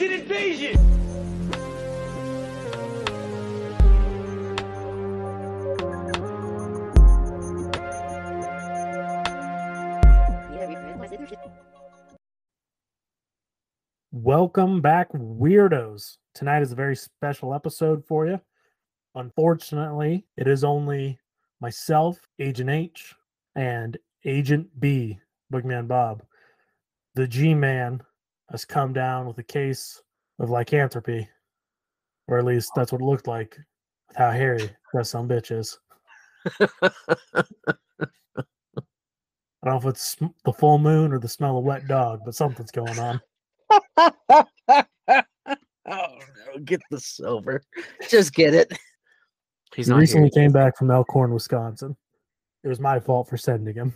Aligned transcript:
an 0.00 0.12
invasion! 0.12 0.88
Welcome 14.12 14.80
back, 14.80 15.10
weirdos. 15.12 16.18
Tonight 16.34 16.62
is 16.62 16.72
a 16.72 16.76
very 16.76 16.94
special 16.94 17.54
episode 17.54 18.04
for 18.06 18.26
you. 18.26 18.40
Unfortunately, 19.14 20.26
it 20.36 20.46
is 20.46 20.64
only 20.64 21.18
myself, 21.60 22.20
Agent 22.38 22.70
H, 22.70 23.14
and 23.56 23.96
Agent 24.24 24.68
B, 24.78 25.18
Boogeyman 25.52 25.88
Bob. 25.88 26.22
The 27.14 27.26
G 27.26 27.54
Man 27.54 28.00
has 28.50 28.64
come 28.64 28.92
down 28.92 29.26
with 29.26 29.38
a 29.38 29.42
case 29.42 30.00
of 30.38 30.50
lycanthropy, 30.50 31.28
or 32.26 32.38
at 32.38 32.44
least 32.44 32.70
that's 32.74 32.92
what 32.92 33.00
it 33.00 33.04
looked 33.04 33.26
like 33.26 33.56
with 34.08 34.16
how 34.16 34.30
hairy 34.30 34.70
that 34.94 35.06
some 35.06 35.28
bitch 35.28 35.50
is. 35.56 35.78
I 39.62 39.70
don't 39.70 39.82
know 39.82 39.88
if 39.88 39.94
it's 39.94 40.16
the 40.44 40.52
full 40.52 40.78
moon 40.78 41.12
or 41.12 41.18
the 41.18 41.28
smell 41.28 41.58
of 41.58 41.64
wet 41.64 41.86
dog, 41.88 42.20
but 42.24 42.34
something's 42.34 42.70
going 42.70 42.98
on. 42.98 43.20
oh 43.98 44.44
no, 45.86 46.58
get 46.64 46.80
the 46.90 47.00
silver. 47.00 47.62
Just 48.08 48.34
get 48.34 48.54
it. 48.54 48.72
He's 49.74 49.86
he 49.86 49.92
not 49.92 49.98
recently 49.98 50.30
here. 50.32 50.44
came 50.44 50.52
back 50.52 50.76
from 50.76 50.90
Elkhorn, 50.90 51.34
Wisconsin. 51.34 51.96
It 52.64 52.68
was 52.68 52.80
my 52.80 53.00
fault 53.00 53.28
for 53.28 53.36
sending 53.36 53.74
him. 53.74 53.94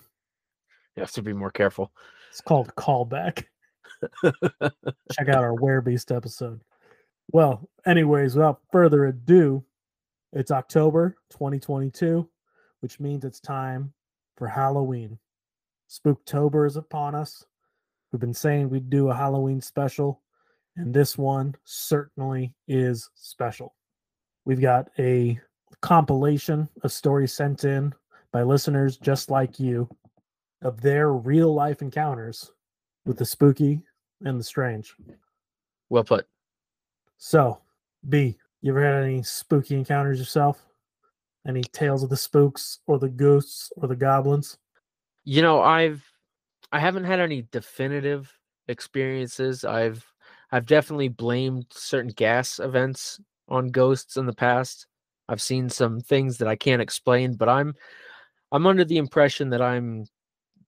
You 0.97 1.01
have 1.01 1.13
to 1.13 1.23
be 1.23 1.33
more 1.33 1.51
careful. 1.51 1.93
It's 2.31 2.41
called 2.41 2.75
callback. 2.77 3.45
Check 5.13 5.29
out 5.29 5.45
our 5.45 5.55
were 5.55 5.81
Beast 5.81 6.13
episode. 6.13 6.61
Well, 7.33 7.69
anyways, 7.87 8.35
without 8.35 8.61
further 8.71 9.07
ado, 9.07 9.65
it's 10.33 10.51
October 10.51 11.17
2022, 11.31 12.29
which 12.81 13.01
means 13.01 13.25
it's 13.25 13.41
time 13.41 13.93
for 14.37 14.49
Halloween. 14.49 15.19
Spooktober 15.91 16.67
is 16.67 16.77
upon 16.77 17.15
us. 17.15 17.45
We've 18.11 18.21
been 18.21 18.35
saying 18.35 18.69
we'd 18.69 18.91
do 18.91 19.09
a 19.09 19.15
Halloween 19.15 19.61
special, 19.61 20.23
and 20.77 20.93
this 20.93 21.17
one 21.17 21.55
certainly 21.65 22.55
is 22.69 23.09
special. 23.15 23.75
We've 24.45 24.61
got 24.61 24.91
a 24.99 25.39
compilation 25.81 26.69
of 26.83 26.93
stories 26.93 27.33
sent 27.33 27.65
in 27.65 27.95
by 28.33 28.43
listeners 28.43 28.97
just 28.97 29.31
like 29.31 29.61
you 29.61 29.89
of 30.63 30.81
their 30.81 31.13
real 31.13 31.53
life 31.53 31.83
encounters 31.83 32.51
with 33.05 33.19
the 33.19 33.27
spooky 33.27 33.83
and 34.25 34.39
the 34.39 34.45
strange. 34.45 34.95
Well 35.89 36.05
put. 36.05 36.27
So, 37.19 37.61
B, 38.09 38.39
you 38.61 38.73
ever 38.73 38.85
had 38.85 39.05
any 39.05 39.23
spooky 39.23 39.77
encounters 39.77 40.19
yourself? 40.19 40.65
Any 41.47 41.63
tales 41.63 42.03
of 42.03 42.11
the 42.11 42.17
spooks 42.17 42.79
or 42.87 42.99
the 42.99 43.09
ghosts 43.09 43.73
or 43.77 43.89
the 43.89 43.97
goblins? 43.97 44.59
You 45.25 45.43
know, 45.43 45.61
I've 45.61 46.05
I 46.71 46.79
haven't 46.79 47.05
had 47.05 47.21
any 47.21 47.43
definitive 47.51 48.33
experiences. 48.69 49.65
I've 49.65 50.05
I've 50.51 50.67
definitely 50.67 51.09
blamed 51.09 51.67
certain 51.71 52.13
gas 52.13 52.59
events 52.59 53.21
on 53.49 53.69
ghosts 53.69 54.17
in 54.17 54.27
the 54.27 54.33
past. 54.33 54.87
I've 55.29 55.43
seen 55.43 55.69
some 55.69 56.01
things 56.01 56.39
that 56.39 56.49
I 56.49 56.57
can't 56.57 56.83
explain, 56.83 57.35
but 57.35 57.49
I'm 57.49 57.75
I'm 58.53 58.67
under 58.67 58.85
the 58.85 58.99
impression 58.99 59.51
that 59.51 59.63
I'm 59.63 60.07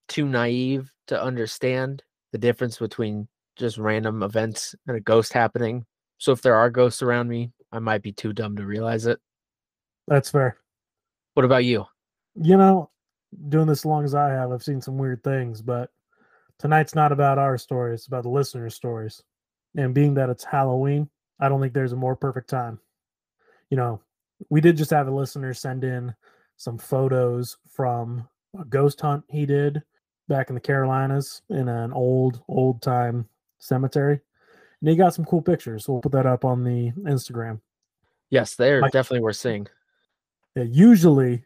too 0.07 0.27
naive 0.27 0.91
to 1.07 1.21
understand 1.21 2.03
the 2.31 2.37
difference 2.37 2.77
between 2.77 3.27
just 3.55 3.77
random 3.77 4.23
events 4.23 4.75
and 4.87 4.97
a 4.97 5.01
ghost 5.01 5.33
happening. 5.33 5.85
So 6.17 6.31
if 6.31 6.41
there 6.41 6.55
are 6.55 6.69
ghosts 6.69 7.01
around 7.01 7.27
me, 7.27 7.51
I 7.71 7.79
might 7.79 8.01
be 8.01 8.11
too 8.11 8.33
dumb 8.33 8.55
to 8.57 8.65
realize 8.65 9.05
it. 9.05 9.19
That's 10.07 10.29
fair. 10.29 10.57
What 11.33 11.45
about 11.45 11.65
you? 11.65 11.85
You 12.35 12.57
know, 12.57 12.89
doing 13.49 13.67
this 13.67 13.81
as 13.81 13.85
long 13.85 14.05
as 14.05 14.15
I 14.15 14.29
have, 14.29 14.51
I've 14.51 14.63
seen 14.63 14.81
some 14.81 14.97
weird 14.97 15.23
things, 15.23 15.61
but 15.61 15.89
tonight's 16.59 16.95
not 16.95 17.11
about 17.11 17.37
our 17.37 17.57
stories, 17.57 18.01
it's 18.01 18.07
about 18.07 18.23
the 18.23 18.29
listeners' 18.29 18.75
stories. 18.75 19.21
And 19.75 19.93
being 19.93 20.13
that 20.13 20.29
it's 20.29 20.43
Halloween, 20.43 21.09
I 21.39 21.49
don't 21.49 21.59
think 21.59 21.73
there's 21.73 21.91
a 21.91 21.97
more 21.97 22.15
perfect 22.15 22.49
time. 22.49 22.79
You 23.69 23.77
know, 23.77 24.01
we 24.49 24.61
did 24.61 24.77
just 24.77 24.91
have 24.91 25.07
a 25.07 25.11
listener 25.11 25.53
send 25.53 25.83
in 25.83 26.15
some 26.57 26.77
photos 26.77 27.57
from 27.69 28.27
a 28.57 28.63
ghost 28.63 29.01
hunt 29.01 29.23
he 29.27 29.45
did 29.45 29.83
back 30.29 30.49
in 30.49 30.55
the 30.55 30.61
Carolinas 30.61 31.41
in 31.49 31.67
an 31.67 31.91
old, 31.91 32.41
old 32.47 32.81
time 32.81 33.27
cemetery. 33.65 34.19
And 34.81 34.89
he 34.89 34.95
got 34.95 35.13
some 35.13 35.25
cool 35.25 35.41
pictures. 35.41 35.87
We'll 35.87 36.01
put 36.01 36.11
that 36.11 36.25
up 36.25 36.45
on 36.45 36.63
the 36.63 36.91
Instagram. 37.09 37.61
Yes, 38.29 38.55
they're 38.55 38.81
My- 38.81 38.89
definitely 38.89 39.21
worth 39.21 39.37
seeing. 39.37 39.67
Yeah, 40.55 40.63
usually 40.63 41.43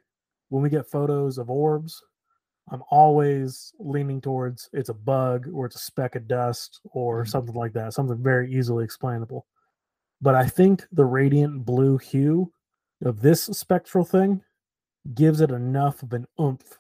when 0.50 0.62
we 0.62 0.70
get 0.70 0.88
photos 0.88 1.38
of 1.38 1.50
orbs, 1.50 2.04
I'm 2.72 2.84
always 2.92 3.74
leaning 3.80 4.22
towards 4.22 4.70
it's 4.74 4.90
a 4.90 4.94
bug 4.94 5.48
or 5.52 5.66
it's 5.66 5.76
a 5.76 5.80
speck 5.80 6.16
of 6.16 6.28
dust 6.28 6.82
or 6.92 7.26
something 7.26 7.56
like 7.56 7.74
that, 7.74 7.94
something 7.94 8.22
very 8.22 8.54
easily 8.54 8.84
explainable. 8.84 9.48
But 10.22 10.36
I 10.36 10.48
think 10.48 10.86
the 10.92 11.06
radiant 11.06 11.66
blue 11.66 11.98
hue 11.98 12.52
of 13.04 13.22
this 13.22 13.44
spectral 13.44 14.06
thing 14.06 14.44
gives 15.16 15.42
it 15.42 15.50
enough 15.50 16.04
of 16.04 16.14
an 16.14 16.28
oomph 16.40 16.78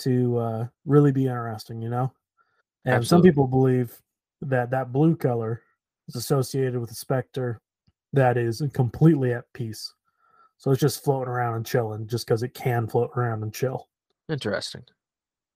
to 0.00 0.38
uh, 0.38 0.66
really 0.84 1.12
be 1.12 1.26
interesting, 1.26 1.80
you 1.80 1.88
know? 1.88 2.12
And 2.84 3.06
some 3.06 3.22
people 3.22 3.46
believe 3.46 4.00
that 4.42 4.70
that 4.70 4.92
blue 4.92 5.16
color 5.16 5.62
is 6.08 6.16
associated 6.16 6.78
with 6.78 6.90
a 6.90 6.94
specter 6.94 7.60
that 8.12 8.36
is 8.36 8.62
completely 8.72 9.32
at 9.32 9.44
peace. 9.52 9.92
So 10.58 10.70
it's 10.70 10.80
just 10.80 11.04
floating 11.04 11.28
around 11.28 11.54
and 11.54 11.66
chilling 11.66 12.06
just 12.06 12.26
because 12.26 12.42
it 12.42 12.54
can 12.54 12.86
float 12.86 13.10
around 13.16 13.42
and 13.42 13.52
chill. 13.52 13.88
Interesting. 14.28 14.82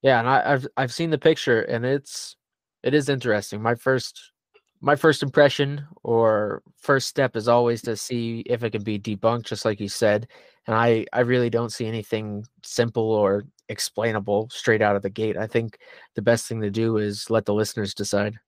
Yeah, 0.02 0.18
and 0.18 0.28
I, 0.28 0.52
I've 0.52 0.66
I've 0.76 0.92
seen 0.92 1.10
the 1.10 1.18
picture, 1.18 1.62
and 1.62 1.84
it's 1.84 2.36
it 2.82 2.94
is 2.94 3.08
interesting. 3.08 3.62
My 3.62 3.74
first 3.74 4.32
my 4.80 4.96
first 4.96 5.22
impression 5.22 5.86
or 6.02 6.62
first 6.78 7.08
step 7.08 7.36
is 7.36 7.48
always 7.48 7.80
to 7.82 7.96
see 7.96 8.40
if 8.46 8.62
it 8.62 8.70
can 8.70 8.82
be 8.82 8.98
debunked, 8.98 9.44
just 9.44 9.64
like 9.64 9.80
you 9.80 9.88
said. 9.88 10.28
And 10.66 10.76
I 10.76 11.06
I 11.12 11.20
really 11.20 11.50
don't 11.50 11.72
see 11.72 11.86
anything 11.86 12.44
simple 12.62 13.10
or 13.10 13.44
explainable 13.68 14.48
straight 14.50 14.82
out 14.82 14.96
of 14.96 15.02
the 15.02 15.10
gate. 15.10 15.36
I 15.36 15.46
think 15.46 15.78
the 16.14 16.22
best 16.22 16.46
thing 16.46 16.60
to 16.60 16.70
do 16.70 16.98
is 16.98 17.30
let 17.30 17.46
the 17.46 17.54
listeners 17.54 17.94
decide. 17.94 18.38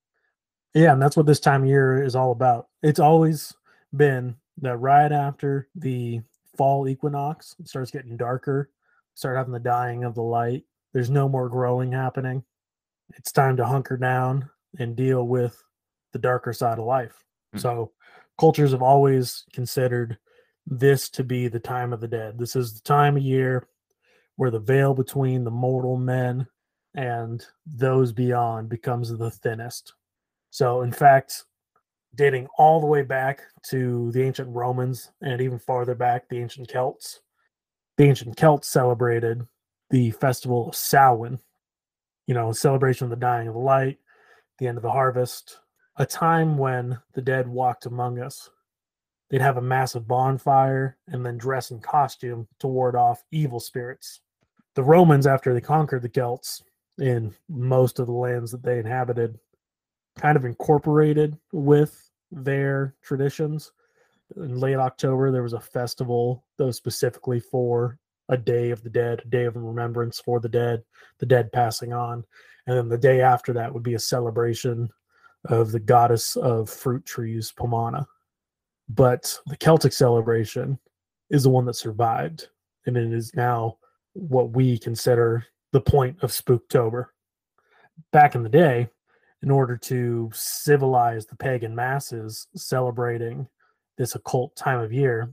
Yeah, 0.77 0.93
and 0.93 1.01
that's 1.01 1.17
what 1.17 1.25
this 1.25 1.41
time 1.41 1.63
of 1.63 1.69
year 1.71 2.03
is 2.03 2.15
all 2.15 2.33
about. 2.33 2.69
It's 2.83 3.01
always 3.01 3.55
been 3.97 4.37
that 4.59 4.77
right 4.77 5.11
after 5.11 5.69
the 5.75 6.21
fall 6.55 6.87
equinox, 6.87 7.57
it 7.59 7.67
starts 7.67 7.91
getting 7.91 8.19
darker, 8.19 8.69
start 9.15 9.39
having 9.39 9.55
the 9.55 9.59
dying 9.59 10.05
of 10.05 10.15
the 10.15 10.23
light. 10.23 10.65
There's 10.93 11.09
no 11.09 11.31
more 11.31 11.49
growing 11.49 11.93
happening. 11.93 12.45
It's 13.17 13.33
time 13.33 13.57
to 13.57 13.65
hunker 13.65 13.97
down 13.97 14.51
and 14.79 14.95
deal 14.95 15.27
with 15.27 15.63
the 16.13 16.19
darker 16.19 16.53
side 16.53 16.79
of 16.79 16.85
life. 16.85 17.25
Mm. 17.55 17.61
So, 17.61 17.93
cultures 18.39 18.73
have 18.73 18.83
always 18.83 19.45
considered 19.55 20.19
this 20.67 21.09
to 21.11 21.25
be 21.25 21.49
the 21.49 21.59
time 21.59 21.95
of 21.95 22.03
the 22.03 22.09
dead. 22.09 22.39
This 22.39 22.55
is 22.55 22.75
the 22.75 22.83
time 22.83 23.17
of 23.17 23.23
year 23.23 23.67
where 24.37 24.51
the 24.51 24.61
veil 24.61 24.93
between 24.93 25.45
the 25.45 25.51
mortal 25.51 25.97
men 25.97 26.47
and 26.95 27.43
those 27.65 28.13
beyond 28.13 28.69
becomes 28.69 29.09
the 29.17 29.31
thinnest. 29.31 29.95
So, 30.57 30.81
in 30.81 30.91
fact, 30.91 31.45
dating 32.15 32.49
all 32.57 32.81
the 32.81 32.87
way 32.87 33.03
back 33.03 33.43
to 33.65 34.11
the 34.13 34.23
ancient 34.23 34.49
Romans 34.49 35.13
and 35.21 35.39
even 35.43 35.59
farther 35.59 35.95
back, 35.95 36.31
the 36.31 36.39
ancient 36.39 36.71
Celts, 36.71 37.21
the 37.99 38.05
ancient 38.05 38.39
Celts 38.39 38.67
celebrated 38.67 39.47
the 39.91 40.13
festival 40.13 40.67
of 40.67 40.75
Samhain, 40.75 41.41
you 42.27 42.33
know, 42.33 42.49
a 42.49 42.55
celebration 42.55 43.05
of 43.05 43.11
the 43.11 43.17
dying 43.17 43.49
of 43.49 43.53
the 43.53 43.61
light, 43.61 43.99
the 44.59 44.67
end 44.67 44.79
of 44.79 44.83
the 44.83 44.91
harvest, 44.91 45.59
a 45.97 46.07
time 46.07 46.57
when 46.57 46.99
the 47.13 47.21
dead 47.21 47.47
walked 47.47 47.85
among 47.85 48.19
us. 48.19 48.49
They'd 49.29 49.43
have 49.43 49.59
a 49.59 49.61
massive 49.61 50.09
bonfire 50.09 50.97
and 51.07 51.23
then 51.23 51.37
dress 51.37 51.71
in 51.71 51.81
costume 51.81 52.49
to 52.61 52.67
ward 52.67 52.97
off 52.97 53.23
evil 53.31 53.61
spirits. 53.61 54.23
The 54.75 54.83
Romans, 54.83 55.27
after 55.27 55.53
they 55.53 55.61
conquered 55.61 56.01
the 56.01 56.09
Celts 56.09 56.63
in 56.97 57.35
most 57.47 57.99
of 57.99 58.07
the 58.07 58.13
lands 58.13 58.51
that 58.53 58.63
they 58.63 58.79
inhabited, 58.79 59.39
kind 60.19 60.37
of 60.37 60.45
incorporated 60.45 61.39
with 61.53 62.11
their 62.31 62.95
traditions. 63.03 63.73
In 64.37 64.59
late 64.59 64.77
October, 64.77 65.31
there 65.31 65.43
was 65.43 65.53
a 65.53 65.61
festival 65.61 66.45
that 66.57 66.65
was 66.65 66.77
specifically 66.77 67.39
for 67.39 67.99
a 68.29 68.37
day 68.37 68.71
of 68.71 68.83
the 68.83 68.91
dead, 68.91 69.23
a 69.25 69.29
day 69.29 69.45
of 69.45 69.57
remembrance 69.57 70.19
for 70.19 70.41
the 70.41 70.49
dead, 70.49 70.83
the 71.19 71.27
dead 71.27 71.53
passing 71.53 71.93
on. 71.93 72.25
And 72.67 72.77
then 72.77 72.89
the 72.89 72.99
day 72.99 73.21
after 73.21 73.53
that 73.53 73.73
would 73.73 73.85
be 73.85 73.95
a 73.95 74.01
celebration 74.01 74.91
of 75.45 75.71
the 75.71 75.79
goddess 75.79 76.35
of 76.35 76.69
fruit 76.69 77.05
trees, 77.07 77.53
Pomona. 77.53 78.07
But 78.89 79.39
the 79.47 79.57
Celtic 79.57 79.93
celebration 79.93 80.79
is 81.31 81.45
the 81.45 81.51
one 81.51 81.65
that 81.67 81.75
survived, 81.75 82.49
and 82.87 82.97
it 82.97 83.13
is 83.13 83.35
now 83.35 83.79
what 84.15 84.51
we 84.51 84.79
consider 84.79 85.45
the 85.73 85.81
point 85.81 86.17
of 86.23 86.31
Spooktober. 86.31 87.07
Back 88.13 88.35
in 88.35 88.43
the 88.43 88.49
day, 88.49 88.89
in 89.43 89.51
order 89.51 89.77
to 89.77 90.31
civilize 90.33 91.27
the 91.27 91.37
pagan 91.37 91.75
masses 91.75 92.49
celebrating 92.55 93.47
this 93.99 94.15
occult 94.15 94.55
time 94.57 94.81
of 94.81 94.93
year, 94.93 95.33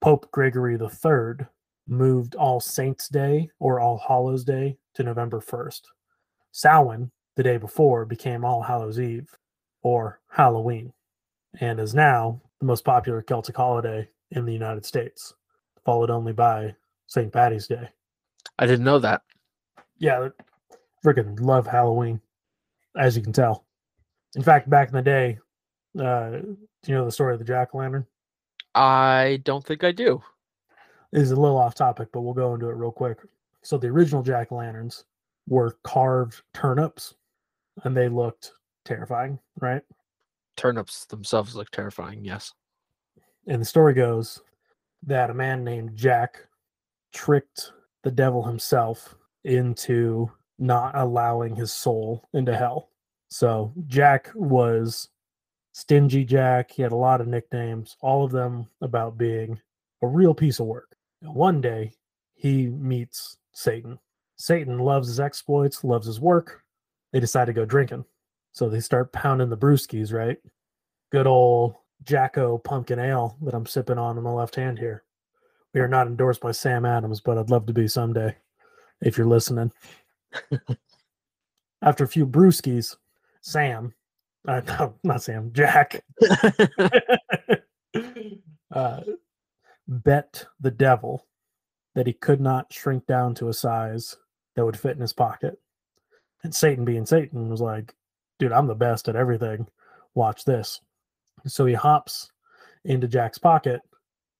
Pope 0.00 0.30
Gregory 0.30 0.74
III 0.74 1.46
moved 1.86 2.34
All 2.34 2.60
Saints' 2.60 3.08
Day 3.08 3.50
or 3.58 3.80
All 3.80 3.98
Hallows' 3.98 4.44
Day 4.44 4.76
to 4.94 5.02
November 5.02 5.40
1st. 5.40 5.82
Samhain, 6.52 7.10
the 7.36 7.42
day 7.42 7.56
before, 7.56 8.04
became 8.04 8.44
All 8.44 8.62
Hallows' 8.62 9.00
Eve 9.00 9.28
or 9.82 10.20
Halloween, 10.28 10.92
and 11.60 11.80
is 11.80 11.94
now 11.94 12.40
the 12.60 12.66
most 12.66 12.84
popular 12.84 13.22
Celtic 13.22 13.56
holiday 13.56 14.08
in 14.30 14.44
the 14.44 14.52
United 14.52 14.84
States, 14.84 15.34
followed 15.84 16.10
only 16.10 16.32
by 16.32 16.74
St. 17.06 17.32
Patty's 17.32 17.66
Day. 17.66 17.88
I 18.58 18.66
didn't 18.66 18.84
know 18.84 18.98
that. 18.98 19.22
Yeah, 19.98 20.28
freaking 21.04 21.40
love 21.40 21.66
Halloween, 21.66 22.20
as 22.96 23.16
you 23.16 23.22
can 23.22 23.32
tell. 23.32 23.64
In 24.34 24.42
fact, 24.42 24.70
back 24.70 24.88
in 24.88 24.94
the 24.94 25.02
day, 25.02 25.38
uh, 25.98 26.30
do 26.30 26.56
you 26.86 26.94
know 26.94 27.04
the 27.04 27.12
story 27.12 27.32
of 27.32 27.38
the 27.38 27.44
jack 27.44 27.70
o' 27.74 27.78
lantern? 27.78 28.06
I 28.74 29.40
don't 29.44 29.64
think 29.64 29.84
I 29.84 29.92
do. 29.92 30.22
This 31.12 31.24
is 31.24 31.30
a 31.32 31.40
little 31.40 31.58
off 31.58 31.74
topic, 31.74 32.08
but 32.12 32.22
we'll 32.22 32.32
go 32.32 32.54
into 32.54 32.68
it 32.68 32.76
real 32.76 32.90
quick. 32.90 33.18
So 33.62 33.76
the 33.76 33.88
original 33.88 34.22
jack 34.22 34.50
o' 34.50 34.56
lanterns 34.56 35.04
were 35.46 35.76
carved 35.84 36.42
turnips, 36.54 37.14
and 37.84 37.96
they 37.96 38.08
looked 38.08 38.52
terrifying, 38.84 39.38
right? 39.60 39.82
Turnips 40.56 41.04
themselves 41.06 41.54
look 41.54 41.70
terrifying. 41.70 42.24
Yes. 42.24 42.52
And 43.46 43.60
the 43.60 43.66
story 43.66 43.94
goes 43.94 44.40
that 45.02 45.30
a 45.30 45.34
man 45.34 45.64
named 45.64 45.96
Jack 45.96 46.46
tricked 47.12 47.72
the 48.02 48.10
devil 48.10 48.42
himself 48.42 49.14
into 49.44 50.30
not 50.62 50.96
allowing 50.96 51.56
his 51.56 51.72
soul 51.72 52.28
into 52.32 52.56
hell. 52.56 52.88
So 53.28 53.72
Jack 53.88 54.30
was 54.34 55.08
Stingy 55.72 56.24
Jack. 56.24 56.70
He 56.70 56.82
had 56.82 56.92
a 56.92 56.96
lot 56.96 57.20
of 57.20 57.26
nicknames, 57.26 57.96
all 58.00 58.24
of 58.24 58.30
them 58.30 58.68
about 58.80 59.18
being 59.18 59.60
a 60.02 60.06
real 60.06 60.34
piece 60.34 60.60
of 60.60 60.66
work. 60.66 60.96
One 61.20 61.60
day 61.60 61.94
he 62.34 62.68
meets 62.68 63.38
Satan. 63.52 63.98
Satan 64.36 64.78
loves 64.78 65.08
his 65.08 65.18
exploits, 65.18 65.82
loves 65.82 66.06
his 66.06 66.20
work. 66.20 66.62
They 67.12 67.18
decide 67.20 67.46
to 67.46 67.52
go 67.52 67.64
drinking. 67.64 68.04
So 68.52 68.68
they 68.68 68.80
start 68.80 69.12
pounding 69.12 69.48
the 69.48 69.56
brewskis, 69.56 70.12
right? 70.12 70.38
Good 71.10 71.26
old 71.26 71.74
Jacko 72.04 72.58
pumpkin 72.58 73.00
ale 73.00 73.36
that 73.42 73.54
I'm 73.54 73.66
sipping 73.66 73.98
on 73.98 74.16
in 74.16 74.22
my 74.22 74.30
left 74.30 74.54
hand 74.54 74.78
here. 74.78 75.02
We 75.74 75.80
are 75.80 75.88
not 75.88 76.06
endorsed 76.06 76.40
by 76.40 76.52
Sam 76.52 76.84
Adams, 76.84 77.20
but 77.20 77.36
I'd 77.36 77.50
love 77.50 77.66
to 77.66 77.72
be 77.72 77.88
someday 77.88 78.36
if 79.00 79.18
you're 79.18 79.26
listening. 79.26 79.72
After 81.82 82.04
a 82.04 82.08
few 82.08 82.26
brewskis, 82.26 82.96
Sam, 83.40 83.92
uh, 84.46 84.60
no, 84.66 84.94
not 85.02 85.22
Sam, 85.22 85.52
Jack, 85.52 86.04
uh, 88.72 89.00
bet 89.88 90.46
the 90.60 90.70
devil 90.70 91.26
that 91.94 92.06
he 92.06 92.12
could 92.12 92.40
not 92.40 92.72
shrink 92.72 93.06
down 93.06 93.34
to 93.34 93.48
a 93.48 93.54
size 93.54 94.16
that 94.56 94.64
would 94.64 94.78
fit 94.78 94.96
in 94.96 95.00
his 95.00 95.12
pocket. 95.12 95.58
And 96.44 96.54
Satan, 96.54 96.84
being 96.84 97.06
Satan, 97.06 97.48
was 97.48 97.60
like, 97.60 97.94
dude, 98.38 98.52
I'm 98.52 98.66
the 98.66 98.74
best 98.74 99.08
at 99.08 99.16
everything. 99.16 99.66
Watch 100.14 100.44
this. 100.44 100.80
So 101.46 101.66
he 101.66 101.74
hops 101.74 102.30
into 102.84 103.08
Jack's 103.08 103.38
pocket 103.38 103.80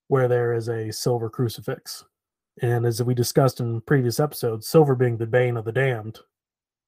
where 0.09 0.29
there 0.29 0.53
is 0.53 0.69
a 0.69 0.93
silver 0.93 1.31
crucifix. 1.31 2.05
And 2.63 2.87
as 2.87 3.03
we 3.03 3.13
discussed 3.13 3.59
in 3.59 3.81
previous 3.81 4.21
episodes, 4.21 4.69
silver 4.69 4.95
being 4.95 5.17
the 5.17 5.27
bane 5.27 5.57
of 5.57 5.65
the 5.65 5.73
damned, 5.73 6.21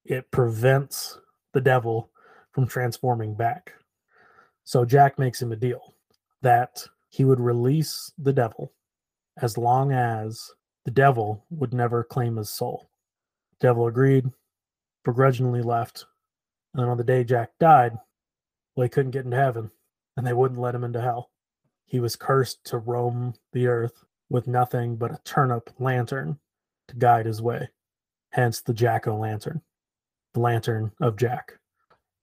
it 0.04 0.30
prevents 0.30 1.18
the 1.52 1.60
devil 1.60 2.10
from 2.52 2.68
transforming 2.68 3.34
back. 3.34 3.72
So 4.62 4.84
Jack 4.84 5.18
makes 5.18 5.42
him 5.42 5.50
a 5.50 5.56
deal 5.56 5.94
that 6.42 6.86
he 7.10 7.24
would 7.24 7.40
release 7.40 8.12
the 8.16 8.32
devil 8.32 8.72
as 9.42 9.58
long 9.58 9.90
as 9.90 10.52
the 10.84 10.92
devil 10.92 11.44
would 11.50 11.74
never 11.74 12.04
claim 12.04 12.36
his 12.36 12.50
soul. 12.50 12.88
The 13.58 13.68
Devil 13.68 13.88
agreed, 13.88 14.30
begrudgingly 15.04 15.62
left. 15.62 16.06
And 16.72 16.82
then 16.82 16.88
on 16.88 16.98
the 16.98 17.04
day 17.04 17.24
Jack 17.24 17.50
died, 17.58 17.98
well, 18.76 18.84
he 18.84 18.88
couldn't 18.88 19.12
get 19.12 19.24
into 19.24 19.36
heaven, 19.36 19.70
and 20.16 20.26
they 20.26 20.32
wouldn't 20.32 20.60
let 20.60 20.74
him 20.74 20.84
into 20.84 21.00
hell. 21.00 21.30
He 21.84 22.00
was 22.00 22.16
cursed 22.16 22.64
to 22.66 22.78
roam 22.78 23.34
the 23.52 23.66
earth 23.66 24.04
with 24.34 24.48
nothing 24.48 24.96
but 24.96 25.12
a 25.12 25.20
turnip 25.22 25.70
lantern 25.78 26.36
to 26.88 26.96
guide 26.96 27.24
his 27.24 27.40
way. 27.40 27.68
Hence 28.30 28.62
the 28.62 28.74
Jack 28.74 29.06
o' 29.06 29.16
lantern, 29.16 29.62
the 30.32 30.40
lantern 30.40 30.90
of 31.00 31.16
Jack. 31.16 31.56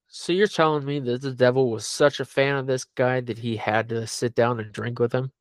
So 0.09 0.33
you're 0.33 0.47
telling 0.47 0.83
me 0.83 0.99
that 0.99 1.21
the 1.21 1.31
devil 1.31 1.71
was 1.71 1.87
such 1.87 2.19
a 2.19 2.25
fan 2.25 2.57
of 2.57 2.67
this 2.67 2.83
guy 2.83 3.21
that 3.21 3.37
he 3.37 3.55
had 3.55 3.87
to 3.89 4.05
sit 4.07 4.35
down 4.35 4.59
and 4.59 4.73
drink 4.73 4.99
with 4.99 5.13
him? 5.13 5.31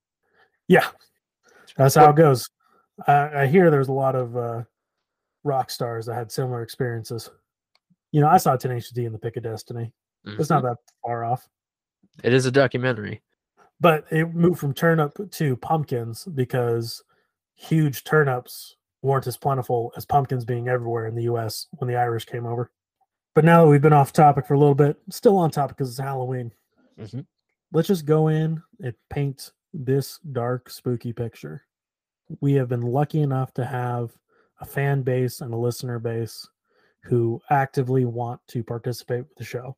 Yeah, 0.69 0.87
that's 1.77 1.97
how 1.97 2.11
it 2.11 2.17
goes. 2.17 2.49
I, 3.05 3.43
I 3.43 3.47
hear 3.49 3.69
there's 3.69 3.89
a 3.89 3.93
lot 3.93 4.15
of 4.15 4.37
uh, 4.37 4.63
rock 5.43 5.71
stars 5.71 6.07
that 6.07 6.15
had 6.15 6.31
similar 6.31 6.63
experiences. 6.63 7.29
You 8.13 8.21
know, 8.21 8.29
I 8.29 8.37
saw 8.37 8.55
Tenacious 8.55 8.93
D 8.93 9.07
in 9.07 9.13
the 9.13 9.19
Pick 9.19 9.37
of 9.37 9.43
Destiny. 9.43 9.93
It's 10.25 10.51
not 10.51 10.63
Mhm. 10.63 10.69
that 10.69 10.77
far 11.03 11.25
off. 11.25 11.49
It 12.23 12.33
is 12.33 12.47
a 12.47 12.53
documentary. 12.53 13.23
But 13.81 14.05
it 14.11 14.35
moved 14.35 14.61
from 14.61 14.75
turnip 14.75 15.17
to 15.31 15.57
pumpkins 15.57 16.25
because 16.25 17.03
huge 17.55 18.05
turnips 18.05 18.77
weren't 19.03 19.27
as 19.27 19.37
plentiful 19.37 19.93
as 19.97 20.05
pumpkins 20.05 20.45
being 20.45 20.69
everywhere 20.69 21.07
in 21.07 21.15
the 21.15 21.23
US 21.25 21.67
when 21.79 21.89
the 21.89 21.97
Irish 21.97 22.27
came 22.27 22.47
over. 22.47 22.71
But 23.35 23.45
now 23.45 23.65
that 23.65 23.71
we've 23.71 23.81
been 23.81 23.93
off 23.93 24.13
topic 24.13 24.47
for 24.47 24.55
a 24.55 24.59
little 24.59 24.75
bit, 24.75 24.97
still 25.11 25.39
on 25.39 25.51
topic 25.51 25.77
because 25.77 25.91
it's 25.91 25.99
Halloween, 25.99 26.53
Mhm. 26.99 27.27
let's 27.73 27.89
just 27.89 28.05
go 28.05 28.29
in 28.29 28.63
and 28.81 28.95
paint 29.09 29.53
this 29.73 30.19
dark, 30.19 30.69
spooky 30.69 31.13
picture. 31.13 31.63
We 32.41 32.55
have 32.55 32.69
been 32.69 32.83
lucky 32.83 33.23
enough 33.23 33.55
to 33.55 33.65
have 33.65 34.17
a 34.61 34.65
fan 34.65 35.03
base 35.03 35.41
and 35.41 35.55
a 35.55 35.57
listener 35.57 35.99
base 35.99 36.47
who 37.05 37.41
actively 37.49 38.05
want 38.05 38.41
to 38.49 38.63
participate 38.63 39.27
with 39.27 39.37
the 39.37 39.45
show. 39.45 39.77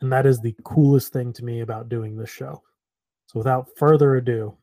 And 0.00 0.10
that 0.12 0.24
is 0.24 0.40
the 0.40 0.54
coolest 0.64 1.12
thing 1.12 1.32
to 1.34 1.44
me 1.44 1.60
about 1.60 1.88
doing 1.88 2.16
this 2.16 2.30
show. 2.30 2.62
So 3.28 3.38
without 3.38 3.68
further 3.76 4.16
ado, 4.16 4.56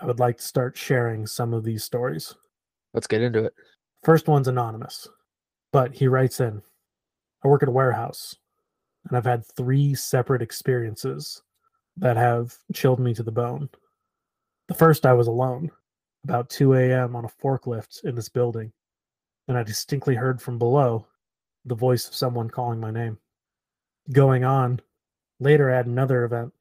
I 0.00 0.06
would 0.06 0.20
like 0.20 0.36
to 0.36 0.42
start 0.42 0.76
sharing 0.76 1.26
some 1.26 1.54
of 1.54 1.64
these 1.64 1.82
stories. 1.82 2.34
Let's 2.92 3.06
get 3.06 3.22
into 3.22 3.44
it. 3.44 3.54
First 4.04 4.28
one's 4.28 4.48
anonymous, 4.48 5.08
but 5.72 5.94
he 5.94 6.08
writes 6.08 6.40
in 6.40 6.62
I 7.42 7.48
work 7.48 7.62
at 7.62 7.70
a 7.70 7.72
warehouse 7.72 8.36
and 9.08 9.16
I've 9.16 9.24
had 9.24 9.46
three 9.56 9.94
separate 9.94 10.42
experiences 10.42 11.42
that 11.96 12.18
have 12.18 12.54
chilled 12.74 13.00
me 13.00 13.14
to 13.14 13.22
the 13.22 13.32
bone. 13.32 13.70
The 14.68 14.74
first, 14.74 15.06
I 15.06 15.14
was 15.14 15.26
alone 15.26 15.70
about 16.24 16.50
2 16.50 16.74
a.m. 16.74 17.16
on 17.16 17.24
a 17.24 17.28
forklift 17.28 18.04
in 18.04 18.14
this 18.14 18.28
building, 18.28 18.72
and 19.48 19.58
I 19.58 19.62
distinctly 19.62 20.14
heard 20.14 20.40
from 20.40 20.58
below 20.58 21.06
the 21.64 21.74
voice 21.74 22.06
of 22.06 22.14
someone 22.14 22.48
calling 22.48 22.78
my 22.78 22.90
name. 22.90 23.18
Going 24.12 24.44
on, 24.44 24.80
later 25.40 25.70
I 25.70 25.76
had 25.76 25.86
another 25.86 26.24
event 26.24 26.52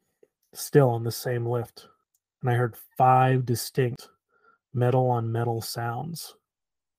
still 0.53 0.89
on 0.89 1.03
the 1.03 1.11
same 1.11 1.45
lift, 1.45 1.87
and 2.41 2.49
I 2.49 2.55
heard 2.55 2.75
five 2.97 3.45
distinct 3.45 4.09
metal 4.73 5.09
on 5.09 5.31
metal 5.31 5.61
sounds. 5.61 6.35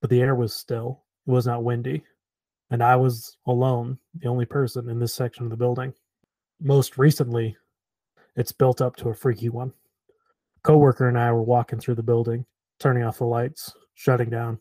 But 0.01 0.11
the 0.11 0.21
air 0.21 0.35
was 0.35 0.55
still, 0.55 1.05
it 1.27 1.31
was 1.31 1.47
not 1.47 1.65
windy, 1.65 2.03
and 2.71 2.83
I 2.83 2.97
was 2.97 3.37
alone, 3.47 3.99
the 4.15 4.29
only 4.29 4.47
person 4.47 4.89
in 4.89 4.99
this 4.99 5.15
section 5.15 5.45
of 5.45 5.51
the 5.51 5.57
building. 5.57 5.95
Most 6.61 6.99
recently, 6.99 7.57
it's 8.37 8.53
built 8.53 8.81
up 8.81 8.97
to 8.97 9.11
a 9.11 9.15
freaky 9.15 9.49
one. 9.49 9.73
Coworker 10.63 11.09
and 11.09 11.19
I 11.19 11.33
were 11.33 11.43
walking 11.43 11.79
through 11.79 11.97
the 11.97 12.03
building, 12.03 12.47
turning 12.79 13.03
off 13.03 13.19
the 13.19 13.25
lights, 13.25 13.73
shutting 13.95 14.31
down. 14.31 14.59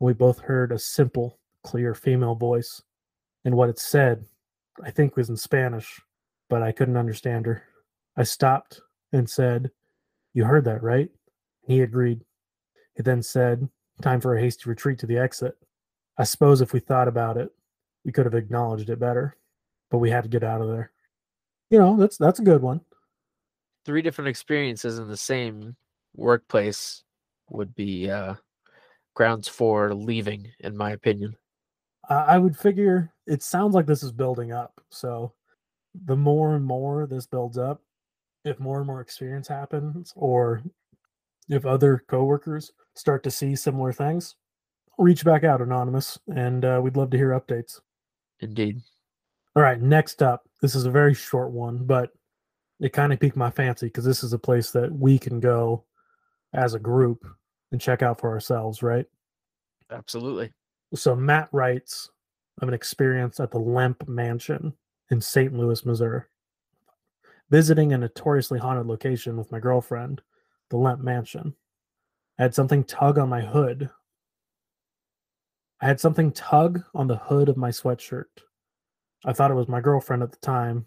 We 0.00 0.12
both 0.12 0.40
heard 0.40 0.72
a 0.72 0.78
simple, 0.78 1.38
clear 1.62 1.94
female 1.94 2.34
voice, 2.34 2.82
and 3.44 3.56
what 3.56 3.68
it 3.68 3.78
said, 3.78 4.24
I 4.82 4.90
think, 4.90 5.16
was 5.16 5.28
in 5.28 5.36
Spanish, 5.36 6.00
but 6.50 6.62
I 6.62 6.72
couldn't 6.72 6.96
understand 6.96 7.46
her. 7.46 7.62
I 8.16 8.24
stopped 8.24 8.80
and 9.12 9.28
said, 9.28 9.70
You 10.34 10.44
heard 10.44 10.64
that, 10.64 10.82
right? 10.82 11.10
He 11.66 11.80
agreed. 11.80 12.24
He 12.96 13.02
then 13.02 13.22
said, 13.22 13.68
Time 14.00 14.20
for 14.20 14.36
a 14.36 14.40
hasty 14.40 14.68
retreat 14.68 14.98
to 15.00 15.06
the 15.06 15.18
exit. 15.18 15.56
I 16.18 16.24
suppose 16.24 16.60
if 16.60 16.72
we 16.72 16.80
thought 16.80 17.08
about 17.08 17.36
it, 17.36 17.50
we 18.04 18.12
could 18.12 18.26
have 18.26 18.34
acknowledged 18.34 18.90
it 18.90 18.98
better, 18.98 19.36
but 19.90 19.98
we 19.98 20.10
had 20.10 20.24
to 20.24 20.30
get 20.30 20.44
out 20.44 20.60
of 20.60 20.68
there. 20.68 20.90
You 21.70 21.78
know, 21.78 21.96
that's 21.96 22.18
that's 22.18 22.40
a 22.40 22.44
good 22.44 22.62
one. 22.62 22.80
Three 23.84 24.02
different 24.02 24.28
experiences 24.28 24.98
in 24.98 25.08
the 25.08 25.16
same 25.16 25.76
workplace 26.14 27.02
would 27.50 27.74
be 27.74 28.10
uh, 28.10 28.34
grounds 29.14 29.48
for 29.48 29.94
leaving, 29.94 30.48
in 30.60 30.76
my 30.76 30.90
opinion. 30.90 31.36
I 32.08 32.14
I 32.14 32.38
would 32.38 32.56
figure 32.56 33.12
it 33.26 33.42
sounds 33.42 33.74
like 33.74 33.86
this 33.86 34.02
is 34.02 34.12
building 34.12 34.52
up. 34.52 34.80
So 34.90 35.32
the 36.04 36.16
more 36.16 36.56
and 36.56 36.64
more 36.64 37.06
this 37.06 37.26
builds 37.26 37.58
up, 37.58 37.80
if 38.44 38.58
more 38.58 38.78
and 38.78 38.86
more 38.86 39.00
experience 39.00 39.48
happens, 39.48 40.12
or 40.16 40.62
if 41.48 41.66
other 41.66 42.04
coworkers 42.08 42.72
start 42.94 43.22
to 43.24 43.30
see 43.30 43.54
similar 43.54 43.92
things, 43.92 44.36
reach 44.98 45.24
back 45.24 45.44
out, 45.44 45.60
anonymous, 45.60 46.18
and 46.34 46.64
uh, 46.64 46.80
we'd 46.82 46.96
love 46.96 47.10
to 47.10 47.16
hear 47.16 47.30
updates. 47.30 47.80
Indeed. 48.40 48.80
All 49.54 49.62
right, 49.62 49.80
next 49.80 50.22
up, 50.22 50.48
this 50.60 50.74
is 50.74 50.86
a 50.86 50.90
very 50.90 51.14
short 51.14 51.50
one, 51.50 51.84
but 51.84 52.10
it 52.80 52.92
kind 52.92 53.12
of 53.12 53.20
piqued 53.20 53.36
my 53.36 53.50
fancy 53.50 53.86
because 53.86 54.04
this 54.04 54.24
is 54.24 54.32
a 54.32 54.38
place 54.38 54.70
that 54.72 54.90
we 54.92 55.18
can 55.18 55.40
go 55.40 55.84
as 56.52 56.74
a 56.74 56.78
group 56.78 57.24
and 57.70 57.80
check 57.80 58.02
out 58.02 58.20
for 58.20 58.30
ourselves, 58.30 58.82
right? 58.82 59.06
Absolutely. 59.90 60.52
So 60.94 61.14
Matt 61.14 61.48
writes 61.52 62.10
of 62.60 62.68
an 62.68 62.74
experience 62.74 63.40
at 63.40 63.50
the 63.50 63.58
Lemp 63.58 64.06
Mansion 64.08 64.72
in 65.10 65.20
St. 65.20 65.52
Louis, 65.54 65.84
Missouri. 65.84 66.22
Visiting 67.52 67.92
a 67.92 67.98
notoriously 67.98 68.58
haunted 68.58 68.86
location 68.86 69.36
with 69.36 69.52
my 69.52 69.60
girlfriend, 69.60 70.22
the 70.70 70.78
Lemp 70.78 71.02
Mansion. 71.02 71.54
I 72.38 72.44
had 72.44 72.54
something 72.54 72.82
tug 72.82 73.18
on 73.18 73.28
my 73.28 73.42
hood. 73.42 73.90
I 75.78 75.86
had 75.86 76.00
something 76.00 76.32
tug 76.32 76.82
on 76.94 77.08
the 77.08 77.18
hood 77.18 77.50
of 77.50 77.58
my 77.58 77.68
sweatshirt. 77.68 78.24
I 79.26 79.34
thought 79.34 79.50
it 79.50 79.54
was 79.54 79.68
my 79.68 79.82
girlfriend 79.82 80.22
at 80.22 80.30
the 80.30 80.38
time 80.38 80.86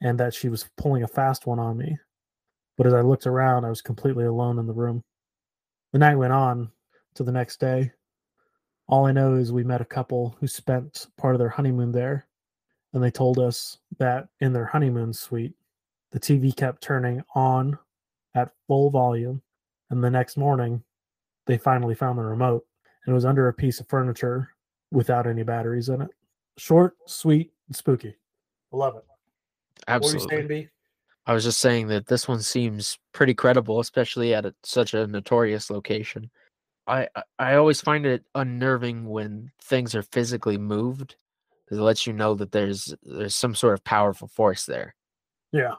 and 0.00 0.18
that 0.18 0.32
she 0.32 0.48
was 0.48 0.70
pulling 0.78 1.02
a 1.02 1.06
fast 1.06 1.46
one 1.46 1.58
on 1.58 1.76
me. 1.76 1.98
But 2.78 2.86
as 2.86 2.94
I 2.94 3.02
looked 3.02 3.26
around, 3.26 3.66
I 3.66 3.68
was 3.68 3.82
completely 3.82 4.24
alone 4.24 4.58
in 4.58 4.66
the 4.66 4.72
room. 4.72 5.04
The 5.92 5.98
night 5.98 6.16
went 6.16 6.32
on 6.32 6.70
to 7.16 7.22
the 7.22 7.32
next 7.32 7.60
day. 7.60 7.92
All 8.86 9.04
I 9.04 9.12
know 9.12 9.34
is 9.34 9.52
we 9.52 9.62
met 9.62 9.82
a 9.82 9.84
couple 9.84 10.34
who 10.40 10.46
spent 10.46 11.08
part 11.18 11.34
of 11.34 11.38
their 11.38 11.50
honeymoon 11.50 11.92
there, 11.92 12.26
and 12.94 13.02
they 13.02 13.10
told 13.10 13.38
us 13.38 13.76
that 13.98 14.28
in 14.40 14.54
their 14.54 14.64
honeymoon 14.64 15.12
suite, 15.12 15.52
the 16.12 16.20
TV 16.20 16.54
kept 16.54 16.82
turning 16.82 17.22
on 17.34 17.78
at 18.34 18.50
full 18.66 18.90
volume, 18.90 19.42
and 19.90 20.02
the 20.02 20.10
next 20.10 20.36
morning, 20.36 20.82
they 21.46 21.58
finally 21.58 21.94
found 21.94 22.18
the 22.18 22.22
remote, 22.22 22.64
and 23.04 23.12
it 23.12 23.14
was 23.14 23.24
under 23.24 23.48
a 23.48 23.52
piece 23.54 23.80
of 23.80 23.88
furniture 23.88 24.54
without 24.90 25.26
any 25.26 25.42
batteries 25.42 25.88
in 25.88 26.02
it. 26.02 26.10
Short, 26.56 26.96
sweet, 27.06 27.52
and 27.68 27.76
spooky. 27.76 28.14
Love 28.72 28.96
it. 28.96 29.04
Absolutely. 29.86 30.18
What 30.24 30.32
were 30.32 30.42
you 30.42 30.48
saying, 30.48 30.68
was 31.34 31.44
just 31.44 31.60
saying 31.60 31.88
that 31.88 32.06
this 32.06 32.26
one 32.26 32.40
seems 32.40 32.98
pretty 33.12 33.34
credible, 33.34 33.80
especially 33.80 34.34
at 34.34 34.46
a, 34.46 34.54
such 34.62 34.94
a 34.94 35.06
notorious 35.06 35.70
location. 35.70 36.30
I 36.86 37.08
I- 37.14 37.22
I 37.38 37.54
always 37.54 37.80
find 37.80 38.06
it 38.06 38.24
unnerving 38.34 39.06
when 39.06 39.52
things 39.62 39.94
are 39.94 40.02
physically 40.02 40.58
moved, 40.58 41.16
it 41.70 41.76
lets 41.76 42.06
you 42.06 42.12
know 42.12 42.34
that 42.34 42.52
there's 42.52 42.94
there's 43.02 43.34
some 43.34 43.54
sort 43.54 43.74
of 43.74 43.84
powerful 43.84 44.28
force 44.28 44.64
there. 44.66 44.94
Yeah. 45.52 45.74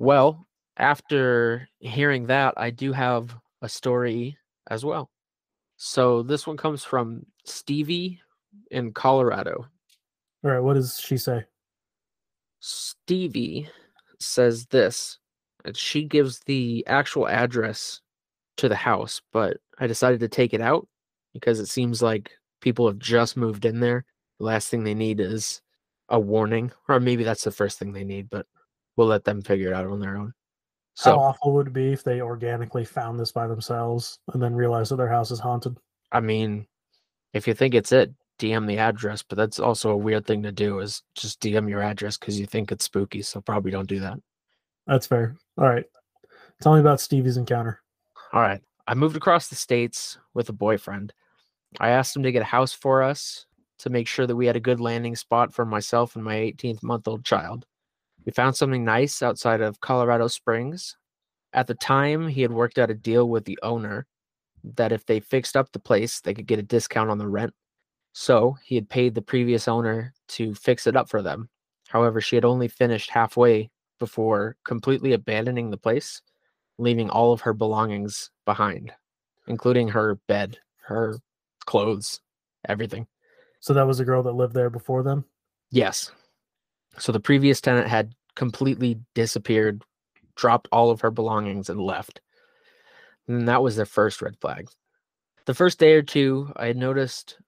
Well, 0.00 0.46
after 0.78 1.68
hearing 1.78 2.28
that, 2.28 2.54
I 2.56 2.70
do 2.70 2.90
have 2.94 3.36
a 3.60 3.68
story 3.68 4.38
as 4.70 4.82
well. 4.82 5.10
So 5.76 6.22
this 6.22 6.46
one 6.46 6.56
comes 6.56 6.82
from 6.82 7.26
Stevie 7.44 8.18
in 8.70 8.94
Colorado. 8.94 9.66
All 10.42 10.50
right. 10.50 10.60
What 10.60 10.72
does 10.72 10.98
she 10.98 11.18
say? 11.18 11.44
Stevie 12.60 13.68
says 14.18 14.64
this. 14.68 15.18
and 15.66 15.76
She 15.76 16.04
gives 16.04 16.40
the 16.46 16.82
actual 16.86 17.28
address 17.28 18.00
to 18.56 18.70
the 18.70 18.76
house, 18.76 19.20
but 19.34 19.58
I 19.80 19.86
decided 19.86 20.20
to 20.20 20.28
take 20.28 20.54
it 20.54 20.62
out 20.62 20.88
because 21.34 21.60
it 21.60 21.68
seems 21.68 22.00
like 22.00 22.30
people 22.62 22.86
have 22.86 22.98
just 22.98 23.36
moved 23.36 23.66
in 23.66 23.80
there. 23.80 24.06
The 24.38 24.46
last 24.46 24.70
thing 24.70 24.82
they 24.82 24.94
need 24.94 25.20
is 25.20 25.60
a 26.08 26.18
warning, 26.18 26.72
or 26.88 27.00
maybe 27.00 27.22
that's 27.22 27.44
the 27.44 27.50
first 27.50 27.78
thing 27.78 27.92
they 27.92 28.04
need, 28.04 28.30
but 28.30 28.46
we'll 28.96 29.06
let 29.06 29.24
them 29.24 29.42
figure 29.42 29.68
it 29.68 29.74
out 29.74 29.86
on 29.86 30.00
their 30.00 30.16
own. 30.16 30.32
How 30.98 31.12
So, 31.12 31.18
awful 31.18 31.52
would 31.54 31.68
it 31.68 31.72
be 31.72 31.92
if 31.92 32.04
they 32.04 32.20
organically 32.20 32.84
found 32.84 33.18
this 33.18 33.32
by 33.32 33.46
themselves 33.46 34.18
and 34.32 34.42
then 34.42 34.54
realized 34.54 34.90
that 34.90 34.96
their 34.96 35.08
house 35.08 35.30
is 35.30 35.40
haunted? 35.40 35.76
I 36.12 36.20
mean, 36.20 36.66
if 37.32 37.46
you 37.46 37.54
think 37.54 37.74
it's 37.74 37.92
it, 37.92 38.12
DM 38.38 38.66
the 38.66 38.78
address, 38.78 39.22
but 39.22 39.36
that's 39.36 39.60
also 39.60 39.90
a 39.90 39.96
weird 39.96 40.26
thing 40.26 40.42
to 40.42 40.52
do 40.52 40.80
is 40.80 41.02
just 41.14 41.40
DM 41.40 41.68
your 41.68 41.82
address 41.82 42.16
because 42.16 42.40
you 42.40 42.46
think 42.46 42.72
it's 42.72 42.84
spooky. 42.84 43.22
So 43.22 43.40
probably 43.40 43.70
don't 43.70 43.88
do 43.88 44.00
that. 44.00 44.18
That's 44.86 45.06
fair. 45.06 45.36
All 45.58 45.68
right. 45.68 45.84
Tell 46.60 46.74
me 46.74 46.80
about 46.80 47.00
Stevie's 47.00 47.36
encounter. 47.36 47.80
All 48.32 48.40
right. 48.40 48.60
I 48.86 48.94
moved 48.94 49.16
across 49.16 49.48
the 49.48 49.56
states 49.56 50.18
with 50.34 50.48
a 50.48 50.54
boyfriend. 50.54 51.12
I 51.78 51.90
asked 51.90 52.16
him 52.16 52.24
to 52.24 52.32
get 52.32 52.42
a 52.42 52.46
house 52.46 52.72
for 52.72 53.02
us 53.02 53.46
to 53.78 53.90
make 53.90 54.08
sure 54.08 54.26
that 54.26 54.36
we 54.36 54.46
had 54.46 54.56
a 54.56 54.60
good 54.60 54.80
landing 54.80 55.16
spot 55.16 55.52
for 55.52 55.64
myself 55.64 56.16
and 56.16 56.24
my 56.24 56.34
18th 56.34 56.82
month 56.82 57.06
old 57.06 57.24
child. 57.24 57.66
We 58.24 58.32
found 58.32 58.56
something 58.56 58.84
nice 58.84 59.22
outside 59.22 59.60
of 59.60 59.80
Colorado 59.80 60.28
Springs. 60.28 60.96
At 61.52 61.66
the 61.66 61.74
time, 61.74 62.28
he 62.28 62.42
had 62.42 62.52
worked 62.52 62.78
out 62.78 62.90
a 62.90 62.94
deal 62.94 63.28
with 63.28 63.44
the 63.44 63.58
owner 63.62 64.06
that 64.62 64.92
if 64.92 65.06
they 65.06 65.20
fixed 65.20 65.56
up 65.56 65.72
the 65.72 65.78
place, 65.78 66.20
they 66.20 66.34
could 66.34 66.46
get 66.46 66.58
a 66.58 66.62
discount 66.62 67.10
on 67.10 67.18
the 67.18 67.26
rent. 67.26 67.54
So 68.12 68.56
he 68.64 68.74
had 68.74 68.88
paid 68.88 69.14
the 69.14 69.22
previous 69.22 69.68
owner 69.68 70.12
to 70.28 70.54
fix 70.54 70.86
it 70.86 70.96
up 70.96 71.08
for 71.08 71.22
them. 71.22 71.48
However, 71.88 72.20
she 72.20 72.36
had 72.36 72.44
only 72.44 72.68
finished 72.68 73.10
halfway 73.10 73.70
before 73.98 74.56
completely 74.64 75.12
abandoning 75.12 75.70
the 75.70 75.76
place, 75.76 76.20
leaving 76.78 77.10
all 77.10 77.32
of 77.32 77.40
her 77.42 77.52
belongings 77.52 78.30
behind, 78.44 78.92
including 79.46 79.88
her 79.88 80.16
bed, 80.26 80.58
her 80.86 81.16
clothes, 81.66 82.20
everything. 82.68 83.06
So 83.60 83.74
that 83.74 83.86
was 83.86 83.98
the 83.98 84.04
girl 84.04 84.22
that 84.22 84.32
lived 84.32 84.54
there 84.54 84.70
before 84.70 85.02
them? 85.02 85.24
Yes. 85.70 86.10
So 86.98 87.12
the 87.12 87.20
previous 87.20 87.60
tenant 87.60 87.88
had 87.88 88.14
completely 88.34 89.00
disappeared, 89.14 89.82
dropped 90.36 90.68
all 90.72 90.90
of 90.90 91.00
her 91.00 91.10
belongings, 91.10 91.68
and 91.68 91.80
left. 91.80 92.20
And 93.28 93.48
that 93.48 93.62
was 93.62 93.76
their 93.76 93.86
first 93.86 94.20
red 94.22 94.36
flag. 94.40 94.68
The 95.46 95.54
first 95.54 95.78
day 95.78 95.92
or 95.94 96.02
two, 96.02 96.52
I 96.56 96.66
had 96.66 96.76
noticed 96.76 97.38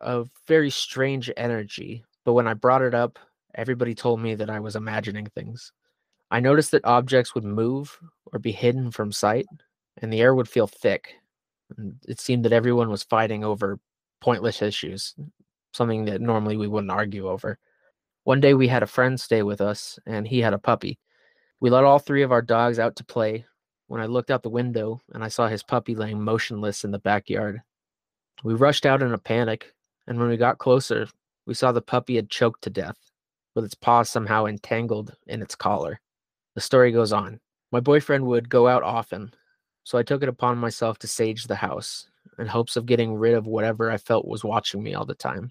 a 0.00 0.24
very 0.46 0.70
strange 0.70 1.30
energy, 1.36 2.04
but 2.24 2.34
when 2.34 2.46
I 2.46 2.54
brought 2.54 2.82
it 2.82 2.94
up, 2.94 3.18
everybody 3.54 3.94
told 3.94 4.20
me 4.20 4.34
that 4.34 4.50
I 4.50 4.60
was 4.60 4.76
imagining 4.76 5.26
things. 5.26 5.72
I 6.30 6.40
noticed 6.40 6.72
that 6.72 6.84
objects 6.84 7.34
would 7.34 7.44
move 7.44 7.98
or 8.32 8.38
be 8.38 8.52
hidden 8.52 8.90
from 8.90 9.12
sight, 9.12 9.46
and 10.02 10.12
the 10.12 10.20
air 10.20 10.34
would 10.34 10.48
feel 10.48 10.66
thick. 10.66 11.14
It 12.06 12.20
seemed 12.20 12.44
that 12.44 12.52
everyone 12.52 12.90
was 12.90 13.02
fighting 13.02 13.44
over 13.44 13.78
pointless 14.20 14.62
issues, 14.62 15.14
something 15.72 16.04
that 16.04 16.20
normally 16.20 16.56
we 16.56 16.68
wouldn't 16.68 16.90
argue 16.90 17.28
over. 17.28 17.58
One 18.28 18.40
day 18.40 18.52
we 18.52 18.68
had 18.68 18.82
a 18.82 18.86
friend 18.86 19.18
stay 19.18 19.42
with 19.42 19.62
us, 19.62 19.98
and 20.04 20.28
he 20.28 20.40
had 20.40 20.52
a 20.52 20.58
puppy. 20.58 20.98
We 21.60 21.70
let 21.70 21.84
all 21.84 21.98
three 21.98 22.22
of 22.22 22.30
our 22.30 22.42
dogs 22.42 22.78
out 22.78 22.94
to 22.96 23.04
play. 23.06 23.46
When 23.86 24.02
I 24.02 24.04
looked 24.04 24.30
out 24.30 24.42
the 24.42 24.50
window 24.50 25.00
and 25.14 25.24
I 25.24 25.28
saw 25.28 25.48
his 25.48 25.62
puppy 25.62 25.94
laying 25.94 26.20
motionless 26.20 26.84
in 26.84 26.90
the 26.90 26.98
backyard, 26.98 27.62
we 28.44 28.52
rushed 28.52 28.84
out 28.84 29.00
in 29.00 29.14
a 29.14 29.16
panic, 29.18 29.72
and 30.06 30.18
when 30.18 30.28
we 30.28 30.36
got 30.36 30.58
closer, 30.58 31.08
we 31.46 31.54
saw 31.54 31.72
the 31.72 31.80
puppy 31.80 32.16
had 32.16 32.28
choked 32.28 32.60
to 32.64 32.68
death, 32.68 32.98
with 33.54 33.64
its 33.64 33.74
paws 33.74 34.10
somehow 34.10 34.44
entangled 34.44 35.16
in 35.26 35.40
its 35.40 35.54
collar. 35.54 35.98
The 36.54 36.60
story 36.60 36.92
goes 36.92 37.14
on. 37.14 37.40
My 37.72 37.80
boyfriend 37.80 38.26
would 38.26 38.50
go 38.50 38.68
out 38.68 38.82
often, 38.82 39.32
so 39.84 39.96
I 39.96 40.02
took 40.02 40.22
it 40.22 40.28
upon 40.28 40.58
myself 40.58 40.98
to 40.98 41.08
sage 41.08 41.44
the 41.44 41.54
house 41.54 42.06
in 42.38 42.46
hopes 42.46 42.76
of 42.76 42.84
getting 42.84 43.14
rid 43.14 43.32
of 43.32 43.46
whatever 43.46 43.90
I 43.90 43.96
felt 43.96 44.28
was 44.28 44.44
watching 44.44 44.82
me 44.82 44.92
all 44.92 45.06
the 45.06 45.14
time. 45.14 45.50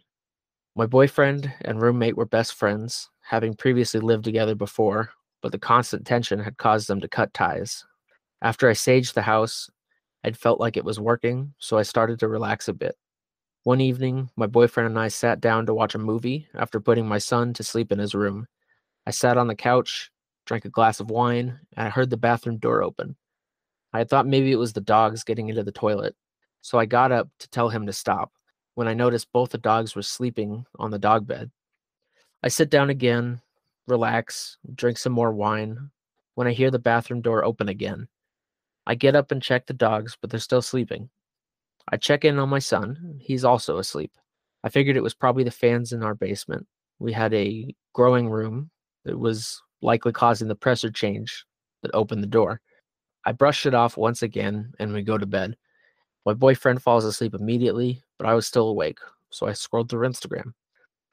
My 0.77 0.85
boyfriend 0.85 1.51
and 1.61 1.81
roommate 1.81 2.15
were 2.15 2.27
best 2.27 2.53
friends, 2.53 3.09
having 3.21 3.55
previously 3.55 3.99
lived 3.99 4.23
together 4.23 4.53
before, 4.53 5.09
but 5.41 5.51
the 5.51 5.57
constant 5.57 6.05
tension 6.05 6.39
had 6.39 6.59
caused 6.59 6.87
them 6.87 7.01
to 7.01 7.07
cut 7.07 7.33
ties. 7.33 7.83
After 8.43 8.69
I 8.69 8.73
saged 8.73 9.15
the 9.15 9.23
house, 9.23 9.71
I'd 10.23 10.37
felt 10.37 10.59
like 10.59 10.77
it 10.77 10.85
was 10.85 10.99
working, 10.99 11.55
so 11.57 11.79
I 11.79 11.81
started 11.81 12.19
to 12.19 12.27
relax 12.27 12.67
a 12.67 12.73
bit. 12.73 12.95
One 13.63 13.81
evening, 13.81 14.29
my 14.35 14.45
boyfriend 14.45 14.87
and 14.87 14.99
I 14.99 15.07
sat 15.07 15.41
down 15.41 15.65
to 15.65 15.73
watch 15.73 15.95
a 15.95 15.97
movie 15.97 16.47
after 16.53 16.79
putting 16.79 17.07
my 17.07 17.17
son 17.17 17.53
to 17.53 17.63
sleep 17.63 17.91
in 17.91 17.97
his 17.97 18.13
room. 18.13 18.45
I 19.07 19.09
sat 19.09 19.39
on 19.39 19.47
the 19.47 19.55
couch, 19.55 20.11
drank 20.45 20.65
a 20.65 20.69
glass 20.69 20.99
of 20.99 21.09
wine, 21.09 21.59
and 21.75 21.87
I 21.87 21.89
heard 21.89 22.11
the 22.11 22.17
bathroom 22.17 22.59
door 22.59 22.83
open. 22.83 23.15
I 23.93 24.03
thought 24.03 24.27
maybe 24.27 24.51
it 24.51 24.59
was 24.59 24.73
the 24.73 24.81
dogs 24.81 25.23
getting 25.23 25.49
into 25.49 25.63
the 25.63 25.71
toilet, 25.71 26.15
so 26.61 26.77
I 26.77 26.85
got 26.85 27.11
up 27.11 27.29
to 27.39 27.49
tell 27.49 27.69
him 27.69 27.87
to 27.87 27.93
stop 27.93 28.31
when 28.77 28.87
I 28.87 28.93
noticed 28.93 29.33
both 29.33 29.49
the 29.49 29.57
dogs 29.57 29.95
were 29.95 30.03
sleeping 30.03 30.63
on 30.77 30.91
the 30.91 30.99
dog 30.99 31.25
bed. 31.25 31.49
I 32.43 32.47
sit 32.47 32.69
down 32.69 32.91
again, 32.91 33.41
relax, 33.87 34.59
drink 34.75 34.99
some 34.99 35.13
more 35.13 35.31
wine, 35.31 35.89
when 36.35 36.45
I 36.45 36.51
hear 36.51 36.69
the 36.69 36.77
bathroom 36.77 37.21
door 37.21 37.43
open 37.43 37.69
again. 37.69 38.07
I 38.85 38.93
get 38.93 39.15
up 39.15 39.31
and 39.31 39.41
check 39.41 39.65
the 39.65 39.73
dogs, 39.73 40.15
but 40.21 40.29
they're 40.29 40.39
still 40.39 40.61
sleeping. 40.61 41.09
I 41.91 41.97
check 41.97 42.23
in 42.23 42.37
on 42.37 42.49
my 42.49 42.59
son. 42.59 43.17
He's 43.19 43.43
also 43.43 43.79
asleep. 43.79 44.11
I 44.63 44.69
figured 44.69 44.95
it 44.95 45.01
was 45.01 45.15
probably 45.15 45.43
the 45.43 45.49
fans 45.49 45.91
in 45.91 46.03
our 46.03 46.13
basement. 46.13 46.67
We 46.99 47.11
had 47.11 47.33
a 47.33 47.73
growing 47.93 48.29
room 48.29 48.69
that 49.05 49.17
was 49.17 49.59
likely 49.81 50.11
causing 50.11 50.49
the 50.49 50.55
pressure 50.55 50.91
change 50.91 51.45
that 51.81 51.95
opened 51.95 52.21
the 52.21 52.27
door. 52.27 52.61
I 53.25 53.31
brush 53.31 53.65
it 53.65 53.73
off 53.73 53.97
once 53.97 54.21
again 54.21 54.71
and 54.77 54.93
we 54.93 55.01
go 55.01 55.17
to 55.17 55.25
bed. 55.25 55.57
My 56.27 56.35
boyfriend 56.35 56.83
falls 56.83 57.05
asleep 57.05 57.33
immediately, 57.33 58.03
but 58.17 58.27
I 58.27 58.33
was 58.33 58.47
still 58.47 58.69
awake, 58.69 58.99
so 59.29 59.47
I 59.47 59.53
scrolled 59.53 59.89
through 59.89 60.07
Instagram. 60.07 60.53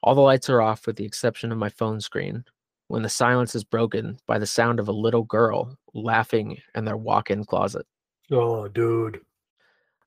All 0.03 0.15
the 0.15 0.21
lights 0.21 0.51
are 0.51 0.61
off 0.61 0.87
with 0.87 0.97
the 0.97 1.05
exception 1.05 1.51
of 1.53 1.59
my 1.59 1.69
phone 1.69 2.01
screen 2.01 2.45
when 2.89 3.03
the 3.03 3.09
silence 3.09 3.55
is 3.55 3.65
broken 3.65 4.19
by 4.27 4.39
the 4.39 4.47
sound 4.47 4.79
of 4.79 4.89
a 4.89 4.93
little 4.93 5.25
girl 5.25 5.79
laughing 5.95 6.59
in 6.75 6.85
their 6.85 6.97
walk 6.97 7.31
in 7.31 7.45
closet. 7.45 7.87
Oh, 8.31 8.69
dude. 8.69 9.21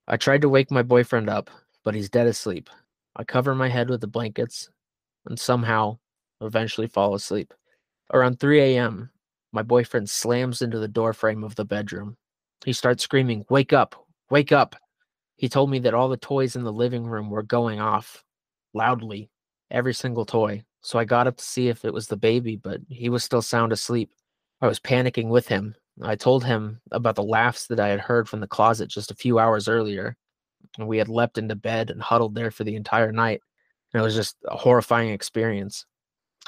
I 0.08 0.18
tried 0.18 0.42
to 0.42 0.50
wake 0.50 0.72
my 0.72 0.84
boyfriend 0.84 1.30
up, 1.30 1.50
but 1.84 1.96
he's 1.96 2.10
dead 2.10 2.28
asleep. 2.28 2.70
I 3.16 3.24
cover 3.24 3.56
my 3.56 3.68
head 3.68 3.90
with 3.90 4.02
the 4.02 4.08
blankets, 4.08 4.70
and 5.26 5.40
somehow 5.40 5.98
eventually 6.42 6.88
fall 6.88 7.16
asleep. 7.16 7.54
Around 8.14 8.40
3 8.40 8.62
a.m., 8.62 9.10
my 9.52 9.64
boyfriend 9.64 10.10
slams 10.10 10.62
into 10.62 10.80
the 10.80 10.88
doorframe 10.88 11.44
of 11.44 11.56
the 11.56 11.66
bedroom. 11.66 12.16
He 12.64 12.74
starts 12.74 13.04
screaming, 13.04 13.46
Wake 13.50 13.74
up! 13.74 13.96
Wake 14.30 14.52
up! 14.52 14.76
He 15.38 15.50
told 15.50 15.70
me 15.70 15.80
that 15.80 15.94
all 15.94 16.10
the 16.10 16.18
toys 16.18 16.56
in 16.56 16.64
the 16.64 16.74
living 16.74 17.06
room 17.06 17.30
were 17.30 17.44
going 17.44 17.80
off 17.80 18.24
loudly, 18.74 19.30
every 19.70 19.94
single 19.94 20.26
toy. 20.26 20.64
So 20.82 20.98
I 20.98 21.06
got 21.06 21.28
up 21.28 21.38
to 21.38 21.44
see 21.44 21.70
if 21.70 21.86
it 21.86 21.94
was 21.94 22.08
the 22.08 22.18
baby, 22.18 22.56
but 22.56 22.82
he 22.90 23.10
was 23.10 23.24
still 23.24 23.42
sound 23.42 23.72
asleep. 23.72 24.12
I 24.62 24.68
was 24.68 24.80
panicking 24.80 25.30
with 25.30 25.48
him. 25.48 25.76
I 26.02 26.16
told 26.16 26.44
him 26.44 26.82
about 26.92 27.16
the 27.16 27.24
laughs 27.24 27.68
that 27.68 27.80
I 27.80 27.90
had 27.90 28.00
heard 28.00 28.28
from 28.28 28.40
the 28.40 28.48
closet 28.48 28.90
just 28.90 29.12
a 29.12 29.16
few 29.16 29.38
hours 29.38 29.68
earlier. 29.68 30.16
And 30.78 30.88
we 30.88 30.98
had 30.98 31.10
leapt 31.10 31.38
into 31.38 31.56
bed 31.56 31.90
and 31.92 32.02
huddled 32.02 32.34
there 32.34 32.52
for 32.52 32.64
the 32.64 32.76
entire 32.76 33.12
night. 33.12 33.42
And 33.94 34.02
it 34.02 34.04
was 34.04 34.16
just 34.16 34.38
a 34.46 34.58
horrifying 34.58 35.10
experience. 35.10 35.86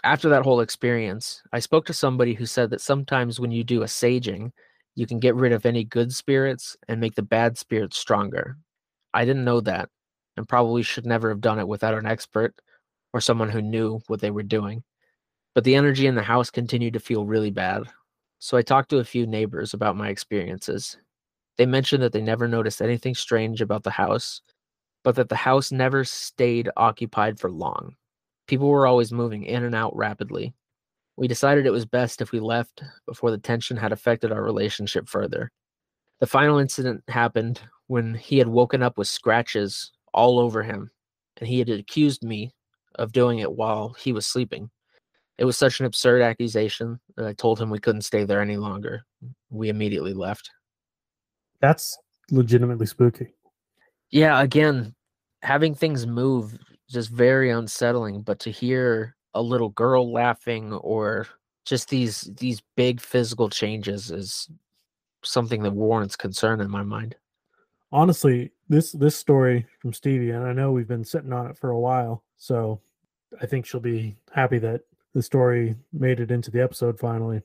After 0.04 0.30
that 0.30 0.44
whole 0.44 0.62
experience, 0.62 1.42
I 1.52 1.60
spoke 1.60 1.86
to 1.88 1.94
somebody 1.94 2.34
who 2.34 2.46
said 2.46 2.70
that 2.72 2.82
sometimes 2.82 3.40
when 3.40 3.52
you 3.52 3.64
do 3.64 3.84
a 3.84 3.86
saging, 3.86 4.52
you 4.96 5.06
can 5.06 5.20
get 5.20 5.36
rid 5.36 5.52
of 5.52 5.66
any 5.66 5.84
good 5.84 6.14
spirits 6.14 6.76
and 6.88 7.00
make 7.00 7.16
the 7.16 7.22
bad 7.22 7.58
spirits 7.58 7.98
stronger. 7.98 8.58
I 9.14 9.26
didn't 9.26 9.46
know 9.46 9.62
that 9.62 9.90
and 10.38 10.48
probably 10.48 10.84
should 10.84 11.06
never 11.06 11.30
have 11.30 11.42
done 11.42 11.60
it 11.60 11.68
without 11.68 11.96
an 11.96 12.06
expert 12.06 12.56
or 13.14 13.22
someone 13.22 13.50
who 13.50 13.62
knew 13.62 14.00
what 14.08 14.22
they 14.22 14.32
were 14.32 14.44
doing. 14.44 14.84
But 15.56 15.64
the 15.64 15.76
energy 15.76 16.08
in 16.08 16.16
the 16.16 16.24
house 16.24 16.50
continued 16.50 16.94
to 16.94 17.00
feel 17.00 17.26
really 17.26 17.52
bad. 17.52 17.84
So 18.40 18.58
I 18.58 18.62
talked 18.62 18.90
to 18.92 19.00
a 19.00 19.04
few 19.04 19.28
neighbors 19.28 19.74
about 19.74 19.98
my 19.98 20.10
experiences. 20.10 20.98
They 21.58 21.66
mentioned 21.66 22.04
that 22.04 22.14
they 22.14 22.22
never 22.22 22.48
noticed 22.48 22.82
anything 22.82 23.16
strange 23.16 23.62
about 23.62 23.84
the 23.84 23.92
house, 23.92 24.42
but 25.04 25.16
that 25.16 25.28
the 25.28 25.36
house 25.36 25.72
never 25.72 26.06
stayed 26.06 26.70
occupied 26.78 27.40
for 27.40 27.52
long. 27.52 27.96
People 28.48 28.70
were 28.70 28.88
always 28.88 29.12
moving 29.12 29.44
in 29.44 29.64
and 29.64 29.76
out 29.76 29.96
rapidly. 29.96 30.54
We 31.18 31.28
decided 31.28 31.66
it 31.66 31.72
was 31.72 31.86
best 31.86 32.22
if 32.22 32.32
we 32.32 32.40
left 32.40 32.82
before 33.06 33.32
the 33.32 33.38
tension 33.38 33.76
had 33.76 33.92
affected 33.92 34.32
our 34.32 34.42
relationship 34.42 35.10
further. 35.10 35.52
The 36.22 36.28
final 36.28 36.60
incident 36.60 37.04
happened 37.10 37.60
when 37.90 38.14
he 38.14 38.38
had 38.38 38.48
woken 38.48 38.84
up 38.84 39.00
with 39.00 39.08
scratches 39.08 39.92
all 40.14 40.38
over 40.38 40.62
him, 40.62 40.92
and 41.38 41.50
he 41.50 41.58
had 41.58 41.70
accused 41.70 42.24
me 42.24 42.54
of 42.96 43.12
doing 43.12 43.40
it 43.40 43.52
while 43.52 43.96
he 44.00 44.14
was 44.14 44.28
sleeping. 44.28 44.70
It 45.40 45.46
was 45.46 45.58
such 45.58 45.80
an 45.80 45.88
absurd 45.88 46.22
accusation 46.22 47.00
that 47.18 47.26
I 47.26 47.34
told 47.34 47.60
him 47.60 47.72
we 47.72 47.80
couldn't 47.80 48.04
stay 48.04 48.26
there 48.26 48.42
any 48.42 48.58
longer. 48.58 49.02
We 49.50 49.70
immediately 49.70 50.14
left. 50.14 50.52
That's 51.62 51.98
legitimately 52.30 52.86
spooky. 52.86 53.34
Yeah, 54.12 54.40
again, 54.40 54.94
having 55.42 55.74
things 55.74 56.06
move 56.06 56.60
just 56.92 57.10
very 57.10 57.50
unsettling, 57.50 58.22
but 58.22 58.38
to 58.42 58.52
hear 58.52 59.16
a 59.34 59.42
little 59.42 59.70
girl 59.70 60.14
laughing 60.14 60.74
or 60.74 61.26
just 61.66 61.90
these 61.90 62.30
these 62.38 62.62
big 62.78 63.02
physical 63.02 63.50
changes 63.50 64.12
is 64.12 64.48
something 65.24 65.64
that 65.64 65.72
warrants 65.72 66.16
concern 66.16 66.62
in 66.62 66.70
my 66.70 66.84
mind. 66.84 67.16
Honestly, 67.92 68.52
this 68.68 68.92
this 68.92 69.16
story 69.16 69.66
from 69.80 69.94
Stevie, 69.94 70.32
and 70.32 70.46
I 70.46 70.54
know 70.54 70.72
we've 70.72 70.88
been 70.88 71.04
sitting 71.04 71.34
on 71.34 71.48
it 71.48 71.58
for 71.58 71.72
a 71.72 71.80
while, 71.80 72.24
so 72.38 72.82
I 73.42 73.46
think 73.46 73.66
she'll 73.66 73.80
be 73.80 74.16
happy 74.34 74.60
that 74.60 74.82
the 75.14 75.24
story 75.24 75.76
made 75.92 76.20
it 76.20 76.32
into 76.32 76.52
the 76.52 76.62
episode 76.62 77.00
finally. 77.00 77.42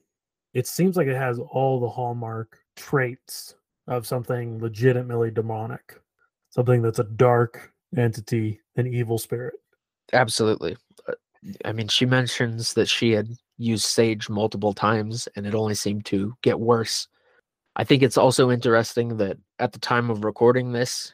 It 0.53 0.67
seems 0.67 0.97
like 0.97 1.07
it 1.07 1.17
has 1.17 1.39
all 1.39 1.81
the 1.81 1.89
hallmark 1.89 2.59
traits 2.77 3.55
of 3.87 4.07
something 4.07 4.61
legitimately 4.61 5.31
demonic, 5.31 6.01
something 6.51 6.83
that's 6.83 6.99
a 6.99 7.05
dark 7.05 7.73
entity, 7.97 8.61
an 8.77 8.87
evil 8.87 9.19
spirit. 9.19 9.55
Absolutely. 10.13 10.77
Uh, 11.09 11.15
I 11.65 11.73
mean, 11.73 11.89
she 11.89 12.07
mentions 12.07 12.75
that 12.75 12.89
she 12.89 13.13
had 13.13 13.29
used 13.59 13.85
sage 13.85 14.29
multiple 14.29 14.73
times 14.73 15.29
and 15.37 15.47
it 15.47 15.55
only 15.55 15.75
seemed 15.75 16.07
to 16.07 16.35
get 16.43 16.61
worse. 16.61 17.09
I 17.77 17.85
think 17.85 18.03
it's 18.03 18.19
also 18.19 18.51
interesting 18.51 19.17
that 19.17 19.37
at 19.59 19.73
the 19.73 19.79
time 19.79 20.11
of 20.11 20.25
recording 20.25 20.73
this, 20.73 21.12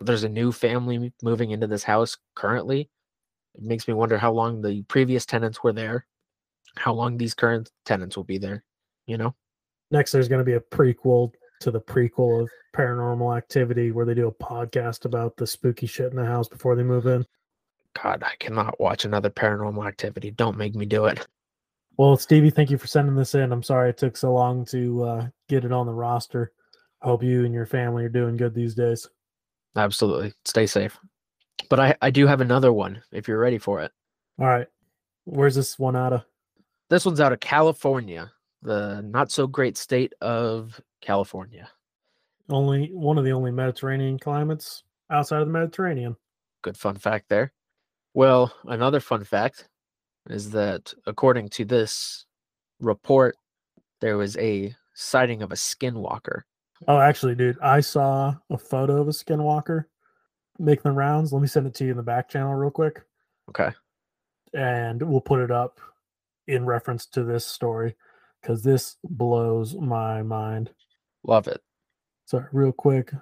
there's 0.00 0.24
a 0.24 0.28
new 0.28 0.52
family 0.52 1.12
moving 1.22 1.50
into 1.50 1.66
this 1.66 1.82
house 1.82 2.16
currently. 2.34 2.88
It 3.54 3.62
makes 3.62 3.88
me 3.88 3.94
wonder 3.94 4.16
how 4.16 4.32
long 4.32 4.62
the 4.62 4.82
previous 4.84 5.26
tenants 5.26 5.62
were 5.62 5.72
there, 5.72 6.06
how 6.76 6.92
long 6.92 7.16
these 7.16 7.34
current 7.34 7.70
tenants 7.84 8.16
will 8.16 8.24
be 8.24 8.38
there, 8.38 8.64
you 9.06 9.18
know? 9.18 9.34
Next, 9.90 10.12
there's 10.12 10.28
going 10.28 10.38
to 10.38 10.44
be 10.44 10.54
a 10.54 10.60
prequel 10.60 11.32
to 11.60 11.70
the 11.70 11.80
prequel 11.80 12.42
of 12.42 12.50
Paranormal 12.74 13.36
Activity 13.36 13.90
where 13.90 14.06
they 14.06 14.14
do 14.14 14.28
a 14.28 14.32
podcast 14.32 15.04
about 15.04 15.36
the 15.36 15.46
spooky 15.46 15.86
shit 15.86 16.10
in 16.10 16.16
the 16.16 16.24
house 16.24 16.48
before 16.48 16.76
they 16.76 16.82
move 16.82 17.06
in. 17.06 17.26
God, 18.00 18.22
I 18.22 18.36
cannot 18.38 18.78
watch 18.80 19.04
another 19.04 19.30
Paranormal 19.30 19.86
Activity. 19.86 20.30
Don't 20.30 20.56
make 20.56 20.74
me 20.74 20.86
do 20.86 21.06
it. 21.06 21.26
Well, 21.96 22.16
Stevie, 22.16 22.50
thank 22.50 22.70
you 22.70 22.78
for 22.78 22.86
sending 22.86 23.16
this 23.16 23.34
in. 23.34 23.52
I'm 23.52 23.64
sorry 23.64 23.90
it 23.90 23.98
took 23.98 24.16
so 24.16 24.32
long 24.32 24.64
to 24.66 25.02
uh, 25.02 25.26
get 25.48 25.64
it 25.64 25.72
on 25.72 25.86
the 25.86 25.92
roster. 25.92 26.52
Hope 27.02 27.22
you 27.22 27.44
and 27.44 27.54
your 27.54 27.66
family 27.66 28.04
are 28.04 28.10
doing 28.10 28.36
good 28.36 28.54
these 28.54 28.74
days. 28.74 29.08
Absolutely. 29.76 30.32
Stay 30.44 30.66
safe. 30.66 30.98
But 31.68 31.80
I, 31.80 31.96
I 32.02 32.10
do 32.10 32.26
have 32.26 32.40
another 32.40 32.72
one 32.72 33.02
if 33.12 33.28
you're 33.28 33.38
ready 33.38 33.58
for 33.58 33.80
it. 33.80 33.92
All 34.38 34.46
right. 34.46 34.66
Where's 35.24 35.54
this 35.54 35.78
one 35.78 35.96
out 35.96 36.12
of? 36.12 36.24
This 36.88 37.04
one's 37.04 37.20
out 37.20 37.32
of 37.32 37.40
California, 37.40 38.32
the 38.62 39.02
not 39.02 39.30
so 39.30 39.46
great 39.46 39.76
state 39.76 40.12
of 40.20 40.80
California. 41.00 41.68
Only 42.48 42.88
one 42.92 43.16
of 43.16 43.24
the 43.24 43.32
only 43.32 43.52
Mediterranean 43.52 44.18
climates 44.18 44.82
outside 45.08 45.40
of 45.40 45.46
the 45.46 45.52
Mediterranean. 45.52 46.16
Good 46.62 46.76
fun 46.76 46.96
fact 46.96 47.28
there. 47.28 47.52
Well, 48.12 48.52
another 48.64 48.98
fun 48.98 49.22
fact 49.24 49.68
is 50.28 50.50
that 50.50 50.92
according 51.06 51.50
to 51.50 51.64
this 51.64 52.26
report, 52.80 53.36
there 54.00 54.16
was 54.16 54.36
a 54.38 54.74
sighting 54.94 55.42
of 55.42 55.52
a 55.52 55.56
skinwalker. 55.56 56.42
Oh, 56.88 56.98
actually, 56.98 57.34
dude, 57.34 57.58
I 57.60 57.80
saw 57.80 58.34
a 58.48 58.58
photo 58.58 59.00
of 59.00 59.08
a 59.08 59.12
skinwalker 59.12 59.84
making 60.58 60.82
the 60.84 60.92
rounds. 60.92 61.32
Let 61.32 61.42
me 61.42 61.48
send 61.48 61.66
it 61.66 61.74
to 61.74 61.84
you 61.84 61.90
in 61.90 61.96
the 61.96 62.02
back 62.02 62.28
channel 62.28 62.54
real 62.54 62.70
quick. 62.70 63.02
Okay. 63.48 63.70
And 64.54 65.02
we'll 65.02 65.20
put 65.20 65.40
it 65.40 65.50
up 65.50 65.80
in 66.46 66.64
reference 66.64 67.06
to 67.06 67.24
this 67.24 67.46
story 67.46 67.96
because 68.40 68.62
this 68.62 68.96
blows 69.04 69.74
my 69.76 70.22
mind. 70.22 70.70
Love 71.24 71.48
it. 71.48 71.60
Sorry, 72.24 72.46
real 72.52 72.72
quick, 72.72 73.12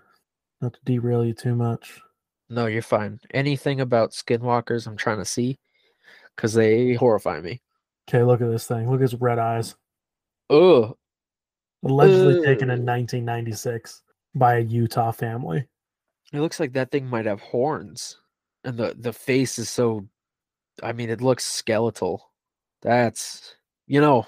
not 0.61 0.75
to 0.75 0.81
derail 0.85 1.25
you 1.25 1.33
too 1.33 1.55
much. 1.55 2.01
No, 2.51 2.67
you're 2.67 2.83
fine. 2.83 3.21
Anything 3.33 3.81
about 3.81 4.13
skinwalkers 4.13 4.87
I'm 4.87 4.97
trying 4.97 5.19
to 5.19 5.25
see 5.25 5.59
because 6.37 6.55
they 6.55 6.95
horrify 6.95 7.41
me. 7.41 7.61
Okay, 8.09 8.23
look 8.23 8.41
at 8.41 8.51
this 8.51 8.67
thing. 8.67 8.91
Look 8.91 9.01
at 9.01 9.11
his 9.11 9.21
red 9.21 9.39
eyes. 9.39 9.75
Oh, 10.51 10.97
Allegedly 11.85 12.45
taken 12.45 12.71
in 12.71 12.85
1996 12.85 14.03
by 14.35 14.57
a 14.57 14.61
Utah 14.61 15.13
family. 15.13 15.67
It 16.33 16.41
looks 16.41 16.61
like 16.61 16.73
that 16.73 16.91
thing 16.91 17.07
might 17.07 17.27
have 17.27 17.41
horns, 17.41 18.19
and 18.65 18.77
the 18.77 18.95
the 18.99 19.13
face 19.13 19.59
is 19.59 19.71
so. 19.71 20.07
I 20.83 20.93
mean, 20.93 21.11
it 21.11 21.21
looks 21.21 21.45
skeletal. 21.45 22.31
That's 22.83 23.55
you 23.87 24.01
know, 24.01 24.27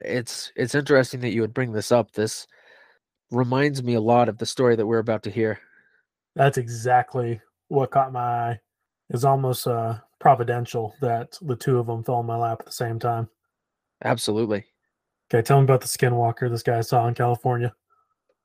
it's 0.00 0.52
it's 0.56 0.74
interesting 0.74 1.20
that 1.20 1.32
you 1.32 1.42
would 1.42 1.54
bring 1.54 1.72
this 1.72 1.92
up. 1.92 2.12
This 2.12 2.46
reminds 3.30 3.82
me 3.82 3.94
a 3.94 4.00
lot 4.00 4.28
of 4.28 4.38
the 4.38 4.46
story 4.46 4.74
that 4.76 4.86
we're 4.86 4.98
about 4.98 5.22
to 5.24 5.30
hear. 5.30 5.60
That's 6.34 6.58
exactly 6.58 7.40
what 7.68 7.90
caught 7.90 8.12
my 8.12 8.20
eye. 8.20 8.60
It's 9.10 9.24
almost 9.24 9.66
uh, 9.66 9.98
providential 10.18 10.94
that 11.00 11.38
the 11.40 11.56
two 11.56 11.78
of 11.78 11.86
them 11.86 12.04
fell 12.04 12.20
in 12.20 12.26
my 12.26 12.36
lap 12.36 12.58
at 12.60 12.66
the 12.66 12.72
same 12.72 12.98
time. 12.98 13.28
Absolutely. 14.04 14.64
Okay, 15.30 15.42
tell 15.42 15.58
me 15.58 15.64
about 15.64 15.80
the 15.82 15.86
skinwalker 15.86 16.48
this 16.50 16.62
guy 16.62 16.80
saw 16.80 17.06
in 17.06 17.14
California. 17.14 17.74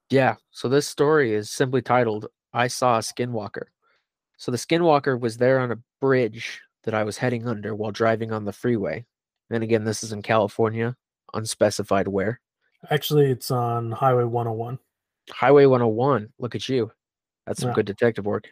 Yeah. 0.09 0.35
So 0.51 0.67
this 0.67 0.87
story 0.87 1.33
is 1.33 1.49
simply 1.49 1.81
titled 1.81 2.27
I 2.53 2.67
Saw 2.67 2.97
a 2.97 2.99
Skinwalker. 2.99 3.65
So 4.37 4.51
the 4.51 4.57
skinwalker 4.57 5.19
was 5.19 5.37
there 5.37 5.59
on 5.59 5.71
a 5.71 5.79
bridge 6.01 6.61
that 6.83 6.93
I 6.93 7.03
was 7.03 7.17
heading 7.17 7.47
under 7.47 7.73
while 7.73 7.91
driving 7.91 8.31
on 8.33 8.43
the 8.43 8.51
freeway. 8.51 9.05
And 9.49 9.63
again, 9.63 9.85
this 9.85 10.03
is 10.03 10.11
in 10.11 10.21
California, 10.21 10.95
unspecified 11.33 12.07
where. 12.09 12.41
Actually, 12.89 13.31
it's 13.31 13.49
on 13.49 13.91
Highway 13.91 14.25
101. 14.25 14.77
Highway 15.29 15.65
101. 15.65 16.33
Look 16.37 16.55
at 16.55 16.67
you. 16.67 16.91
That's 17.45 17.61
some 17.61 17.69
Yeah. 17.69 17.75
good 17.75 17.85
detective 17.85 18.25
work. 18.25 18.49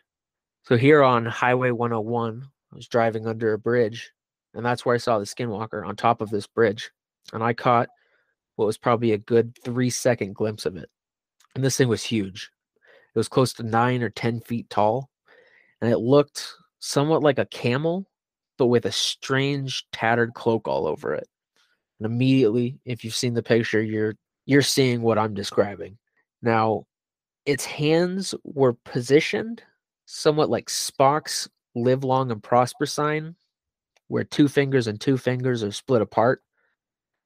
So 0.63 0.77
here 0.77 1.03
on 1.03 1.25
Highway 1.25 1.71
101, 1.71 2.47
I 2.71 2.75
was 2.75 2.87
driving 2.87 3.27
under 3.27 3.51
a 3.51 3.59
bridge, 3.59 4.11
and 4.53 4.65
that's 4.65 4.85
where 4.85 4.95
I 4.95 4.99
saw 4.99 5.19
the 5.19 5.25
skinwalker 5.25 5.85
on 5.85 5.95
top 5.97 6.21
of 6.21 6.29
this 6.29 6.47
bridge. 6.47 6.91
And 7.33 7.43
I 7.43 7.53
caught 7.53 7.89
what 8.55 8.65
was 8.65 8.77
probably 8.77 9.11
a 9.11 9.17
good 9.17 9.57
three 9.63 9.89
second 9.89 10.35
glimpse 10.35 10.65
of 10.65 10.77
it. 10.77 10.89
And 11.55 11.63
this 11.63 11.77
thing 11.77 11.87
was 11.87 12.03
huge. 12.03 12.51
It 13.13 13.19
was 13.19 13.27
close 13.27 13.53
to 13.53 13.63
nine 13.63 14.03
or 14.03 14.09
10 14.09 14.41
feet 14.41 14.69
tall, 14.69 15.09
and 15.81 15.91
it 15.91 15.97
looked 15.97 16.53
somewhat 16.79 17.23
like 17.23 17.39
a 17.39 17.45
camel, 17.45 18.07
but 18.57 18.67
with 18.67 18.85
a 18.85 18.91
strange 18.91 19.85
tattered 19.91 20.33
cloak 20.33 20.67
all 20.67 20.87
over 20.87 21.13
it. 21.13 21.27
And 21.99 22.05
immediately, 22.05 22.79
if 22.85 23.03
you've 23.03 23.15
seen 23.15 23.33
the 23.33 23.43
picture, 23.43 23.81
you're 23.81 24.15
you're 24.45 24.61
seeing 24.61 25.01
what 25.01 25.19
I'm 25.19 25.33
describing. 25.33 25.97
Now, 26.41 26.85
its 27.45 27.65
hands 27.65 28.33
were 28.43 28.73
positioned 28.73 29.61
somewhat 30.05 30.49
like 30.49 30.67
Spock's 30.67 31.47
live 31.75 32.03
long 32.03 32.31
and 32.31 32.41
prosper 32.41 32.85
sign, 32.85 33.35
where 34.07 34.23
two 34.23 34.47
fingers 34.47 34.87
and 34.87 34.99
two 34.99 35.17
fingers 35.17 35.63
are 35.63 35.71
split 35.71 36.01
apart, 36.01 36.41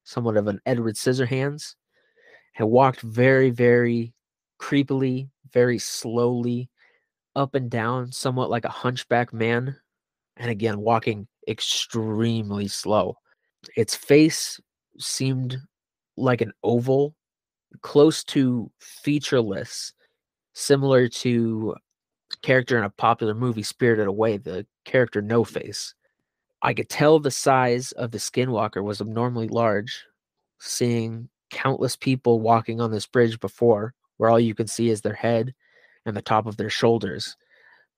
somewhat 0.06 0.38
of 0.38 0.48
an 0.48 0.62
Edward 0.66 0.96
Scissorhands, 0.96 1.76
and 2.58 2.70
walked 2.70 3.02
very, 3.02 3.50
very 3.50 4.14
creepily, 4.60 5.30
very 5.52 5.78
slowly 5.78 6.70
up 7.36 7.54
and 7.56 7.70
down, 7.70 8.12
somewhat 8.12 8.50
like 8.50 8.64
a 8.64 8.70
hunchback 8.70 9.34
man, 9.34 9.76
and 10.38 10.50
again, 10.50 10.80
walking 10.80 11.28
extremely 11.48 12.68
slow. 12.68 13.18
Its 13.76 13.96
face 13.96 14.60
seemed 15.00 15.58
like 16.16 16.40
an 16.40 16.54
oval, 16.64 17.16
close 17.82 18.24
to 18.24 18.72
featureless, 18.80 19.92
similar 20.54 21.10
to 21.10 21.76
character 22.42 22.78
in 22.78 22.84
a 22.84 22.90
popular 22.90 23.34
movie, 23.34 23.64
Spirited 23.64 24.08
Away, 24.08 24.38
the 24.38 24.66
character 24.86 25.22
No 25.22 25.44
Face. 25.44 25.94
I 26.66 26.74
could 26.74 26.90
tell 26.90 27.20
the 27.20 27.30
size 27.30 27.92
of 27.92 28.10
the 28.10 28.18
skinwalker 28.18 28.84
was 28.84 29.00
abnormally 29.00 29.48
large, 29.48 30.04
seeing 30.60 31.30
countless 31.52 31.96
people 31.96 32.40
walking 32.40 32.82
on 32.82 32.90
this 32.90 33.06
bridge 33.06 33.40
before, 33.40 33.94
where 34.18 34.32
all 34.32 34.40
you 34.40 34.56
can 34.56 34.66
see 34.66 34.90
is 34.90 35.02
their 35.02 35.14
head 35.14 35.54
and 36.08 36.18
the 36.18 36.24
top 36.24 36.48
of 36.48 36.58
their 36.58 36.72
shoulders. 36.72 37.38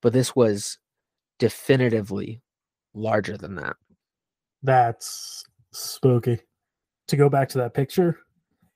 But 0.01 0.11
this 0.11 0.35
was 0.35 0.79
definitively 1.39 2.41
larger 2.93 3.37
than 3.37 3.55
that. 3.55 3.77
That's 4.63 5.45
spooky. 5.71 6.41
To 7.07 7.15
go 7.15 7.29
back 7.29 7.47
to 7.49 7.59
that 7.59 7.73
picture, 7.73 8.19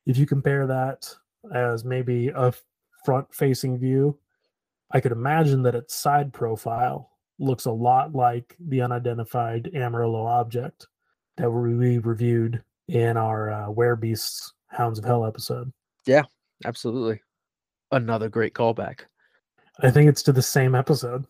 if 0.06 0.18
you 0.18 0.26
compare 0.26 0.68
that 0.68 1.14
as 1.54 1.84
maybe 1.84 2.30
a 2.30 2.54
front 3.04 3.28
facing 3.34 3.78
view, 3.78 4.18
I 4.92 5.02
could 5.02 5.12
imagine 5.12 5.64
that 5.64 5.76
its 5.76 5.94
side 5.94 6.32
profile 6.32 7.11
looks 7.42 7.66
a 7.66 7.72
lot 7.72 8.14
like 8.14 8.56
the 8.60 8.82
unidentified 8.82 9.72
Amarillo 9.74 10.26
object 10.26 10.88
that 11.38 11.50
we 11.50 11.98
reviewed 11.98 12.64
in 12.88 13.18
our 13.18 13.52
uh, 13.52 13.68
Werebeasts 13.68 14.52
Hounds 14.68 15.00
of 15.00 15.06
Hell 15.06 15.26
episode. 15.26 15.72
Yeah, 16.06 16.24
absolutely. 16.66 17.22
Another 17.92 18.30
great 18.30 18.54
callback. 18.54 19.02
I 19.82 19.90
think 19.92 20.08
it's 20.10 20.24
to 20.24 20.32
the 20.32 20.42
same 20.42 20.76
episode. 20.76 21.26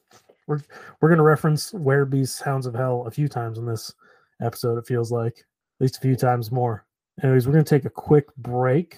We're 0.48 0.60
we're 1.00 1.10
gonna 1.10 1.24
reference 1.24 1.72
Werebeasts 1.72 2.42
Hounds 2.42 2.66
of 2.66 2.76
Hell 2.76 3.06
a 3.08 3.12
few 3.12 3.28
times 3.28 3.58
in 3.58 3.66
this 3.66 3.94
episode. 4.42 4.78
It 4.78 4.88
feels 4.88 5.12
like 5.12 5.38
at 5.38 5.82
least 5.82 5.98
a 5.98 6.02
few 6.02 6.16
times 6.16 6.52
more. 6.52 6.86
Anyways, 7.24 7.48
we're 7.48 7.54
gonna 7.54 7.64
take 7.64 7.86
a 7.86 7.90
quick 7.90 8.26
break, 8.38 8.98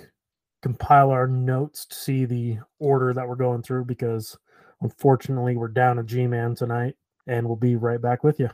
compile 0.61 1.11
our 1.11 1.27
notes 1.27 1.85
to 1.85 1.95
see 1.95 2.25
the 2.25 2.57
order 2.79 3.13
that 3.13 3.27
we're 3.27 3.35
going 3.35 3.61
through 3.61 3.85
because 3.85 4.37
unfortunately 4.81 5.55
we're 5.55 5.67
down 5.67 5.99
a 5.99 6.03
G-man 6.03 6.55
tonight, 6.55 6.95
and 7.27 7.47
we'll 7.47 7.55
be 7.55 7.75
right 7.75 8.01
back 8.01 8.23
with 8.23 8.39
you. 8.39 8.49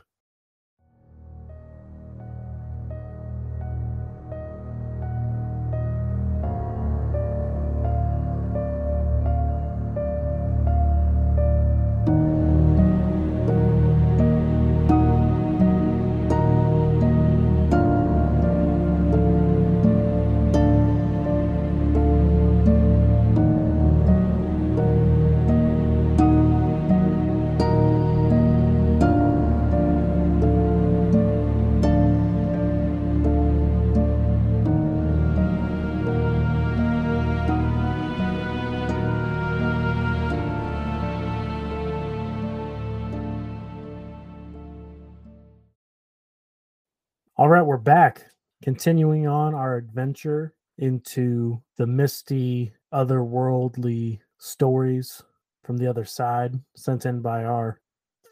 Back, 47.82 48.26
continuing 48.62 49.26
on 49.26 49.54
our 49.54 49.76
adventure 49.76 50.54
into 50.76 51.62
the 51.78 51.86
misty, 51.86 52.74
otherworldly 52.92 54.18
stories 54.38 55.22
from 55.64 55.78
the 55.78 55.86
other 55.86 56.04
side 56.04 56.60
sent 56.76 57.06
in 57.06 57.22
by 57.22 57.44
our 57.44 57.80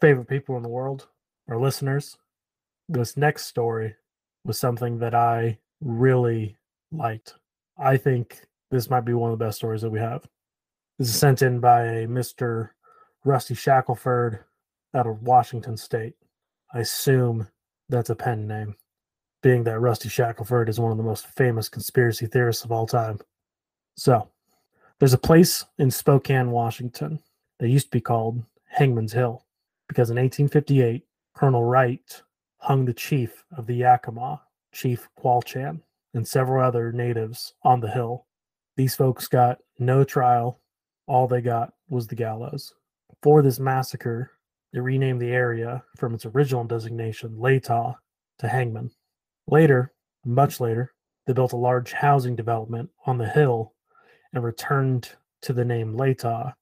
favorite 0.01 0.27
people 0.27 0.55
in 0.55 0.61
the 0.61 0.69
world, 0.69 1.07
our 1.47 1.59
listeners. 1.59 2.15
This 2.89 3.17
next 3.17 3.47
story 3.47 3.95
was 4.45 4.59
something 4.59 4.99
that 4.99 5.15
I 5.15 5.57
really 5.81 6.55
liked. 6.91 7.33
I 7.77 7.97
think 7.97 8.41
this 8.69 8.89
might 8.89 9.05
be 9.05 9.13
one 9.13 9.31
of 9.31 9.39
the 9.39 9.45
best 9.45 9.57
stories 9.57 9.81
that 9.81 9.89
we 9.89 9.99
have. 9.99 10.27
This 10.99 11.09
is 11.09 11.15
sent 11.15 11.41
in 11.41 11.59
by 11.59 11.85
a 11.85 12.07
Mr. 12.07 12.69
Rusty 13.25 13.55
Shackleford 13.55 14.41
out 14.93 15.07
of 15.07 15.23
Washington 15.23 15.75
State. 15.75 16.13
I 16.71 16.81
assume 16.81 17.47
that's 17.89 18.11
a 18.11 18.15
pen 18.15 18.45
name 18.45 18.75
being 19.41 19.63
that 19.63 19.79
Rusty 19.79 20.09
Shackleford 20.09 20.69
is 20.69 20.79
one 20.79 20.91
of 20.91 20.97
the 20.97 21.03
most 21.03 21.27
famous 21.27 21.69
conspiracy 21.69 22.25
theorists 22.27 22.63
of 22.63 22.71
all 22.71 22.85
time. 22.85 23.19
So, 23.95 24.29
there's 24.99 25.13
a 25.13 25.17
place 25.17 25.65
in 25.77 25.91
Spokane, 25.91 26.51
Washington 26.51 27.19
that 27.59 27.69
used 27.69 27.87
to 27.87 27.91
be 27.91 28.01
called 28.01 28.43
Hangman's 28.67 29.13
Hill 29.13 29.45
because 29.87 30.09
in 30.09 30.17
1858, 30.17 31.03
Colonel 31.33 31.63
Wright 31.63 32.21
hung 32.57 32.85
the 32.85 32.93
chief 32.93 33.43
of 33.57 33.65
the 33.65 33.75
Yakima, 33.75 34.41
Chief 34.71 35.09
Qualchan, 35.17 35.81
and 36.13 36.27
several 36.27 36.63
other 36.63 36.91
natives 36.91 37.53
on 37.63 37.79
the 37.79 37.89
hill. 37.89 38.25
These 38.77 38.95
folks 38.95 39.27
got 39.27 39.59
no 39.79 40.03
trial. 40.03 40.59
All 41.07 41.27
they 41.27 41.41
got 41.41 41.73
was 41.89 42.07
the 42.07 42.15
gallows. 42.15 42.73
For 43.23 43.41
this 43.41 43.59
massacre, 43.59 44.31
they 44.71 44.79
renamed 44.79 45.21
the 45.21 45.31
area 45.31 45.83
from 45.97 46.13
its 46.13 46.25
original 46.25 46.63
designation, 46.63 47.31
Latah, 47.37 47.95
to 48.39 48.47
Hangman. 48.47 48.91
Later, 49.51 49.91
much 50.25 50.59
later, 50.59 50.93
they 51.25 51.33
built 51.33 51.53
a 51.53 51.57
large 51.57 51.91
housing 51.91 52.35
development 52.35 52.91
on 53.07 53.17
the 53.17 53.27
hill 53.27 53.73
and 54.31 54.43
returned 54.43 55.09
to 55.41 55.53
the 55.53 55.65
name 55.65 55.95
Latah 55.95 56.53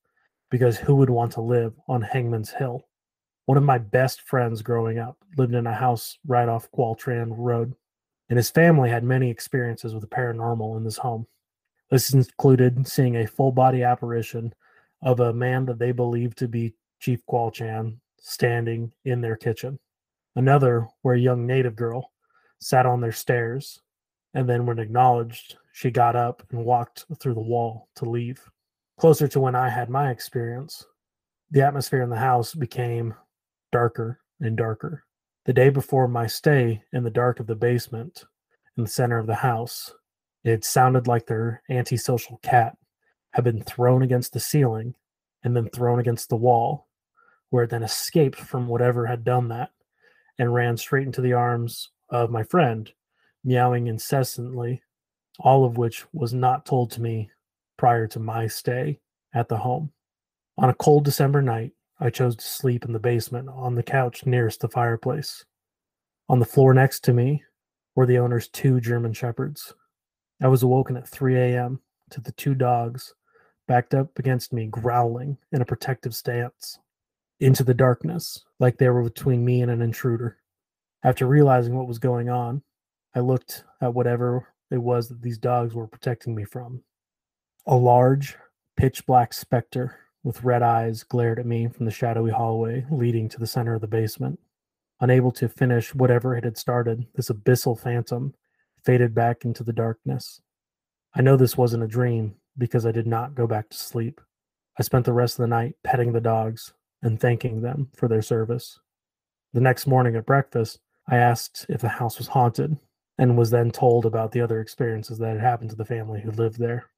because 0.50 0.78
who 0.78 0.96
would 0.96 1.10
want 1.10 1.34
to 1.34 1.42
live 1.42 1.74
on 1.90 2.02
Hangman's 2.02 2.52
Hill? 2.52 2.88
One 3.46 3.58
of 3.58 3.64
my 3.64 3.78
best 3.78 4.22
friends 4.22 4.62
growing 4.62 5.00
up 5.00 5.18
lived 5.38 5.54
in 5.54 5.68
a 5.68 5.74
house 5.74 6.18
right 6.26 6.48
off 6.48 6.72
Qualchan 6.72 7.34
Road, 7.38 7.74
and 8.30 8.38
his 8.38 8.50
family 8.50 8.90
had 8.90 9.04
many 9.04 9.30
experiences 9.30 9.94
with 9.94 10.02
the 10.02 10.16
paranormal 10.16 10.78
in 10.78 10.86
this 10.86 10.98
home. 10.98 11.28
This 11.92 12.14
included 12.14 12.88
seeing 12.88 13.18
a 13.18 13.28
full 13.28 13.52
body 13.52 13.84
apparition 13.84 14.54
of 15.02 15.20
a 15.20 15.34
man 15.34 15.66
that 15.66 15.80
they 15.80 15.92
believed 15.92 16.38
to 16.38 16.48
be 16.48 16.74
Chief 17.02 17.20
Qualchan 17.30 17.98
standing 18.18 18.94
in 19.04 19.20
their 19.20 19.36
kitchen. 19.36 19.78
Another 20.38 20.88
where 21.02 21.16
a 21.16 21.20
young 21.20 21.46
native 21.46 21.76
girl 21.76 22.12
sat 22.60 22.86
on 22.86 23.02
their 23.02 23.12
stairs, 23.12 23.82
and 24.34 24.48
then, 24.48 24.66
when 24.66 24.80
acknowledged, 24.80 25.58
she 25.72 25.92
got 25.92 26.16
up 26.16 26.44
and 26.52 26.66
walked 26.66 27.06
through 27.20 27.34
the 27.34 27.40
wall 27.40 27.90
to 27.96 28.10
leave. 28.10 28.50
Closer 29.00 29.28
to 29.28 29.40
when 29.40 29.56
I 29.56 29.70
had 29.70 29.90
my 29.90 30.10
experience, 30.10 30.86
the 31.52 31.62
atmosphere 31.62 32.02
in 32.02 32.10
the 32.10 32.18
house 32.18 32.54
became 32.54 33.14
darker 33.72 34.20
and 34.40 34.58
darker. 34.58 35.04
The 35.46 35.54
day 35.54 35.70
before 35.70 36.08
my 36.08 36.28
stay 36.28 36.84
in 36.92 37.04
the 37.04 37.10
dark 37.10 37.40
of 37.40 37.48
the 37.48 37.56
basement 37.56 38.26
in 38.76 38.84
the 38.84 38.90
center 38.90 39.18
of 39.18 39.28
the 39.28 39.36
house, 39.36 39.94
it 40.44 40.66
sounded 40.66 41.08
like 41.08 41.26
their 41.26 41.62
antisocial 41.70 42.38
cat 42.38 42.78
had 43.32 43.44
been 43.44 43.62
thrown 43.62 44.02
against 44.02 44.34
the 44.34 44.40
ceiling 44.40 44.96
and 45.44 45.56
then 45.56 45.70
thrown 45.70 46.00
against 46.00 46.30
the 46.30 46.36
wall, 46.36 46.88
where 47.50 47.64
it 47.64 47.70
then 47.70 47.84
escaped 47.84 48.40
from 48.40 48.68
whatever 48.68 49.06
had 49.06 49.24
done 49.24 49.48
that 49.50 49.72
and 50.40 50.54
ran 50.54 50.76
straight 50.76 51.06
into 51.06 51.22
the 51.22 51.34
arms 51.34 51.90
of 52.10 52.32
my 52.32 52.44
friend, 52.44 52.92
meowing 53.44 53.88
incessantly, 53.88 54.82
all 55.40 55.66
of 55.66 55.78
which 55.78 56.06
was 56.14 56.34
not 56.34 56.66
told 56.66 56.92
to 56.92 57.02
me 57.02 57.30
prior 57.78 58.08
to 58.08 58.20
my 58.20 58.48
stay 58.48 59.00
at 59.34 59.50
the 59.50 59.58
home. 59.58 59.92
On 60.58 60.70
a 60.70 60.74
cold 60.74 61.06
December 61.06 61.42
night, 61.42 61.72
I 62.00 62.10
chose 62.10 62.36
to 62.36 62.48
sleep 62.48 62.86
in 62.86 62.94
the 62.94 63.00
basement 63.00 63.50
on 63.50 63.76
the 63.76 63.84
couch 63.84 64.26
nearest 64.26 64.62
the 64.62 64.70
fireplace. 64.70 65.46
On 66.30 66.40
the 66.40 66.46
floor 66.46 66.74
next 66.74 67.04
to 67.06 67.14
me 67.14 67.44
were 67.96 68.06
the 68.06 68.20
owner's 68.20 68.48
two 68.48 68.80
German 68.80 69.14
shepherds. 69.14 69.74
I 70.42 70.48
was 70.48 70.64
awoken 70.64 70.98
at 70.98 71.08
3 71.08 71.36
a.m. 71.36 71.80
to 72.12 72.22
the 72.22 72.32
two 72.34 72.54
dogs 72.54 73.14
backed 73.68 73.94
up 73.94 74.18
against 74.18 74.54
me, 74.54 74.68
growling 74.68 75.38
in 75.52 75.62
a 75.62 75.66
protective 75.66 76.16
stance 76.16 76.80
into 77.40 77.64
the 77.64 77.74
darkness, 77.74 78.44
like 78.60 78.78
they 78.78 78.90
were 78.90 79.04
between 79.04 79.46
me 79.46 79.62
and 79.62 79.70
an 79.70 79.82
intruder. 79.82 80.38
After 81.08 81.26
realizing 81.26 81.74
what 81.74 81.88
was 81.88 82.00
going 82.00 82.28
on, 82.28 82.62
I 83.16 83.22
looked 83.22 83.64
at 83.80 83.94
whatever 83.94 84.50
it 84.70 84.80
was 84.80 85.08
that 85.08 85.22
these 85.22 85.38
dogs 85.38 85.74
were 85.74 85.88
protecting 85.88 86.36
me 86.36 86.44
from. 86.44 86.84
A 87.66 87.78
large, 87.78 88.36
pitch 88.76 89.06
black 89.06 89.32
specter 89.32 90.00
with 90.26 90.44
red 90.44 90.62
eyes 90.62 91.04
glared 91.04 91.40
at 91.40 91.46
me 91.46 91.70
from 91.70 91.86
the 91.86 91.94
shadowy 91.94 92.32
hallway 92.32 92.86
leading 92.92 93.30
to 93.30 93.40
the 93.40 93.48
center 93.48 93.74
of 93.74 93.80
the 93.80 93.88
basement. 93.88 94.38
Unable 95.00 95.32
to 95.32 95.48
finish 95.48 95.96
whatever 95.96 96.36
it 96.36 96.44
had 96.44 96.58
started, 96.58 97.08
this 97.16 97.30
abyssal 97.30 97.80
phantom 97.80 98.34
faded 98.84 99.16
back 99.16 99.46
into 99.46 99.64
the 99.64 99.72
darkness. 99.72 100.42
I 101.16 101.22
know 101.22 101.38
this 101.38 101.56
wasn't 101.56 101.84
a 101.84 101.88
dream 101.88 102.36
because 102.58 102.86
I 102.86 102.92
did 102.92 103.08
not 103.08 103.34
go 103.34 103.48
back 103.48 103.70
to 103.70 103.78
sleep. 103.78 104.20
I 104.78 104.84
spent 104.84 105.06
the 105.06 105.14
rest 105.14 105.40
of 105.40 105.44
the 105.44 105.48
night 105.48 105.76
petting 105.86 106.12
the 106.12 106.20
dogs 106.20 106.74
and 107.02 107.18
thanking 107.18 107.62
them 107.62 107.92
for 107.96 108.10
their 108.10 108.22
service. 108.22 108.78
The 109.54 109.62
next 109.62 109.88
morning 109.88 110.18
at 110.18 110.26
breakfast, 110.26 110.82
I 111.10 111.18
asked 111.18 111.66
if 111.70 111.82
the 111.82 111.90
house 111.90 112.18
was 112.18 112.28
haunted 112.28 112.78
and 113.18 113.38
was 113.38 113.50
then 113.50 113.72
told 113.72 114.06
about 114.06 114.32
the 114.32 114.42
other 114.42 114.60
experiences 114.60 115.18
that 115.18 115.30
had 115.30 115.40
happened 115.40 115.70
to 115.72 115.76
the 115.76 115.86
family 115.86 116.22
who 116.22 116.32
lived 116.32 116.60
there. 116.60 116.90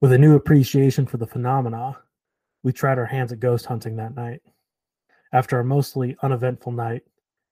With 0.00 0.12
a 0.12 0.18
new 0.18 0.34
appreciation 0.34 1.06
for 1.06 1.16
the 1.16 1.26
phenomena, 1.26 1.98
we 2.62 2.72
tried 2.72 2.98
our 2.98 3.06
hands 3.06 3.32
at 3.32 3.40
ghost 3.40 3.66
hunting 3.66 3.96
that 3.96 4.14
night. 4.14 4.42
After 5.32 5.58
a 5.58 5.64
mostly 5.64 6.16
uneventful 6.22 6.72
night, 6.72 7.02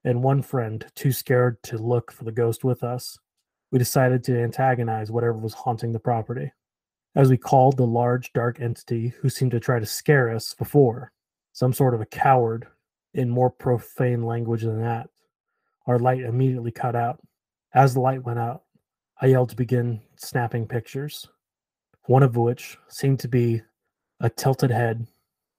and 0.05 0.23
one 0.23 0.43
friend 0.43 0.87
too 0.95 1.13
scared 1.13 1.63
to 1.65 1.79
look 1.79 2.11
for 2.13 2.25
the 2.25 2.33
ghost 2.33 2.65
with 2.65 2.83
us, 2.83 3.19
we 3.71 3.79
decided 3.79 4.25
to 4.25 4.43
antagonize 4.43 5.11
whatever 5.11 5.39
was 5.39 5.55
haunting 5.55 5.93
the 5.93 5.99
property. 5.99 6.53
As 7.15 7.29
we 7.29 7.37
called 7.37 7.77
the 7.77 7.87
large, 7.87 8.33
dark 8.33 8.61
entity 8.61 9.09
who 9.21 9.29
seemed 9.29 9.51
to 9.53 9.61
try 9.61 9.79
to 9.79 9.87
scare 9.87 10.31
us 10.31 10.55
before, 10.55 11.13
some 11.53 11.73
sort 11.73 11.95
of 11.95 12.01
a 12.01 12.07
coward 12.07 12.67
in 13.15 13.29
more 13.29 13.51
profane 13.51 14.23
language 14.25 14.63
than 14.63 14.81
that, 14.81 15.11
our 15.87 15.99
light 15.99 16.21
immediately 16.21 16.71
cut 16.71 16.95
out. 16.95 17.21
As 17.75 17.95
the 17.95 18.01
light 18.01 18.25
went 18.25 18.39
out, 18.39 18.63
I 19.21 19.27
yelled 19.27 19.51
to 19.51 19.57
begin 19.57 20.01
snapping 20.17 20.67
pictures, 20.67 21.29
one 22.07 22.23
of 22.23 22.37
which 22.37 22.79
seemed 22.89 23.21
to 23.21 23.29
be 23.29 23.63
a 24.21 24.31
tilted 24.31 24.71
head, 24.71 25.07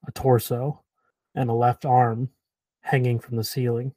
a 0.08 0.12
torso, 0.12 0.82
and 1.36 1.50
a 1.50 1.54
left 1.54 1.86
arm 1.86 2.30
hanging 2.82 3.20
from 3.20 3.38
the 3.38 3.44
ceiling. 3.44 3.94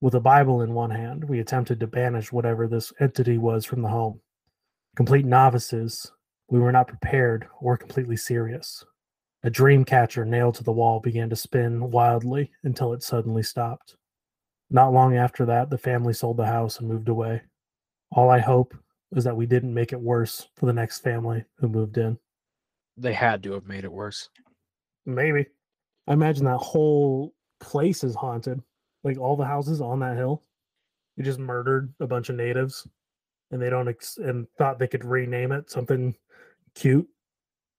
With 0.00 0.14
a 0.14 0.20
Bible 0.20 0.62
in 0.62 0.74
one 0.74 0.90
hand, 0.90 1.24
we 1.24 1.40
attempted 1.40 1.80
to 1.80 1.86
banish 1.86 2.30
whatever 2.30 2.68
this 2.68 2.92
entity 3.00 3.38
was 3.38 3.64
from 3.64 3.82
the 3.82 3.88
home. 3.88 4.20
Complete 4.96 5.24
novices, 5.24 6.12
we 6.48 6.58
were 6.58 6.72
not 6.72 6.88
prepared 6.88 7.46
or 7.60 7.76
completely 7.76 8.16
serious. 8.16 8.84
A 9.44 9.50
dream 9.50 9.84
catcher 9.84 10.24
nailed 10.24 10.56
to 10.56 10.64
the 10.64 10.72
wall 10.72 10.98
began 11.00 11.30
to 11.30 11.36
spin 11.36 11.90
wildly 11.90 12.50
until 12.64 12.92
it 12.92 13.02
suddenly 13.02 13.42
stopped. 13.42 13.96
Not 14.70 14.92
long 14.92 15.16
after 15.16 15.46
that, 15.46 15.70
the 15.70 15.78
family 15.78 16.12
sold 16.12 16.36
the 16.36 16.46
house 16.46 16.78
and 16.78 16.88
moved 16.88 17.08
away. 17.08 17.42
All 18.12 18.30
I 18.30 18.38
hope 18.38 18.74
is 19.12 19.24
that 19.24 19.36
we 19.36 19.46
didn't 19.46 19.72
make 19.72 19.92
it 19.92 20.00
worse 20.00 20.48
for 20.56 20.66
the 20.66 20.72
next 20.72 21.00
family 21.00 21.44
who 21.58 21.68
moved 21.68 21.96
in. 21.96 22.18
They 22.96 23.14
had 23.14 23.42
to 23.44 23.52
have 23.52 23.66
made 23.66 23.84
it 23.84 23.92
worse. 23.92 24.28
Maybe. 25.06 25.46
I 26.06 26.12
imagine 26.12 26.44
that 26.44 26.58
whole 26.58 27.34
place 27.60 28.04
is 28.04 28.14
haunted 28.14 28.62
like 29.04 29.18
all 29.18 29.36
the 29.36 29.44
houses 29.44 29.80
on 29.80 30.00
that 30.00 30.16
hill. 30.16 30.42
He 31.16 31.22
just 31.22 31.38
murdered 31.38 31.92
a 32.00 32.06
bunch 32.06 32.28
of 32.28 32.36
natives, 32.36 32.86
and 33.50 33.60
they 33.60 33.70
don't 33.70 33.88
ex- 33.88 34.18
and 34.18 34.46
thought 34.56 34.78
they 34.78 34.86
could 34.86 35.04
rename 35.04 35.52
it 35.52 35.70
something 35.70 36.14
cute. 36.74 37.08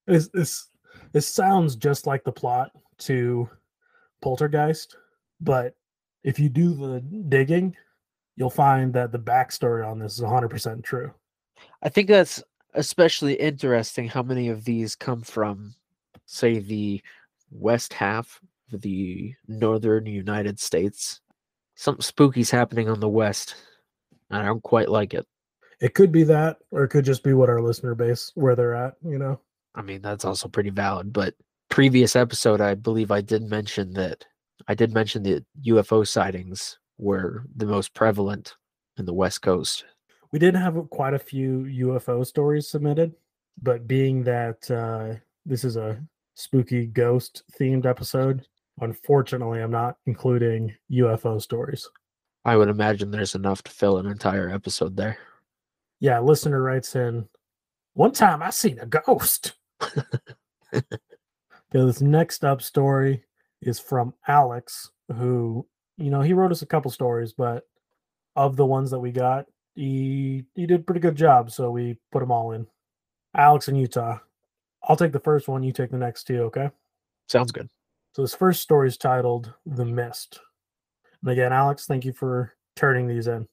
This 0.07 0.29
this 0.29 0.69
this 1.11 1.27
sounds 1.27 1.75
just 1.75 2.07
like 2.07 2.23
the 2.23 2.31
plot 2.31 2.71
to 2.99 3.49
Poltergeist, 4.21 4.95
but 5.39 5.75
if 6.23 6.39
you 6.39 6.49
do 6.49 6.73
the 6.73 7.01
digging, 7.29 7.75
you'll 8.35 8.49
find 8.49 8.93
that 8.93 9.11
the 9.11 9.19
backstory 9.19 9.87
on 9.89 9.99
this 9.99 10.13
is 10.13 10.21
100% 10.21 10.83
true. 10.83 11.13
I 11.81 11.89
think 11.89 12.07
that's 12.07 12.43
especially 12.73 13.33
interesting 13.33 14.07
how 14.07 14.23
many 14.23 14.49
of 14.49 14.63
these 14.63 14.95
come 14.95 15.21
from, 15.21 15.75
say, 16.25 16.59
the 16.59 17.01
west 17.51 17.93
half 17.93 18.39
of 18.71 18.81
the 18.81 19.33
northern 19.47 20.05
United 20.05 20.59
States. 20.59 21.21
Something 21.75 22.01
spooky's 22.01 22.51
happening 22.51 22.89
on 22.89 22.99
the 22.99 23.09
west. 23.09 23.55
I 24.31 24.43
don't 24.43 24.63
quite 24.63 24.89
like 24.89 25.13
it. 25.13 25.25
It 25.81 25.93
could 25.93 26.11
be 26.11 26.23
that, 26.25 26.57
or 26.71 26.83
it 26.83 26.89
could 26.89 27.05
just 27.05 27.23
be 27.23 27.33
what 27.33 27.49
our 27.49 27.61
listener 27.61 27.95
base 27.95 28.31
where 28.35 28.55
they're 28.55 28.75
at, 28.75 28.95
you 29.03 29.17
know. 29.17 29.39
I 29.75 29.81
mean, 29.81 30.01
that's 30.01 30.25
also 30.25 30.49
pretty 30.49 30.71
valid. 30.71 31.13
But 31.13 31.35
previous 31.69 32.15
episode, 32.15 32.59
I 32.59 32.75
believe 32.75 33.11
I 33.11 33.21
did 33.21 33.43
mention 33.43 33.93
that 33.93 34.25
I 34.69 34.75
did 34.75 34.93
mention 34.93 35.23
that 35.23 35.45
UFO 35.65 36.07
sightings 36.07 36.79
were 36.97 37.43
the 37.57 37.65
most 37.65 37.93
prevalent 37.93 38.55
in 38.97 39.05
the 39.05 39.13
West 39.13 39.41
Coast. 39.41 39.83
We 40.31 40.39
did 40.39 40.55
have 40.55 40.89
quite 40.91 41.13
a 41.13 41.19
few 41.19 41.63
UFO 41.63 42.25
stories 42.25 42.69
submitted, 42.69 43.13
but 43.61 43.87
being 43.87 44.23
that 44.23 44.71
uh, 44.71 45.19
this 45.45 45.65
is 45.65 45.75
a 45.75 46.01
spooky 46.35 46.85
ghost 46.85 47.43
themed 47.59 47.85
episode, 47.85 48.45
Unfortunately, 48.81 49.61
I'm 49.61 49.71
not 49.71 49.97
including 50.05 50.75
UFO 50.91 51.41
stories. 51.41 51.87
I 52.45 52.55
would 52.55 52.69
imagine 52.69 53.11
there's 53.11 53.35
enough 53.35 53.61
to 53.63 53.71
fill 53.71 53.97
an 53.97 54.05
entire 54.05 54.49
episode 54.49 54.95
there. 54.95 55.17
Yeah, 55.99 56.19
listener 56.19 56.61
writes 56.61 56.95
in, 56.95 57.27
one 57.93 58.13
time 58.13 58.41
I 58.41 58.51
seen 58.51 58.79
a 58.79 58.85
ghost. 58.85 59.53
okay, 60.73 60.81
this 61.71 62.01
next 62.01 62.45
up 62.45 62.61
story 62.61 63.23
is 63.61 63.79
from 63.79 64.13
Alex, 64.27 64.91
who, 65.15 65.65
you 65.97 66.09
know, 66.09 66.21
he 66.21 66.33
wrote 66.33 66.51
us 66.51 66.61
a 66.61 66.67
couple 66.67 66.91
stories, 66.91 67.33
but 67.33 67.67
of 68.35 68.55
the 68.55 68.65
ones 68.65 68.91
that 68.91 68.99
we 68.99 69.11
got, 69.11 69.45
he 69.75 70.45
he 70.55 70.65
did 70.65 70.81
a 70.81 70.83
pretty 70.83 70.99
good 70.99 71.15
job, 71.15 71.51
so 71.51 71.71
we 71.71 71.97
put 72.11 72.19
them 72.19 72.31
all 72.31 72.51
in. 72.51 72.67
Alex 73.35 73.67
in 73.67 73.75
Utah. 73.75 74.19
I'll 74.83 74.95
take 74.95 75.11
the 75.11 75.19
first 75.19 75.47
one, 75.47 75.63
you 75.63 75.73
take 75.73 75.91
the 75.91 75.97
next 75.97 76.23
two, 76.23 76.43
okay? 76.43 76.69
Sounds 77.27 77.51
good. 77.51 77.69
So 78.13 78.21
this 78.21 78.33
first 78.33 78.61
story 78.61 78.87
is 78.87 78.97
titled 78.97 79.53
The 79.65 79.85
Mist. 79.85 80.39
And 81.21 81.31
again, 81.31 81.53
Alex, 81.53 81.85
thank 81.85 82.05
you 82.05 82.13
for 82.13 82.55
turning 82.75 83.07
these 83.07 83.27
in. 83.27 83.47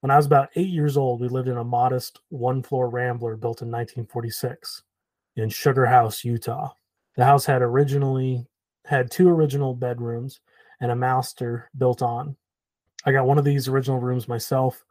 When 0.00 0.10
I 0.10 0.16
was 0.16 0.26
about 0.26 0.50
eight 0.56 0.68
years 0.68 0.96
old, 0.96 1.20
we 1.20 1.28
lived 1.28 1.48
in 1.48 1.56
a 1.56 1.64
modest 1.64 2.18
one 2.28 2.62
floor 2.62 2.90
rambler 2.90 3.36
built 3.36 3.62
in 3.62 3.70
1946 3.70 4.82
in 5.36 5.48
Sugar 5.48 5.86
House, 5.86 6.24
Utah. 6.24 6.72
The 7.16 7.24
house 7.24 7.46
had 7.46 7.62
originally 7.62 8.44
had 8.84 9.10
two 9.10 9.28
original 9.28 9.74
bedrooms 9.74 10.40
and 10.80 10.90
a 10.90 10.96
master 10.96 11.70
built 11.78 12.02
on. 12.02 12.36
I 13.04 13.12
got 13.12 13.26
one 13.26 13.38
of 13.38 13.44
these 13.44 13.68
original 13.68 13.98
rooms 13.98 14.28
myself, 14.28 14.84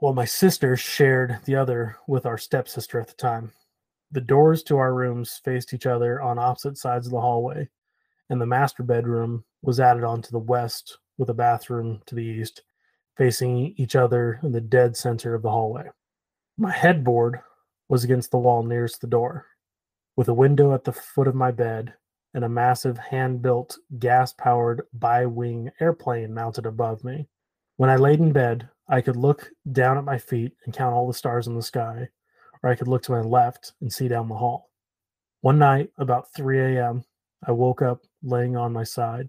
while 0.00 0.12
my 0.12 0.24
sister 0.24 0.76
shared 0.76 1.38
the 1.44 1.56
other 1.56 1.96
with 2.06 2.26
our 2.26 2.38
stepsister 2.38 3.00
at 3.00 3.08
the 3.08 3.14
time. 3.14 3.52
The 4.12 4.20
doors 4.20 4.62
to 4.64 4.78
our 4.78 4.94
rooms 4.94 5.40
faced 5.44 5.74
each 5.74 5.86
other 5.86 6.20
on 6.22 6.38
opposite 6.38 6.78
sides 6.78 7.06
of 7.06 7.12
the 7.12 7.20
hallway, 7.20 7.68
and 8.30 8.40
the 8.40 8.46
master 8.46 8.82
bedroom 8.82 9.44
was 9.62 9.80
added 9.80 10.04
on 10.04 10.22
to 10.22 10.30
the 10.32 10.38
west 10.38 10.98
with 11.18 11.30
a 11.30 11.34
bathroom 11.34 12.00
to 12.06 12.14
the 12.14 12.24
east, 12.24 12.62
facing 13.16 13.74
each 13.76 13.96
other 13.96 14.38
in 14.42 14.52
the 14.52 14.60
dead 14.60 14.96
center 14.96 15.34
of 15.34 15.42
the 15.42 15.50
hallway. 15.50 15.88
My 16.56 16.70
headboard 16.70 17.40
was 17.88 18.04
against 18.04 18.30
the 18.30 18.38
wall 18.38 18.62
nearest 18.62 19.00
the 19.00 19.06
door, 19.06 19.46
with 20.16 20.28
a 20.28 20.34
window 20.34 20.74
at 20.74 20.84
the 20.84 20.92
foot 20.92 21.28
of 21.28 21.34
my 21.34 21.50
bed 21.50 21.94
and 22.34 22.44
a 22.44 22.48
massive 22.48 22.98
hand 22.98 23.42
built 23.42 23.78
gas 23.98 24.32
powered 24.32 24.82
bi 24.92 25.26
wing 25.26 25.70
airplane 25.80 26.32
mounted 26.34 26.66
above 26.66 27.02
me. 27.04 27.28
When 27.76 27.90
I 27.90 27.96
laid 27.96 28.20
in 28.20 28.32
bed, 28.32 28.68
I 28.88 29.00
could 29.00 29.16
look 29.16 29.50
down 29.72 29.98
at 29.98 30.04
my 30.04 30.18
feet 30.18 30.52
and 30.64 30.74
count 30.74 30.94
all 30.94 31.06
the 31.06 31.14
stars 31.14 31.46
in 31.46 31.54
the 31.54 31.62
sky, 31.62 32.08
or 32.62 32.70
I 32.70 32.74
could 32.74 32.88
look 32.88 33.02
to 33.04 33.12
my 33.12 33.20
left 33.20 33.72
and 33.80 33.92
see 33.92 34.08
down 34.08 34.28
the 34.28 34.34
hall. 34.34 34.70
One 35.40 35.58
night, 35.58 35.90
about 35.98 36.32
3 36.34 36.76
a.m., 36.76 37.04
I 37.46 37.52
woke 37.52 37.82
up 37.82 38.00
laying 38.22 38.56
on 38.56 38.72
my 38.72 38.82
side. 38.84 39.28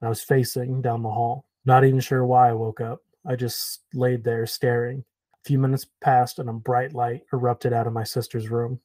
and 0.00 0.06
I 0.06 0.08
was 0.08 0.22
facing 0.22 0.82
down 0.82 1.02
the 1.02 1.10
hall. 1.10 1.46
Not 1.64 1.84
even 1.84 2.00
sure 2.00 2.24
why 2.24 2.50
I 2.50 2.54
woke 2.54 2.80
up. 2.80 3.00
I 3.26 3.36
just 3.36 3.80
laid 3.94 4.24
there 4.24 4.46
staring. 4.46 5.04
A 5.34 5.44
few 5.44 5.58
minutes 5.58 5.86
passed 6.00 6.38
and 6.38 6.48
a 6.48 6.52
bright 6.52 6.92
light 6.92 7.22
erupted 7.32 7.72
out 7.72 7.86
of 7.86 7.92
my 7.92 8.04
sister's 8.04 8.48
room. 8.48 8.80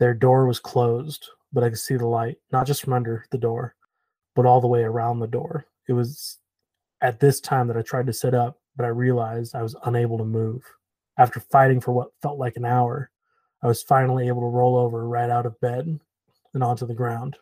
Their 0.00 0.14
door 0.14 0.46
was 0.46 0.58
closed, 0.58 1.28
but 1.54 1.62
I 1.62 1.70
could 1.70 1.78
see 1.78 1.96
the 1.96 2.06
light, 2.06 2.36
not 2.50 2.66
just 2.66 2.82
from 2.82 2.92
under 2.92 3.24
the 3.30 3.38
door, 3.38 3.76
but 4.34 4.44
all 4.44 4.60
the 4.60 4.66
way 4.66 4.82
around 4.82 5.20
the 5.20 5.28
door. 5.28 5.66
It 5.88 5.92
was 5.92 6.38
at 7.00 7.20
this 7.20 7.40
time 7.40 7.68
that 7.68 7.76
I 7.76 7.82
tried 7.82 8.06
to 8.08 8.12
sit 8.12 8.34
up, 8.34 8.58
but 8.76 8.84
I 8.84 8.88
realized 8.88 9.54
I 9.54 9.62
was 9.62 9.76
unable 9.84 10.18
to 10.18 10.24
move. 10.24 10.62
After 11.16 11.38
fighting 11.38 11.80
for 11.80 11.92
what 11.92 12.10
felt 12.20 12.38
like 12.38 12.56
an 12.56 12.64
hour, 12.64 13.10
I 13.62 13.68
was 13.68 13.82
finally 13.82 14.26
able 14.26 14.40
to 14.42 14.56
roll 14.56 14.76
over 14.76 15.08
right 15.08 15.30
out 15.30 15.46
of 15.46 15.60
bed 15.60 16.00
and 16.52 16.62
onto 16.64 16.86
the 16.86 16.94
ground. 16.94 17.36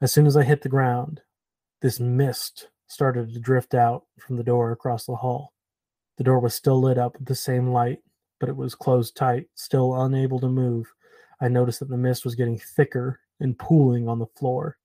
As 0.00 0.10
soon 0.10 0.26
as 0.26 0.36
I 0.36 0.42
hit 0.42 0.62
the 0.62 0.68
ground, 0.70 1.20
this 1.82 2.00
mist 2.00 2.68
started 2.86 3.32
to 3.34 3.40
drift 3.40 3.74
out 3.74 4.04
from 4.18 4.36
the 4.36 4.42
door 4.42 4.72
across 4.72 5.04
the 5.04 5.16
hall. 5.16 5.52
The 6.16 6.24
door 6.24 6.40
was 6.40 6.54
still 6.54 6.80
lit 6.80 6.96
up 6.96 7.18
with 7.18 7.26
the 7.28 7.34
same 7.34 7.68
light, 7.68 7.98
but 8.40 8.48
it 8.48 8.56
was 8.56 8.74
closed 8.74 9.16
tight, 9.16 9.48
still 9.54 10.02
unable 10.02 10.40
to 10.40 10.48
move. 10.48 10.90
I 11.40 11.48
noticed 11.48 11.80
that 11.80 11.90
the 11.90 11.98
mist 11.98 12.24
was 12.24 12.34
getting 12.34 12.58
thicker 12.58 13.20
and 13.40 13.58
pooling 13.58 14.08
on 14.08 14.18
the 14.18 14.26
floor. 14.36 14.76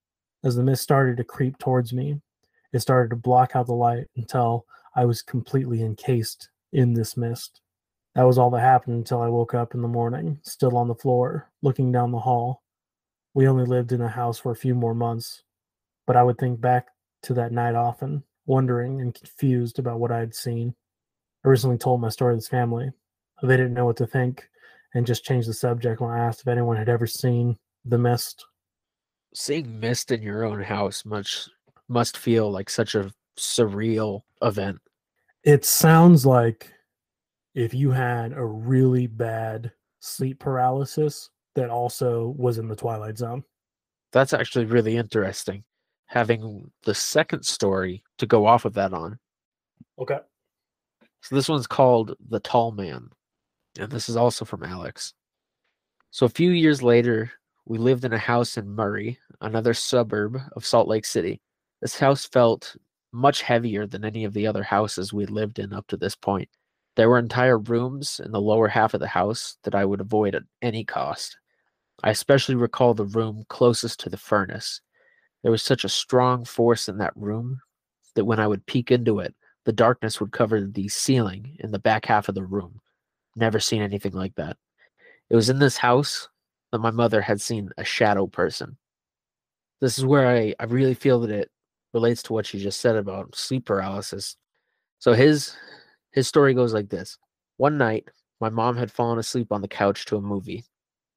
As 0.43 0.55
the 0.55 0.63
mist 0.63 0.83
started 0.83 1.17
to 1.17 1.23
creep 1.23 1.57
towards 1.57 1.93
me, 1.93 2.21
it 2.71 2.79
started 2.79 3.09
to 3.09 3.15
block 3.15 3.55
out 3.55 3.65
the 3.65 3.73
light 3.73 4.07
until 4.15 4.65
I 4.95 5.05
was 5.05 5.21
completely 5.21 5.83
encased 5.83 6.49
in 6.71 6.93
this 6.93 7.17
mist. 7.17 7.62
That 8.15 8.23
was 8.23 8.38
all 8.38 8.49
that 8.51 8.62
happened 8.62 8.97
until 8.97 9.21
I 9.21 9.27
woke 9.27 9.53
up 9.53 9.73
in 9.73 9.81
the 9.81 9.88
morning, 9.88 10.39
still 10.43 10.77
on 10.77 10.88
the 10.88 10.95
floor, 10.95 11.49
looking 11.62 11.91
down 11.91 12.12
the 12.12 12.19
hall. 12.19 12.63
We 13.33 13.47
only 13.47 13.65
lived 13.65 13.91
in 13.91 14.01
a 14.01 14.07
house 14.07 14.39
for 14.39 14.51
a 14.51 14.55
few 14.55 14.75
more 14.75 14.95
months, 14.95 15.43
but 16.07 16.15
I 16.15 16.23
would 16.23 16.38
think 16.38 16.59
back 16.59 16.88
to 17.23 17.33
that 17.35 17.51
night 17.51 17.75
often, 17.75 18.23
wondering 18.45 19.01
and 19.01 19.13
confused 19.13 19.79
about 19.79 19.99
what 19.99 20.12
I 20.12 20.19
had 20.19 20.33
seen. 20.33 20.73
I 21.45 21.49
recently 21.49 21.77
told 21.77 22.01
my 22.01 22.09
story 22.09 22.33
to 22.33 22.38
this 22.38 22.47
family. 22.47 22.91
They 23.41 23.55
didn't 23.57 23.73
know 23.73 23.85
what 23.85 23.97
to 23.97 24.07
think 24.07 24.49
and 24.93 25.05
just 25.05 25.23
changed 25.23 25.47
the 25.47 25.53
subject 25.53 26.01
when 26.01 26.12
I 26.12 26.19
asked 26.19 26.41
if 26.41 26.47
anyone 26.47 26.77
had 26.77 26.89
ever 26.89 27.07
seen 27.07 27.57
The 27.86 27.98
Mist. 27.98 28.46
Seeing 29.34 29.80
mist 29.80 30.12
in 30.12 30.22
your 30.22 30.44
own 30.44 30.62
house 30.62 31.06
much 31.06 31.48
must 31.88 32.18
feel 32.18 32.52
like 32.52 32.70
such 32.70 32.96
a 32.96 33.12
surreal 33.38 34.22
event. 34.42 34.80
It 35.44 35.65
sounds 35.65 36.26
like 36.26 36.72
if 37.56 37.74
you 37.74 37.92
had 37.92 38.34
a 38.34 38.46
really 38.46 39.08
bad 39.08 39.72
sleep 40.00 40.39
paralysis 40.39 41.30
that 41.56 41.70
also 41.70 42.34
was 42.38 42.58
in 42.58 42.68
the 42.68 42.76
Twilight 42.76 43.18
Zone. 43.18 43.44
That's 44.12 44.34
actually 44.34 44.65
really 44.65 44.98
interesting. 44.98 45.63
Having 46.08 46.72
the 46.84 46.96
second 46.96 47.44
story 47.44 48.04
to 48.18 48.26
go 48.26 48.46
off 48.46 48.65
of 48.65 48.74
that 48.74 48.94
on. 48.94 49.20
Okay. 50.00 50.20
So 51.22 51.36
this 51.36 51.50
one's 51.50 51.68
called 51.68 52.15
The 52.30 52.39
Tall 52.39 52.72
Man. 52.72 53.10
And 53.80 53.92
this 53.92 54.10
is 54.10 54.15
also 54.15 54.46
from 54.46 54.63
Alex. 54.63 55.13
So 56.12 56.26
a 56.26 56.30
few 56.30 56.52
years 56.52 56.82
later, 56.82 57.32
we 57.69 57.77
lived 57.77 58.03
in 58.03 58.13
a 58.13 58.17
house 58.17 58.58
in 58.58 58.67
Murray, 58.67 59.19
another 59.41 59.75
suburb 59.75 60.41
of 60.53 60.65
Salt 60.65 60.88
Lake 60.88 61.05
City. 61.05 61.39
This 61.82 61.99
house 61.99 62.25
felt 62.25 62.75
much 63.13 63.43
heavier 63.43 63.86
than 63.86 64.03
any 64.03 64.23
of 64.25 64.34
the 64.34 64.47
other 64.47 64.63
houses 64.63 65.13
we'd 65.13 65.29
lived 65.29 65.60
in 65.60 65.71
up 65.71 65.86
to 65.88 65.95
this 65.95 66.15
point. 66.15 66.49
There 66.95 67.08
were 67.08 67.19
entire 67.19 67.60
rooms 67.60 68.19
in 68.25 68.32
the 68.32 68.41
lower 68.41 68.67
half 68.67 68.95
of 68.95 69.01
the 69.01 69.08
house 69.08 69.58
that 69.63 69.75
I 69.75 69.86
would 69.86 70.01
avoid 70.01 70.34
at 70.34 70.43
any 70.63 70.84
cost. 70.84 71.38
I 72.03 72.10
especially 72.10 72.55
recall 72.55 72.95
the 72.95 73.05
room 73.05 73.45
closest 73.49 73.99
to 73.99 74.10
the 74.10 74.17
furnace. 74.17 74.82
There 75.43 75.51
was 75.51 75.62
such 75.62 75.84
a 75.84 75.89
strong 75.89 76.45
force 76.45 76.89
in 76.89 76.97
that 76.97 77.15
room 77.15 77.62
that 78.15 78.25
when 78.25 78.39
I 78.39 78.47
would 78.47 78.65
peek 78.65 78.89
into 78.89 79.19
it, 79.19 79.36
the 79.65 79.73
darkness 79.73 80.19
would 80.19 80.32
cover 80.32 80.65
the 80.65 80.88
ceiling 80.88 81.55
in 81.60 81.69
the 81.69 81.77
back 81.77 82.08
half 82.08 82.29
of 82.29 82.36
the 82.36 82.43
room. 82.43 82.82
Never 83.36 83.60
seen 83.60 83.84
anything 83.84 84.13
like 84.13 84.34
that. 84.36 84.58
It 85.29 85.36
was 85.36 85.51
in 85.51 85.60
this 85.60 85.77
house 85.77 86.27
that 86.71 86.79
my 86.79 86.91
mother 86.91 87.21
had 87.21 87.41
seen 87.41 87.69
a 87.77 87.84
shadow 87.84 88.27
person. 88.27 88.77
This 89.82 89.97
is 89.97 90.05
where 90.05 90.27
I, 90.27 90.53
I 90.60 90.65
really 90.65 90.93
feel 90.93 91.19
that 91.21 91.32
it 91.32 91.49
relates 91.93 92.21
to 92.23 92.34
what 92.34 92.45
she 92.45 92.60
just 92.60 92.82
said 92.82 92.95
about 92.95 93.36
sleep 93.36 93.65
paralysis. 93.65 94.36
So 94.99 95.13
his 95.13 95.55
his 96.12 96.27
story 96.27 96.53
goes 96.53 96.73
like 96.73 96.89
this. 96.89 97.17
One 97.58 97.77
night, 97.77 98.10
my 98.41 98.49
mom 98.49 98.77
had 98.77 98.91
fallen 98.91 99.19
asleep 99.19 99.51
on 99.51 99.62
the 99.62 99.67
couch 99.67 100.05
to 100.05 100.17
a 100.17 100.21
movie. 100.21 100.65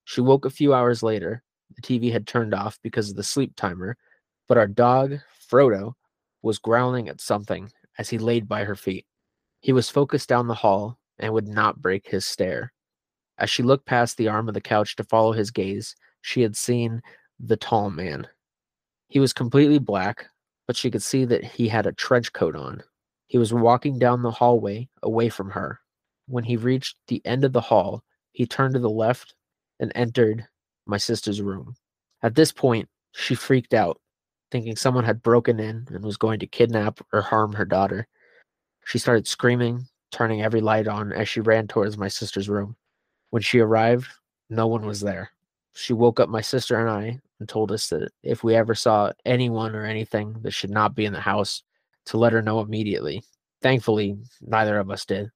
She 0.05 0.21
woke 0.21 0.45
a 0.45 0.51
few 0.51 0.75
hours 0.75 1.03
later. 1.03 1.43
The 1.77 1.83
TV 1.83 2.13
had 2.13 2.27
turned 2.27 2.55
off 2.55 2.79
because 2.83 3.11
of 3.11 3.17
the 3.17 3.23
sleep 3.23 3.55
timer, 3.57 3.97
but 4.49 4.59
our 4.59 4.67
dog, 4.67 5.19
Frodo, 5.51 5.95
was 6.43 6.59
growling 6.59 7.09
at 7.09 7.21
something 7.21 7.71
as 7.99 8.11
he 8.11 8.19
laid 8.19 8.49
by 8.49 8.65
her 8.65 8.75
feet. 8.75 9.07
He 9.61 9.73
was 9.73 9.89
focused 9.89 10.29
down 10.29 10.49
the 10.49 10.55
hall 10.55 10.99
and 11.19 11.33
would 11.33 11.49
not 11.49 11.81
break 11.81 12.09
his 12.09 12.27
stare. 12.27 12.72
As 13.43 13.51
she 13.51 13.65
looked 13.65 13.87
past 13.87 14.17
the 14.17 14.29
arm 14.29 14.47
of 14.47 14.55
the 14.55 14.61
couch 14.61 14.95
to 14.95 15.03
follow 15.03 15.33
his 15.33 15.51
gaze, 15.51 15.97
she 16.21 16.43
had 16.43 16.57
seen 16.57 17.03
the 17.41 17.57
tall 17.57 17.91
man. 17.91 18.29
He 19.09 19.19
was 19.19 19.33
completely 19.33 19.81
black, 19.81 20.29
but 20.69 20.77
she 20.77 20.93
could 20.93 21.03
see 21.03 21.25
that 21.25 21.43
he 21.43 21.67
had 21.67 21.85
a 21.85 21.93
trench 21.93 22.33
coat 22.33 22.55
on. 22.55 22.85
He 23.27 23.39
was 23.39 23.53
walking 23.53 23.99
down 23.99 24.23
the 24.23 24.31
hallway 24.31 24.89
away 25.03 25.29
from 25.29 25.51
her. 25.51 25.81
When 26.29 26.45
he 26.45 26.57
reached 26.57 26.97
the 27.09 27.21
end 27.25 27.45
of 27.45 27.53
the 27.53 27.61
hall, 27.61 28.05
he 28.31 28.47
turned 28.47 28.75
to 28.75 28.81
the 28.81 28.89
left 28.89 29.35
and 29.81 29.91
entered 29.97 30.47
my 30.87 30.97
sister's 30.97 31.43
room. 31.43 31.75
At 32.23 32.37
this 32.37 32.53
point, 32.53 32.89
she 33.11 33.35
freaked 33.35 33.75
out, 33.75 34.01
thinking 34.53 34.77
someone 34.77 35.05
had 35.05 35.21
broken 35.21 35.59
in 35.59 35.89
and 35.91 36.05
was 36.05 36.17
going 36.17 36.39
to 36.39 36.47
kidnap 36.47 37.01
or 37.13 37.23
harm 37.23 37.55
her 37.55 37.65
daughter. 37.65 38.07
She 38.85 38.99
started 38.99 39.27
screaming, 39.27 39.89
turning 40.13 40.43
every 40.43 40.61
light 40.61 40.87
on 40.87 41.13
as 41.13 41.29
she 41.29 41.41
ran 41.41 41.67
towards 41.67 41.99
my 41.99 42.07
sister's 42.07 42.49
room. 42.49 42.77
When 43.33 43.41
she 43.41 43.61
arrived, 43.61 44.09
no 44.51 44.67
one 44.67 44.85
was 44.85 45.01
mm. 45.01 45.07
there. 45.07 45.31
She 45.75 45.95
woke 45.95 46.21
up 46.21 46.29
my 46.29 46.43
sister 46.43 46.79
and 46.79 46.91
I 46.91 47.19
and 47.41 47.49
told 47.49 47.73
us 47.73 47.89
that 47.89 48.11
if 48.23 48.45
we 48.45 48.55
ever 48.55 48.75
saw 48.75 49.11
anyone 49.25 49.75
or 49.75 49.87
anything 49.87 50.37
that 50.43 50.51
should 50.51 50.69
not 50.69 50.95
be 50.95 51.07
in 51.07 51.15
the 51.15 51.21
house, 51.21 51.63
to 52.07 52.19
let 52.19 52.35
her 52.35 52.43
know 52.43 52.61
immediately. 52.61 53.25
Thankfully, 53.63 54.19
neither 54.43 54.79
of 54.79 54.91
us 54.91 55.07
did. 55.07 55.31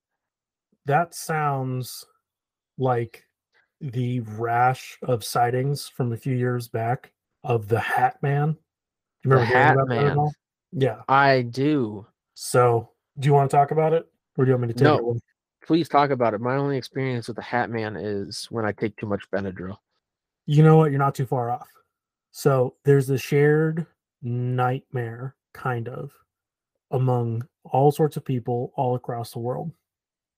That 0.84 1.14
sounds 1.14 2.04
like 2.76 3.24
the 3.80 4.20
rash 4.20 4.98
of 5.02 5.24
sightings 5.24 5.88
from 5.88 6.12
a 6.12 6.18
few 6.18 6.34
years 6.34 6.68
back 6.68 7.12
of 7.44 7.66
the 7.66 7.80
Hat 7.80 8.22
Man. 8.22 8.58
You 9.24 9.30
remember 9.30 9.50
the 9.50 9.58
Hat 9.58 9.76
Man? 9.88 10.28
Yeah, 10.72 11.00
I 11.08 11.42
do. 11.42 12.06
So, 12.34 12.90
do 13.18 13.26
you 13.26 13.32
want 13.32 13.50
to 13.50 13.56
talk 13.56 13.70
about 13.70 13.94
it, 13.94 14.06
or 14.36 14.44
do 14.44 14.50
you 14.50 14.54
want 14.54 14.68
me 14.68 14.68
to 14.68 14.74
take 14.74 14.84
no, 14.84 14.96
it? 14.96 15.02
Away? 15.02 15.18
Please 15.66 15.88
talk 15.88 16.10
about 16.10 16.32
it. 16.32 16.40
My 16.40 16.56
only 16.56 16.76
experience 16.76 17.26
with 17.26 17.36
the 17.36 17.42
Hat 17.42 17.70
Man 17.70 17.96
is 17.96 18.46
when 18.50 18.64
I 18.64 18.70
take 18.70 18.96
too 18.96 19.06
much 19.06 19.28
Benadryl. 19.32 19.78
You 20.46 20.62
know 20.62 20.76
what? 20.76 20.92
You're 20.92 21.00
not 21.00 21.16
too 21.16 21.26
far 21.26 21.50
off. 21.50 21.66
So 22.30 22.74
there's 22.84 23.10
a 23.10 23.18
shared 23.18 23.84
nightmare, 24.22 25.34
kind 25.54 25.88
of, 25.88 26.12
among 26.92 27.48
all 27.64 27.90
sorts 27.90 28.16
of 28.16 28.24
people 28.24 28.72
all 28.76 28.94
across 28.94 29.32
the 29.32 29.40
world 29.40 29.72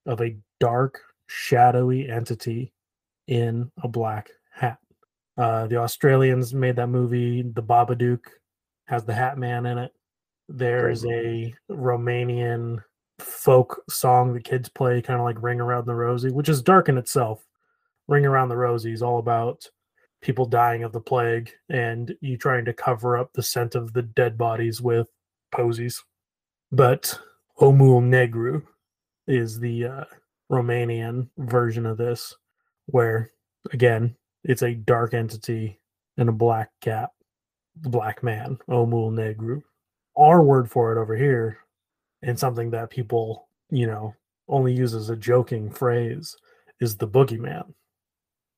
of 0.07 0.23
a 0.23 0.37
dark, 0.61 1.01
shadowy 1.27 2.09
entity 2.09 2.73
in 3.27 3.71
a 3.83 3.89
black 3.89 4.31
hat. 4.51 4.79
Uh, 5.37 5.67
the 5.67 5.77
Australians 5.77 6.55
made 6.55 6.77
that 6.77 6.89
movie. 6.89 7.43
The 7.43 7.63
Babadook 7.63 8.21
has 8.87 9.05
the 9.05 9.15
Hat 9.15 9.37
Man 9.37 9.67
in 9.67 9.77
it. 9.77 9.93
There's 10.49 11.05
a 11.05 11.55
Romanian 11.71 12.83
folk 13.19 13.83
song 13.89 14.33
that 14.35 14.45
kids 14.45 14.69
play, 14.69 15.03
kind 15.03 15.19
of 15.21 15.25
like 15.25 15.43
Ring 15.43 15.61
Around 15.61 15.87
the 15.87 15.95
Rosie, 15.95 16.31
which 16.31 16.49
is 16.49 16.63
dark 16.63 16.89
in 16.89 16.99
itself. 16.99 17.45
Ring 18.07 18.25
Around 18.25 18.49
the 18.49 18.57
Rosie 18.57 18.93
is 18.93 19.03
all 19.03 19.19
about 19.19 19.69
people 20.21 20.47
dying 20.47 20.83
of 20.85 20.93
the 20.93 21.01
plague 21.01 21.51
and 21.69 22.15
you 22.21 22.37
trying 22.37 22.65
to 22.65 22.73
cover 22.73 23.17
up 23.17 23.33
the 23.33 23.43
scent 23.43 23.75
of 23.75 23.93
the 23.93 24.03
dead 24.03 24.37
bodies 24.37 24.81
with 24.81 25.09
posies. 25.53 26.03
But 26.73 27.19
Omul 27.61 28.03
Negru 28.03 28.63
is 29.27 29.59
the 29.59 29.87
uh, 29.87 30.05
Romanian 30.51 31.29
version 31.39 31.87
of 31.87 31.97
this, 31.97 32.35
where 32.87 33.31
again, 33.73 34.17
it's 34.45 34.63
a 34.63 34.75
dark 34.75 35.15
entity 35.15 35.81
and 36.17 36.29
a 36.29 36.33
black 36.33 36.71
cat, 36.81 37.11
the 37.81 37.89
black 37.89 38.23
man, 38.23 38.59
Omul 38.69 39.13
Negru. 39.13 39.63
Our 40.17 40.43
word 40.43 40.71
for 40.71 40.93
it 40.97 41.01
over 41.01 41.17
here, 41.17 41.59
and 42.23 42.39
something 42.39 42.71
that 42.71 42.91
people, 42.91 43.49
you 43.71 43.87
know, 43.87 44.15
only 44.49 44.73
use 44.73 44.95
as 44.95 45.11
a 45.11 45.17
joking 45.17 45.71
phrase, 45.71 46.37
is 46.81 46.97
the 46.97 47.09
boogeyman. 47.09 47.75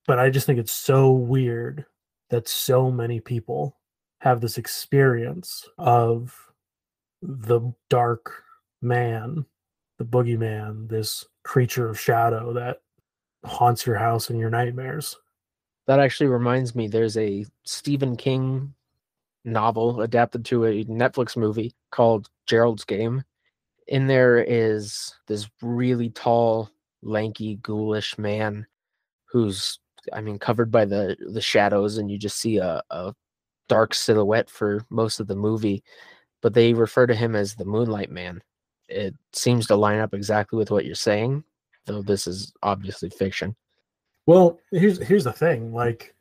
But 0.07 0.19
I 0.19 0.29
just 0.29 0.45
think 0.45 0.59
it's 0.59 0.71
so 0.71 1.11
weird 1.11 1.85
that 2.29 2.47
so 2.47 2.89
many 2.89 3.19
people 3.19 3.77
have 4.19 4.41
this 4.41 4.57
experience 4.57 5.67
of 5.77 6.35
the 7.21 7.73
dark 7.89 8.43
man, 8.81 9.45
the 9.97 10.05
boogeyman, 10.05 10.87
this 10.89 11.25
creature 11.43 11.89
of 11.89 11.99
shadow 11.99 12.53
that 12.53 12.81
haunts 13.45 13.85
your 13.85 13.97
house 13.97 14.29
and 14.29 14.39
your 14.39 14.49
nightmares. 14.49 15.17
That 15.87 15.99
actually 15.99 16.27
reminds 16.27 16.75
me 16.75 16.87
there's 16.87 17.17
a 17.17 17.45
Stephen 17.63 18.15
King 18.15 18.73
novel 19.43 20.01
adapted 20.01 20.45
to 20.45 20.65
a 20.65 20.83
Netflix 20.85 21.35
movie 21.35 21.73
called 21.91 22.29
Gerald's 22.45 22.85
Game. 22.85 23.23
In 23.91 24.07
there 24.07 24.43
is 24.43 25.13
this 25.27 25.47
really 25.61 26.09
tall, 26.09 26.71
lanky, 27.03 27.55
ghoulish 27.57 28.17
man 28.17 28.65
who's 29.25 29.79
I 30.11 30.21
mean 30.21 30.39
covered 30.39 30.71
by 30.71 30.85
the 30.85 31.15
the 31.31 31.41
shadows 31.41 31.97
and 31.97 32.09
you 32.09 32.17
just 32.17 32.39
see 32.39 32.57
a, 32.57 32.81
a 32.89 33.13
dark 33.69 33.93
silhouette 33.93 34.49
for 34.49 34.83
most 34.89 35.19
of 35.19 35.27
the 35.27 35.35
movie 35.35 35.83
but 36.41 36.53
they 36.53 36.73
refer 36.73 37.07
to 37.07 37.15
him 37.15 37.35
as 37.35 37.55
the 37.55 37.65
Moonlight 37.65 38.11
Man. 38.11 38.41
It 38.89 39.15
seems 39.33 39.67
to 39.67 39.75
line 39.75 39.99
up 39.99 40.13
exactly 40.13 40.57
with 40.57 40.71
what 40.71 40.85
you're 40.85 40.95
saying, 40.95 41.43
though 41.85 42.01
this 42.01 42.27
is 42.27 42.51
obviously 42.61 43.09
fiction. 43.09 43.55
Well, 44.25 44.59
here's 44.71 45.01
here's 45.01 45.23
the 45.23 45.33
thing, 45.33 45.73
like 45.73 46.15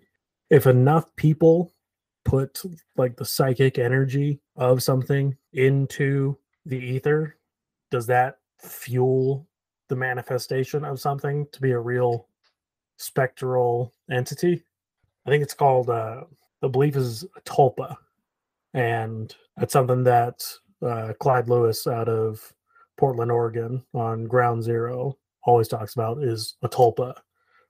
if 0.50 0.66
enough 0.66 1.04
people 1.16 1.72
put 2.24 2.62
like 2.96 3.16
the 3.16 3.24
psychic 3.24 3.78
energy 3.78 4.40
of 4.56 4.82
something 4.82 5.36
into 5.52 6.36
the 6.66 6.78
ether, 6.78 7.36
does 7.90 8.06
that 8.06 8.38
fuel 8.58 9.46
the 9.88 9.96
manifestation 9.96 10.84
of 10.84 11.00
something 11.00 11.46
to 11.52 11.60
be 11.60 11.72
a 11.72 11.78
real 11.78 12.28
spectral 12.96 13.92
entity? 14.10 14.62
I 15.26 15.30
think 15.30 15.42
it's 15.42 15.54
called 15.54 15.90
uh 15.90 16.24
the 16.60 16.68
belief 16.68 16.96
is 16.96 17.24
a 17.36 17.40
tulpa 17.42 17.96
and 18.74 19.34
that's 19.56 19.72
something 19.72 20.04
that 20.04 20.42
uh, 20.82 21.12
Clyde 21.18 21.48
Lewis 21.48 21.86
out 21.86 22.08
of 22.08 22.52
Portland, 22.96 23.30
Oregon, 23.30 23.82
on 23.94 24.24
Ground 24.24 24.62
Zero 24.62 25.16
always 25.44 25.68
talks 25.68 25.94
about 25.94 26.22
is 26.22 26.56
a 26.62 26.68
tulpa 26.68 27.14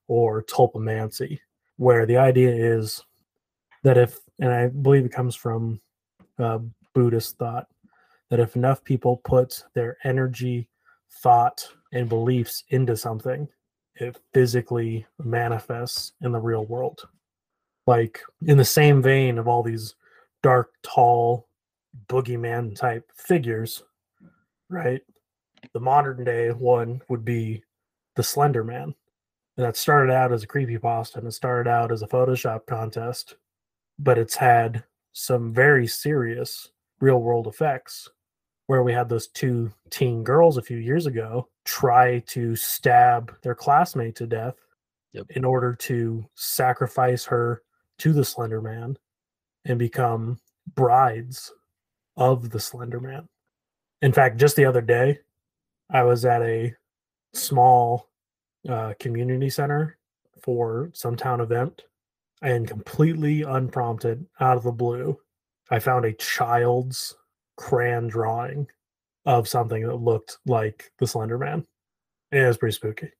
or 0.08 0.42
tulpamancy, 0.42 1.38
where 1.76 2.04
the 2.04 2.16
idea 2.16 2.50
is 2.50 3.02
that 3.82 3.96
if, 3.96 4.18
and 4.40 4.52
I 4.52 4.68
believe 4.68 5.04
it 5.04 5.12
comes 5.12 5.34
from 5.34 5.80
uh, 6.38 6.58
Buddhist 6.94 7.38
thought, 7.38 7.68
that 8.30 8.40
if 8.40 8.56
enough 8.56 8.82
people 8.84 9.18
put 9.18 9.64
their 9.74 9.98
energy, 10.04 10.68
thought, 11.22 11.66
and 11.92 12.08
beliefs 12.08 12.64
into 12.68 12.96
something, 12.96 13.48
it 13.96 14.18
physically 14.32 15.04
manifests 15.22 16.12
in 16.22 16.32
the 16.32 16.38
real 16.38 16.64
world. 16.64 17.08
Like 17.86 18.20
in 18.46 18.56
the 18.56 18.64
same 18.64 19.02
vein 19.02 19.36
of 19.38 19.48
all 19.48 19.62
these 19.62 19.96
dark, 20.42 20.70
tall, 20.82 21.48
boogeyman 22.08 22.76
type 22.76 23.10
figures, 23.14 23.82
right? 24.68 25.02
The 25.72 25.80
modern 25.80 26.24
day 26.24 26.50
one 26.50 27.02
would 27.08 27.24
be 27.24 27.64
the 28.14 28.22
Slender 28.22 28.64
Man. 28.64 28.94
And 29.56 29.66
that 29.66 29.76
started 29.76 30.12
out 30.12 30.32
as 30.32 30.44
a 30.44 30.46
creepy 30.46 30.78
pasta 30.78 31.18
and 31.18 31.26
it 31.26 31.32
started 31.32 31.68
out 31.68 31.92
as 31.92 32.02
a 32.02 32.08
Photoshop 32.08 32.66
contest, 32.66 33.34
but 33.98 34.16
it's 34.16 34.36
had 34.36 34.84
some 35.12 35.52
very 35.52 35.86
serious 35.86 36.68
real 37.00 37.20
world 37.20 37.46
effects 37.48 38.08
where 38.70 38.84
we 38.84 38.92
had 38.92 39.08
those 39.08 39.26
two 39.26 39.68
teen 39.90 40.22
girls 40.22 40.56
a 40.56 40.62
few 40.62 40.76
years 40.76 41.06
ago 41.06 41.48
try 41.64 42.20
to 42.20 42.54
stab 42.54 43.34
their 43.42 43.52
classmate 43.52 44.14
to 44.14 44.28
death 44.28 44.54
Yep. 45.12 45.26
in 45.30 45.44
order 45.44 45.74
to 45.74 46.24
sacrifice 46.36 47.24
her 47.24 47.62
to 47.98 48.12
the 48.12 48.24
Slender 48.24 48.62
Man 48.62 48.96
and 49.64 49.76
become 49.76 50.38
brides 50.76 51.52
of 52.16 52.50
the 52.50 52.60
Slender 52.60 53.00
Man. 53.00 53.28
In 54.02 54.12
fact, 54.12 54.36
just 54.36 54.54
the 54.54 54.66
other 54.66 54.82
day, 54.82 55.18
I 55.90 56.04
was 56.04 56.24
at 56.24 56.40
a 56.42 56.72
small 57.34 58.08
uh, 58.68 58.94
community 59.00 59.50
center 59.50 59.98
for 60.40 60.90
some 60.92 61.16
town 61.16 61.40
event, 61.40 61.82
and 62.40 62.68
completely 62.68 63.42
unprompted, 63.42 64.24
out 64.38 64.56
of 64.56 64.62
the 64.62 64.70
blue, 64.70 65.18
I 65.72 65.80
found 65.80 66.04
a 66.04 66.12
child's 66.12 67.16
crayon 67.60 68.08
drawing 68.08 68.66
of 69.26 69.46
something 69.46 69.86
that 69.86 69.96
looked 69.96 70.38
like 70.46 70.90
the 70.98 71.06
Slender 71.06 71.36
Man. 71.36 71.64
And 72.32 72.42
it 72.42 72.46
was 72.46 72.56
pretty 72.56 72.74
spooky. 72.74 73.10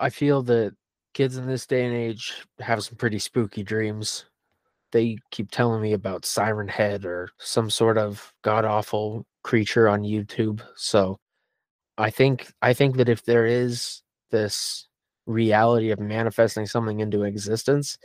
I 0.00 0.08
feel 0.08 0.42
that 0.44 0.74
kids 1.12 1.36
in 1.36 1.46
this 1.46 1.66
day 1.66 1.84
and 1.84 1.94
age 1.94 2.32
have 2.60 2.82
some 2.82 2.96
pretty 2.96 3.18
spooky 3.18 3.62
dreams. 3.62 4.24
They 4.90 5.18
keep 5.30 5.50
telling 5.50 5.82
me 5.82 5.92
about 5.92 6.24
Siren 6.24 6.66
Head 6.66 7.04
or 7.04 7.28
some 7.38 7.68
sort 7.68 7.98
of 7.98 8.32
god 8.42 8.64
awful 8.64 9.26
creature 9.42 9.88
on 9.88 10.02
YouTube. 10.02 10.62
So 10.76 11.18
I 11.98 12.10
think 12.10 12.50
I 12.62 12.72
think 12.72 12.96
that 12.96 13.10
if 13.10 13.24
there 13.24 13.44
is 13.44 14.02
this 14.30 14.88
reality 15.26 15.90
of 15.90 16.00
manifesting 16.00 16.66
something 16.66 17.00
into 17.00 17.24
existence, 17.24 17.98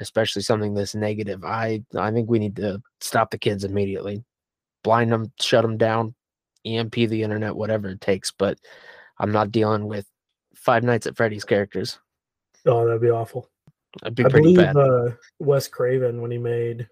especially 0.00 0.42
something 0.42 0.74
this 0.74 0.94
negative, 0.96 1.44
I 1.44 1.84
I 1.96 2.10
think 2.10 2.28
we 2.28 2.40
need 2.40 2.56
to 2.56 2.82
stop 3.00 3.30
the 3.30 3.38
kids 3.38 3.62
immediately. 3.62 4.24
Blind 4.82 5.12
them, 5.12 5.32
shut 5.40 5.62
them 5.62 5.76
down, 5.76 6.14
EMP 6.64 6.94
the 6.94 7.22
internet, 7.22 7.54
whatever 7.54 7.88
it 7.90 8.00
takes, 8.00 8.30
but 8.30 8.58
I'm 9.18 9.32
not 9.32 9.52
dealing 9.52 9.86
with 9.86 10.06
Five 10.54 10.82
Nights 10.82 11.06
at 11.06 11.16
Freddy's 11.16 11.44
characters. 11.44 11.98
Oh, 12.66 12.86
that'd 12.86 13.00
be 13.00 13.10
awful. 13.10 13.48
That'd 14.00 14.14
be 14.14 14.24
I 14.24 14.28
pretty 14.28 14.54
believe 14.54 14.74
bad. 14.74 14.76
uh, 14.76 15.10
Wes 15.38 15.68
Craven 15.68 16.20
when 16.20 16.30
he 16.30 16.38
made 16.38 16.88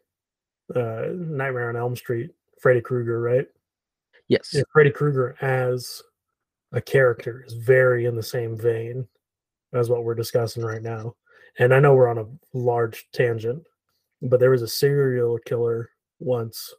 uh, 0.75 1.07
Nightmare 1.15 1.69
on 1.69 1.77
Elm 1.77 1.97
Street, 1.97 2.31
Freddy 2.61 2.81
Krueger, 2.81 3.21
right? 3.21 3.47
yes. 4.29 4.51
Yeah, 4.53 4.63
Freddy 4.73 4.91
Krueger 4.91 5.37
as 5.41 6.03
a 6.73 6.81
character 6.81 7.45
is 7.47 7.55
very 7.55 8.07
in 8.07 8.17
the 8.17 8.23
same 8.23 8.57
vein 8.57 9.07
as 9.73 9.91
what 9.91 10.05
we're 10.05 10.15
discussing 10.15 10.63
right 10.63 10.83
now. 10.83 11.15
And 11.59 11.75
I 11.75 11.81
know 11.81 11.95
we're 11.95 12.09
on 12.09 12.19
a 12.19 12.57
large 12.57 13.09
tangent, 13.13 13.63
but 14.23 14.41
there 14.41 14.51
was 14.51 14.63
a 14.63 14.69
serial 14.69 15.39
killer 15.45 15.91
once 16.21 16.73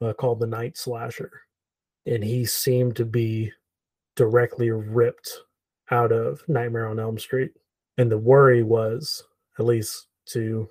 uh, 0.00 0.12
called 0.12 0.40
the 0.40 0.46
Night 0.46 0.76
Slasher, 0.76 1.30
and 2.06 2.22
he 2.22 2.44
seemed 2.44 2.96
to 2.96 3.04
be 3.04 3.52
directly 4.16 4.70
ripped 4.70 5.30
out 5.90 6.12
of 6.12 6.42
Nightmare 6.48 6.88
on 6.88 7.00
Elm 7.00 7.18
Street. 7.18 7.52
And 7.96 8.10
the 8.10 8.18
worry 8.18 8.62
was, 8.62 9.24
at 9.58 9.64
least 9.64 10.08
to 10.26 10.68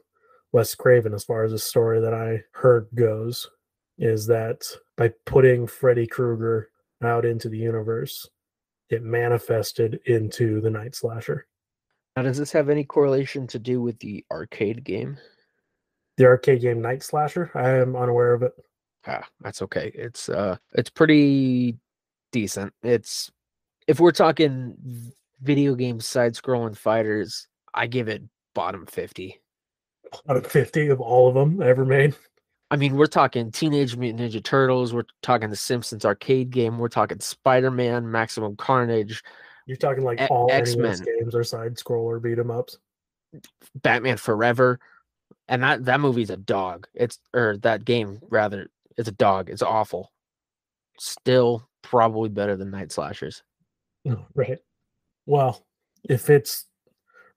Wes 0.52 0.76
Craven, 0.76 1.14
as 1.14 1.24
far 1.24 1.44
as 1.44 1.52
the 1.52 1.60
story 1.60 2.00
that 2.00 2.14
I 2.14 2.44
heard 2.52 2.88
goes, 2.96 3.50
is 3.98 4.28
that 4.28 4.64
by 4.96 5.12
putting 5.26 5.68
Freddy 5.68 6.08
Krueger 6.08 6.70
out 7.04 7.26
into 7.26 7.50
the 7.50 7.58
universe, 7.58 8.30
it 8.90 9.04
manifested 9.04 10.00
into 10.06 10.62
the 10.62 10.70
Night 10.70 10.96
Slasher. 10.96 11.48
Now, 12.16 12.24
does 12.24 12.38
this 12.38 12.52
have 12.54 12.70
any 12.70 12.84
correlation 12.84 13.46
to 13.48 13.60
do 13.60 13.82
with 13.82 14.00
the 14.00 14.26
arcade 14.32 14.84
game? 14.84 15.18
The 16.18 16.26
arcade 16.26 16.62
game 16.62 16.82
Night 16.82 17.04
Slasher, 17.04 17.52
I 17.54 17.70
am 17.72 17.96
unaware 17.96 18.34
of 18.34 18.44
it. 18.44 18.54
Ah, 19.08 19.26
that's 19.42 19.62
okay. 19.62 19.92
It's 19.96 20.30
uh, 20.30 20.58
it's 20.74 20.90
pretty 20.90 21.78
decent. 22.32 22.74
It's 22.84 23.32
if 23.88 24.00
we're 24.00 24.12
talking 24.12 24.76
video 25.42 25.76
game 25.76 26.00
side-scrolling 26.00 26.76
fighters, 26.76 27.48
I 27.74 27.88
give 27.88 28.10
it 28.10 28.24
bottom 28.54 28.86
fifty. 28.86 29.42
Out 30.30 30.38
of 30.38 30.48
50 30.48 30.88
of 30.88 31.02
all 31.02 31.28
of 31.28 31.36
them 31.36 31.62
ever 31.62 31.84
made. 31.84 32.16
I 32.72 32.78
mean, 32.78 32.96
we're 32.96 33.08
talking 33.08 33.52
Teenage 33.52 33.98
Mutant 33.98 34.22
Ninja 34.34 34.42
Turtles. 34.44 34.94
We're 34.94 35.04
talking 35.22 35.50
the 35.50 35.56
Simpsons 35.56 36.06
arcade 36.06 36.50
game. 36.50 36.78
We're 36.80 36.88
talking 36.88 37.20
Spider-Man, 37.20 38.10
Maximum 38.10 38.56
Carnage, 38.56 39.22
You're 39.66 39.78
talking 39.78 40.04
like 40.04 40.22
all 40.30 40.50
X-Men 40.52 40.92
X-Men. 40.92 41.18
games 41.20 41.36
are 41.36 41.44
side 41.44 41.76
scroller 41.76 42.22
beat 42.22 42.40
'em 42.40 42.52
ups. 42.52 42.78
Batman 43.76 44.18
Forever, 44.18 44.80
and 45.48 45.62
that 45.64 45.86
that 45.86 46.00
movie's 46.00 46.30
a 46.30 46.38
dog. 46.38 46.88
It's 46.94 47.20
or 47.34 47.58
that 47.58 47.84
game 47.86 48.20
rather. 48.30 48.70
It's 48.98 49.10
a 49.10 49.14
dog. 49.14 49.50
It's 49.50 49.62
awful. 49.62 50.12
Still 51.00 51.70
probably 51.82 52.30
better 52.30 52.56
than 52.56 52.72
Night 52.72 52.92
Slashers. 52.92 53.44
Right. 54.36 54.60
Well, 55.26 55.66
if 56.04 56.30
it's 56.30 56.66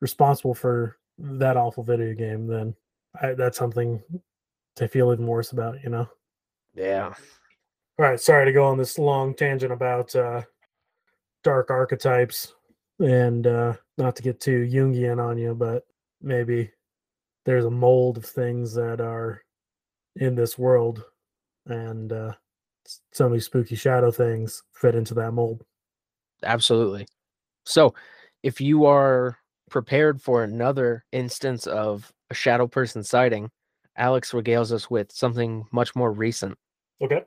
responsible 0.00 0.54
for 0.54 0.96
that 1.18 1.56
awful 1.56 1.82
video 1.82 2.14
game, 2.14 2.46
then 2.46 2.74
I, 3.20 3.34
that's 3.34 3.58
something 3.58 4.02
to 4.76 4.88
feel 4.88 5.12
even 5.12 5.26
worse 5.26 5.52
about, 5.52 5.82
you 5.82 5.90
know? 5.90 6.08
Yeah. 6.74 7.06
All 7.98 8.06
right. 8.06 8.20
Sorry 8.20 8.46
to 8.46 8.52
go 8.52 8.64
on 8.64 8.78
this 8.78 8.98
long 8.98 9.34
tangent 9.34 9.72
about 9.72 10.14
uh, 10.14 10.42
dark 11.42 11.70
archetypes 11.70 12.54
and 13.00 13.46
uh, 13.46 13.74
not 13.98 14.16
to 14.16 14.22
get 14.22 14.40
too 14.40 14.66
Jungian 14.66 15.22
on 15.22 15.36
you, 15.36 15.54
but 15.54 15.84
maybe 16.22 16.70
there's 17.44 17.64
a 17.64 17.70
mold 17.70 18.18
of 18.18 18.24
things 18.24 18.72
that 18.74 19.00
are 19.00 19.42
in 20.16 20.34
this 20.34 20.58
world 20.58 21.04
and 21.70 22.12
uh, 22.12 22.32
s- 22.86 23.00
some 23.12 23.26
of 23.26 23.32
these 23.32 23.46
spooky 23.46 23.76
shadow 23.76 24.10
things 24.10 24.62
fit 24.74 24.94
into 24.94 25.14
that 25.14 25.32
mold. 25.32 25.64
Absolutely. 26.42 27.06
So, 27.64 27.94
if 28.42 28.60
you 28.60 28.86
are 28.86 29.36
prepared 29.70 30.20
for 30.20 30.42
another 30.42 31.04
instance 31.12 31.66
of 31.66 32.12
a 32.30 32.34
shadow 32.34 32.66
person 32.66 33.02
sighting, 33.02 33.50
Alex 33.96 34.32
regales 34.32 34.72
us 34.72 34.90
with 34.90 35.12
something 35.12 35.64
much 35.72 35.94
more 35.94 36.12
recent. 36.12 36.56
Okay. 37.02 37.22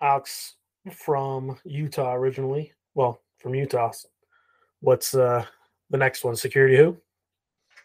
Alex 0.00 0.56
from 0.90 1.58
Utah 1.64 2.14
originally. 2.14 2.72
Well, 2.94 3.20
from 3.38 3.54
Utah. 3.54 3.92
What's 4.80 5.14
uh 5.14 5.44
the 5.90 5.98
next 5.98 6.24
one? 6.24 6.34
Security 6.34 6.76
who? 6.76 6.96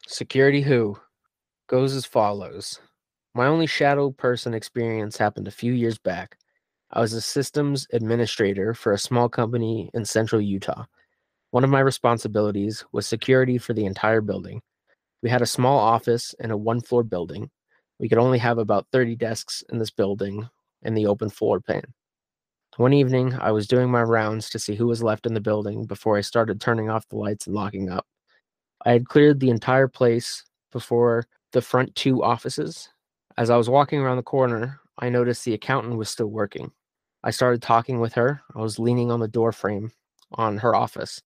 Security 0.08 0.62
Who 0.62 0.98
goes 1.68 1.94
as 1.94 2.06
follows. 2.06 2.80
My 3.38 3.46
only 3.46 3.68
shadow 3.68 4.10
person 4.10 4.56
experience 4.56 5.16
happened 5.16 5.48
a 5.48 5.52
few 5.52 5.72
years 5.72 6.00
back. 6.00 6.40
I 6.90 7.02
was 7.02 7.14
a 7.14 7.22
systems 7.22 7.86
administrator 7.94 8.74
for 8.74 8.94
a 8.94 8.98
small 8.98 9.30
company 9.30 9.92
in 9.94 10.06
central 10.06 10.42
Utah. 10.42 10.86
One 11.52 11.64
of 11.64 11.70
my 11.70 11.82
responsibilities 11.82 12.84
was 12.94 13.06
security 13.06 13.60
for 13.60 13.76
the 13.76 13.86
entire 13.86 14.22
building. 14.22 14.64
We 15.22 15.30
had 15.30 15.44
a 15.44 15.46
small 15.46 15.78
office 15.78 16.34
in 16.40 16.50
a 16.50 16.58
one 16.58 16.82
floor 16.82 17.04
building. 17.04 17.52
We 18.00 18.10
could 18.10 18.18
only 18.18 18.40
have 18.40 18.58
about 18.58 18.88
30 18.92 19.16
desks 19.18 19.64
in 19.70 19.78
this 19.78 19.92
building 19.92 20.50
in 20.82 20.96
the 20.96 21.06
open 21.06 21.30
floor 21.30 21.60
plan. 21.60 21.84
One 22.78 22.94
evening, 22.94 23.36
I 23.40 23.52
was 23.52 23.68
doing 23.68 23.92
my 23.92 24.02
rounds 24.02 24.50
to 24.50 24.58
see 24.58 24.74
who 24.74 24.88
was 24.88 25.04
left 25.04 25.28
in 25.28 25.36
the 25.36 25.42
building 25.42 25.86
before 25.86 26.18
I 26.18 26.22
started 26.22 26.60
turning 26.60 26.90
off 26.90 27.08
the 27.10 27.18
lights 27.18 27.46
and 27.46 27.56
locking 27.56 27.92
up. 27.92 28.08
I 28.84 28.94
had 28.94 29.08
cleared 29.08 29.40
the 29.40 29.52
entire 29.52 29.88
place 29.88 30.44
before 30.72 31.28
the 31.52 31.62
front 31.62 31.94
two 31.94 32.24
offices. 32.24 32.90
As 33.38 33.52
I 33.52 33.58
was 33.58 33.70
walking 33.70 34.00
around 34.00 34.18
the 34.18 34.24
corner, 34.24 34.80
I 34.98 35.10
noticed 35.10 35.46
the 35.46 35.54
accountant 35.54 35.96
was 35.96 36.10
still 36.10 36.28
working. 36.28 36.72
I 37.24 37.30
started 37.30 37.62
talking 37.62 38.00
with 38.00 38.14
her. 38.14 38.42
I 38.56 38.62
was 38.62 38.80
leaning 38.80 39.12
on 39.12 39.20
the 39.20 39.28
door 39.28 39.52
frame 39.52 39.92
on 40.32 40.58
her 40.58 40.76
office. 40.76 41.22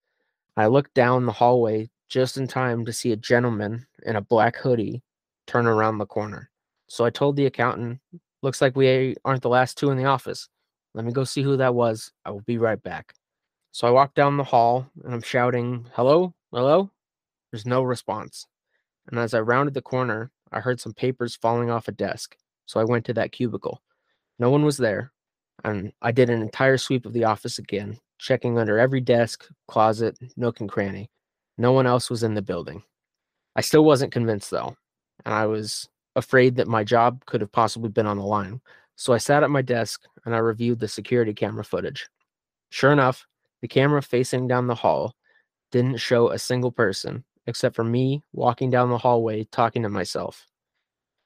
I 0.58 0.66
looked 0.68 0.96
down 0.96 1.28
the 1.28 1.32
hallway 1.32 1.90
just 2.08 2.36
in 2.38 2.48
time 2.48 2.84
to 2.86 2.94
see 2.94 3.12
a 3.12 3.16
gentleman 3.16 3.86
in 4.08 4.16
a 4.16 4.22
black 4.22 4.58
hoodie 4.58 5.04
turn 5.46 5.68
around 5.68 6.00
the 6.00 6.08
corner. 6.08 6.50
So 6.88 7.06
I 7.06 7.12
told 7.12 7.36
the 7.36 7.46
accountant, 7.46 8.00
Looks 8.42 8.62
like 8.62 8.76
we 8.76 9.16
aren't 9.26 9.42
the 9.42 9.50
last 9.50 9.78
two 9.78 9.92
in 9.92 9.98
the 9.98 10.06
office. 10.06 10.48
Let 10.94 11.06
me 11.06 11.12
go 11.12 11.26
see 11.26 11.44
who 11.44 11.58
that 11.58 11.76
was. 11.76 12.12
I 12.26 12.32
will 12.32 12.42
be 12.42 12.58
right 12.58 12.82
back. 12.82 13.14
So 13.72 13.88
I 13.88 13.92
walked 13.92 14.16
down 14.16 14.38
the 14.38 14.44
hall 14.44 14.90
and 15.04 15.14
I'm 15.14 15.22
shouting, 15.22 15.86
Hello? 15.94 16.34
Hello? 16.52 16.90
There's 17.52 17.66
no 17.68 17.84
response. 17.84 18.48
And 19.08 19.20
as 19.20 19.34
I 19.34 19.42
rounded 19.42 19.74
the 19.74 19.82
corner, 19.82 20.32
I 20.52 20.60
heard 20.60 20.80
some 20.80 20.94
papers 20.94 21.36
falling 21.36 21.70
off 21.70 21.88
a 21.88 21.92
desk. 21.92 22.36
So 22.66 22.80
I 22.80 22.84
went 22.84 23.06
to 23.06 23.14
that 23.14 23.32
cubicle. 23.32 23.82
No 24.40 24.50
one 24.50 24.64
was 24.64 24.78
there. 24.78 25.12
and 25.64 25.92
I 26.02 26.12
did 26.12 26.30
an 26.30 26.42
entire 26.42 26.78
sweep 26.78 27.06
of 27.06 27.14
the 27.14 27.26
office 27.26 27.60
again, 27.60 28.00
checking 28.18 28.58
under 28.58 28.80
every 28.80 29.02
desk, 29.02 29.48
closet, 29.68 30.18
nook, 30.38 30.60
and 30.62 30.70
cranny. 30.70 31.10
No 31.58 31.72
one 31.74 31.86
else 31.88 32.10
was 32.10 32.24
in 32.24 32.34
the 32.34 32.42
building. 32.42 32.84
I 33.56 33.62
still 33.62 33.84
wasn't 33.84 34.14
convinced 34.14 34.52
though, 34.52 34.76
and 35.26 35.34
I 35.34 35.46
was 35.46 35.90
afraid 36.16 36.56
that 36.56 36.68
my 36.68 36.84
job 36.84 37.26
could 37.26 37.42
have 37.42 37.52
possibly 37.52 37.90
been 37.90 38.06
on 38.06 38.18
the 38.18 38.24
line. 38.26 38.62
So 38.96 39.14
I 39.14 39.18
sat 39.18 39.44
at 39.44 39.50
my 39.50 39.62
desk 39.62 40.04
and 40.26 40.36
I 40.36 40.40
reviewed 40.40 40.80
the 40.80 40.88
security 40.88 41.34
camera 41.34 41.64
footage. 41.64 42.08
Sure 42.70 42.92
enough, 42.92 43.26
the 43.62 43.68
camera 43.68 44.02
facing 44.02 44.48
down 44.48 44.68
the 44.68 44.76
hall 44.76 45.16
didn't 45.72 45.98
show 45.98 46.30
a 46.30 46.40
single 46.40 46.72
person 46.72 47.24
except 47.50 47.76
for 47.76 47.84
me 47.84 48.24
walking 48.32 48.70
down 48.70 48.90
the 48.90 48.98
hallway 48.98 49.44
talking 49.46 49.84
to 49.84 49.90
myself. 49.90 50.48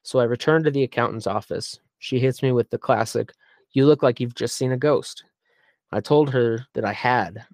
So 0.02 0.18
I 0.18 0.24
returned 0.24 0.64
to 0.64 0.70
the 0.70 0.82
accountant's 0.82 1.26
office. 1.26 1.78
She 1.98 2.18
hits 2.18 2.42
me 2.42 2.52
with 2.52 2.70
the 2.70 2.78
classic, 2.78 3.32
You 3.72 3.86
look 3.86 4.02
like 4.02 4.18
you've 4.18 4.34
just 4.34 4.56
seen 4.56 4.72
a 4.72 4.76
ghost. 4.76 5.24
I 5.92 6.00
told 6.00 6.30
her 6.30 6.66
that 6.74 6.84
I 6.84 6.92
had, 6.92 7.46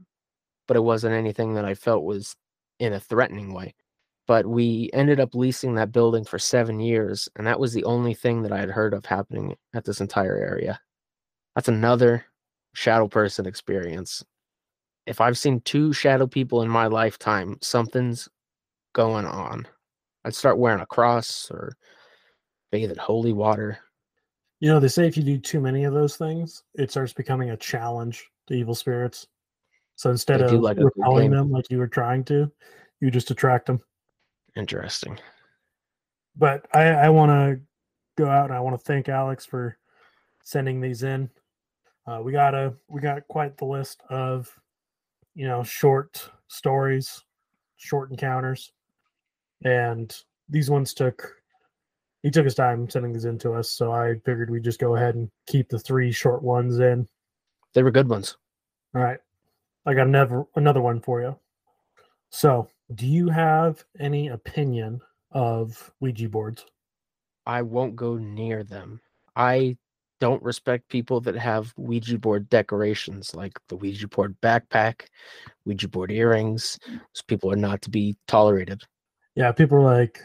but 0.66 0.76
it 0.76 0.80
wasn't 0.80 1.14
anything 1.14 1.54
that 1.54 1.64
I 1.64 1.74
felt 1.74 2.04
was 2.04 2.36
in 2.78 2.94
a 2.94 3.00
threatening 3.00 3.52
way. 3.52 3.74
But 4.26 4.46
we 4.46 4.88
ended 4.92 5.20
up 5.20 5.34
leasing 5.34 5.74
that 5.74 5.92
building 5.92 6.24
for 6.24 6.38
seven 6.38 6.80
years, 6.80 7.28
and 7.36 7.46
that 7.46 7.60
was 7.60 7.72
the 7.72 7.84
only 7.84 8.14
thing 8.14 8.42
that 8.42 8.52
I 8.52 8.60
had 8.60 8.70
heard 8.70 8.94
of 8.94 9.04
happening 9.04 9.56
at 9.74 9.84
this 9.84 10.00
entire 10.00 10.36
area. 10.36 10.80
That's 11.54 11.68
another 11.68 12.24
shadow 12.72 13.08
person 13.08 13.46
experience. 13.46 14.24
If 15.06 15.20
I've 15.20 15.38
seen 15.38 15.60
two 15.62 15.92
shadow 15.92 16.26
people 16.26 16.62
in 16.62 16.68
my 16.68 16.86
lifetime, 16.86 17.58
something's 17.62 18.28
going 18.92 19.26
on. 19.26 19.66
I'd 20.24 20.34
start 20.34 20.58
wearing 20.58 20.80
a 20.80 20.86
cross 20.86 21.50
or 21.50 21.76
bathe 22.70 22.90
in 22.90 22.98
holy 22.98 23.32
water. 23.32 23.78
You 24.60 24.68
know, 24.68 24.80
they 24.80 24.88
say 24.88 25.06
if 25.06 25.16
you 25.16 25.22
do 25.22 25.38
too 25.38 25.60
many 25.60 25.84
of 25.84 25.94
those 25.94 26.16
things, 26.16 26.62
it 26.74 26.90
starts 26.90 27.12
becoming 27.12 27.50
a 27.50 27.56
challenge 27.56 28.28
to 28.46 28.54
evil 28.54 28.74
spirits. 28.74 29.26
So 29.96 30.10
instead 30.10 30.42
of 30.42 30.52
like 30.52 30.78
repelling 30.78 31.30
them 31.30 31.50
like 31.50 31.70
you 31.70 31.78
were 31.78 31.88
trying 31.88 32.24
to, 32.24 32.50
you 33.00 33.10
just 33.10 33.30
attract 33.30 33.66
them. 33.66 33.80
Interesting. 34.56 35.18
But 36.36 36.66
I, 36.72 36.84
I 36.84 37.08
want 37.08 37.30
to 37.30 37.60
go 38.16 38.28
out 38.28 38.46
and 38.46 38.54
I 38.54 38.60
want 38.60 38.78
to 38.78 38.84
thank 38.84 39.08
Alex 39.08 39.44
for 39.44 39.76
sending 40.42 40.80
these 40.80 41.02
in. 41.02 41.30
Uh, 42.06 42.20
we 42.22 42.32
got 42.32 42.54
a 42.54 42.74
we 42.88 43.00
got 43.00 43.26
quite 43.28 43.56
the 43.56 43.64
list 43.64 44.02
of 44.08 44.50
you 45.34 45.46
know 45.46 45.62
short 45.62 46.30
stories, 46.48 47.22
short 47.76 48.10
encounters, 48.10 48.72
and 49.64 50.16
these 50.48 50.70
ones 50.70 50.94
took 50.94 51.36
he 52.22 52.30
took 52.30 52.44
his 52.44 52.54
time 52.54 52.88
sending 52.88 53.12
these 53.12 53.24
in 53.24 53.38
to 53.38 53.52
us. 53.52 53.70
So 53.70 53.92
I 53.92 54.14
figured 54.26 54.50
we'd 54.50 54.64
just 54.64 54.78
go 54.78 54.94
ahead 54.94 55.14
and 55.14 55.30
keep 55.46 55.68
the 55.68 55.78
three 55.78 56.12
short 56.12 56.42
ones 56.42 56.78
in. 56.78 57.08
They 57.72 57.82
were 57.82 57.90
good 57.90 58.08
ones. 58.08 58.36
All 58.94 59.00
right. 59.02 59.18
I 59.86 59.94
got 59.94 60.06
another 60.06 60.44
another 60.56 60.82
one 60.82 61.00
for 61.00 61.22
you. 61.22 61.36
So, 62.30 62.68
do 62.94 63.06
you 63.06 63.28
have 63.28 63.82
any 63.98 64.28
opinion 64.28 65.00
of 65.32 65.90
Ouija 66.00 66.28
boards? 66.28 66.64
I 67.46 67.62
won't 67.62 67.96
go 67.96 68.16
near 68.16 68.62
them. 68.62 69.00
I 69.34 69.76
don't 70.20 70.42
respect 70.42 70.88
people 70.88 71.20
that 71.22 71.34
have 71.34 71.72
Ouija 71.76 72.18
board 72.18 72.48
decorations 72.50 73.34
like 73.34 73.58
the 73.68 73.76
Ouija 73.76 74.06
board 74.06 74.36
backpack, 74.42 75.06
Ouija 75.64 75.88
board 75.88 76.12
earrings. 76.12 76.78
Those 76.86 77.22
people 77.26 77.50
are 77.50 77.56
not 77.56 77.80
to 77.82 77.90
be 77.90 78.16
tolerated. 78.28 78.82
Yeah, 79.36 79.52
people 79.52 79.78
are 79.78 79.82
like, 79.82 80.20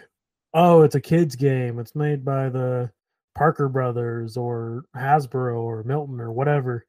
"Oh, 0.54 0.82
it's 0.82 0.96
a 0.96 1.02
kids 1.02 1.36
game. 1.36 1.80
It's 1.80 1.96
made 1.96 2.26
by 2.26 2.50
the 2.50 2.92
Parker 3.36 3.70
Brothers 3.70 4.38
or 4.38 4.86
Hasbro 4.96 5.60
or 5.62 5.84
Milton 5.84 6.20
or 6.20 6.32
whatever." 6.32 6.86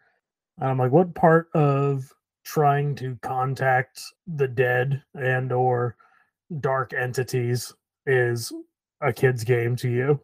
And 0.58 0.70
I'm 0.70 0.78
like, 0.78 0.92
"What 0.92 1.14
part 1.14 1.48
of 1.54 2.12
trying 2.44 2.94
to 2.96 3.16
contact 3.22 4.02
the 4.26 4.48
dead 4.48 5.04
and 5.14 5.52
or 5.52 5.96
dark 6.60 6.92
entities 6.94 7.74
is 8.06 8.52
a 9.02 9.12
kids 9.12 9.44
game 9.44 9.76
to 9.76 9.90
you?" 9.90 10.20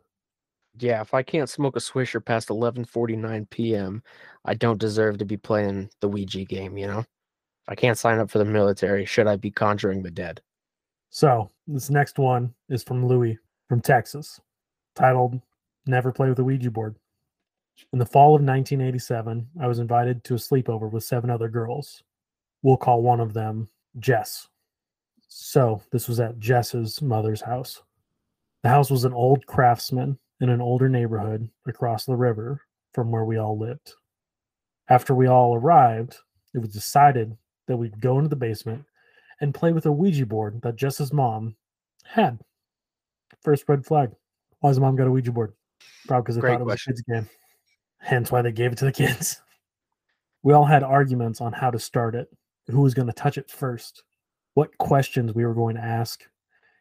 Yeah, 0.78 1.00
if 1.02 1.12
I 1.14 1.22
can't 1.22 1.50
smoke 1.50 1.76
a 1.76 1.80
swisher 1.80 2.24
past 2.24 2.48
11:49 2.48 3.46
p.m., 3.50 4.02
I 4.44 4.54
don't 4.54 4.80
deserve 4.80 5.18
to 5.18 5.24
be 5.26 5.36
playing 5.36 5.90
the 6.00 6.08
Ouija 6.08 6.44
game, 6.44 6.76
you 6.78 6.86
know? 6.86 7.04
I 7.68 7.76
can't 7.76 7.98
sign 7.98 8.18
up 8.20 8.30
for 8.30 8.38
the 8.38 8.44
military, 8.46 9.04
should 9.06 9.26
I 9.28 9.36
be 9.36 9.50
conjuring 9.50 10.02
the 10.02 10.10
dead? 10.12 10.42
So 11.14 11.50
this 11.68 11.90
next 11.90 12.18
one 12.18 12.54
is 12.70 12.82
from 12.82 13.06
Louis 13.06 13.38
from 13.68 13.82
Texas, 13.82 14.40
titled 14.94 15.42
"Never 15.86 16.10
Play 16.10 16.30
with 16.30 16.38
a 16.38 16.44
Ouija 16.44 16.70
Board." 16.70 16.96
In 17.92 17.98
the 17.98 18.06
fall 18.06 18.34
of 18.34 18.40
1987, 18.40 19.46
I 19.60 19.66
was 19.66 19.78
invited 19.78 20.24
to 20.24 20.34
a 20.34 20.38
sleepover 20.38 20.90
with 20.90 21.04
seven 21.04 21.28
other 21.28 21.50
girls. 21.50 22.02
We'll 22.62 22.78
call 22.78 23.02
one 23.02 23.20
of 23.20 23.34
them 23.34 23.68
Jess. 23.98 24.48
So 25.28 25.82
this 25.90 26.08
was 26.08 26.18
at 26.18 26.38
Jess's 26.38 27.02
mother's 27.02 27.42
house. 27.42 27.82
The 28.62 28.70
house 28.70 28.90
was 28.90 29.04
an 29.04 29.12
old 29.12 29.44
craftsman 29.44 30.18
in 30.40 30.48
an 30.48 30.62
older 30.62 30.88
neighborhood 30.88 31.50
across 31.66 32.06
the 32.06 32.16
river 32.16 32.62
from 32.94 33.10
where 33.10 33.26
we 33.26 33.36
all 33.36 33.58
lived. 33.58 33.92
After 34.88 35.14
we 35.14 35.26
all 35.26 35.54
arrived, 35.54 36.16
it 36.54 36.60
was 36.60 36.70
decided 36.70 37.36
that 37.66 37.76
we'd 37.76 38.00
go 38.00 38.16
into 38.16 38.30
the 38.30 38.36
basement 38.36 38.86
and 39.40 39.54
play 39.54 39.72
with 39.72 39.86
a 39.86 39.92
Ouija 39.92 40.26
board 40.26 40.60
that 40.62 40.76
Jess's 40.76 41.12
mom 41.12 41.56
had. 42.04 42.38
First 43.42 43.64
red 43.68 43.84
flag. 43.84 44.10
Why 44.60 44.70
has 44.70 44.78
mom 44.78 44.96
got 44.96 45.06
a 45.06 45.10
Ouija 45.10 45.32
board? 45.32 45.52
Probably 46.06 46.22
because 46.22 46.34
they 46.36 46.40
Great 46.40 46.52
thought 46.52 46.60
it 46.60 46.64
was 46.64 46.72
question. 46.74 46.92
a 46.92 46.94
kids 46.94 47.02
game. 47.02 47.28
Hence 47.98 48.30
why 48.32 48.42
they 48.42 48.52
gave 48.52 48.72
it 48.72 48.78
to 48.78 48.84
the 48.84 48.92
kids. 48.92 49.40
We 50.44 50.54
all 50.54 50.64
had 50.64 50.82
arguments 50.82 51.40
on 51.40 51.52
how 51.52 51.70
to 51.70 51.78
start 51.78 52.16
it, 52.16 52.28
who 52.66 52.80
was 52.80 52.94
going 52.94 53.06
to 53.06 53.12
touch 53.12 53.38
it 53.38 53.48
first, 53.48 54.02
what 54.54 54.76
questions 54.78 55.32
we 55.32 55.46
were 55.46 55.54
going 55.54 55.76
to 55.76 55.82
ask, 55.84 56.24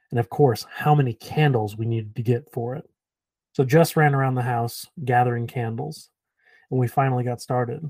and 0.10 0.20
of 0.20 0.30
course, 0.30 0.66
how 0.74 0.96
many 0.96 1.14
candles 1.14 1.78
we 1.78 1.86
needed 1.86 2.16
to 2.16 2.24
get 2.24 2.52
for 2.52 2.76
it. 2.76 2.90
So 3.54 3.64
Jess 3.64 3.96
ran 3.96 4.16
around 4.16 4.34
the 4.34 4.42
house 4.42 4.88
gathering 5.06 5.46
candles, 5.46 6.10
and 6.72 6.80
we 6.80 6.88
finally 6.88 7.24
got 7.24 7.40
started. 7.40 7.88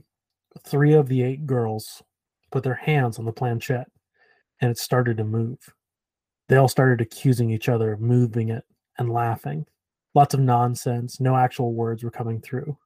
Three 0.66 0.94
of 0.94 1.08
the 1.08 1.24
eight 1.24 1.46
girls 1.46 2.04
put 2.52 2.64
their 2.64 2.76
hands 2.76 3.18
on 3.18 3.24
the 3.24 3.32
planchette 3.32 3.88
and 4.62 4.72
it 4.72 4.78
started 4.78 5.18
to 5.18 5.24
move. 5.24 5.74
They 6.48 6.56
all 6.56 6.68
started 6.68 7.02
accusing 7.02 7.50
each 7.50 7.68
other 7.68 7.92
of 7.92 8.00
moving 8.00 8.50
it 8.50 8.64
and 8.98 9.12
laughing. 9.12 9.66
Lots 10.14 10.34
of 10.34 10.40
nonsense, 10.40 11.20
no 11.20 11.36
actual 11.36 11.74
words 11.74 12.04
were 12.04 12.12
coming 12.12 12.42
through, 12.42 12.78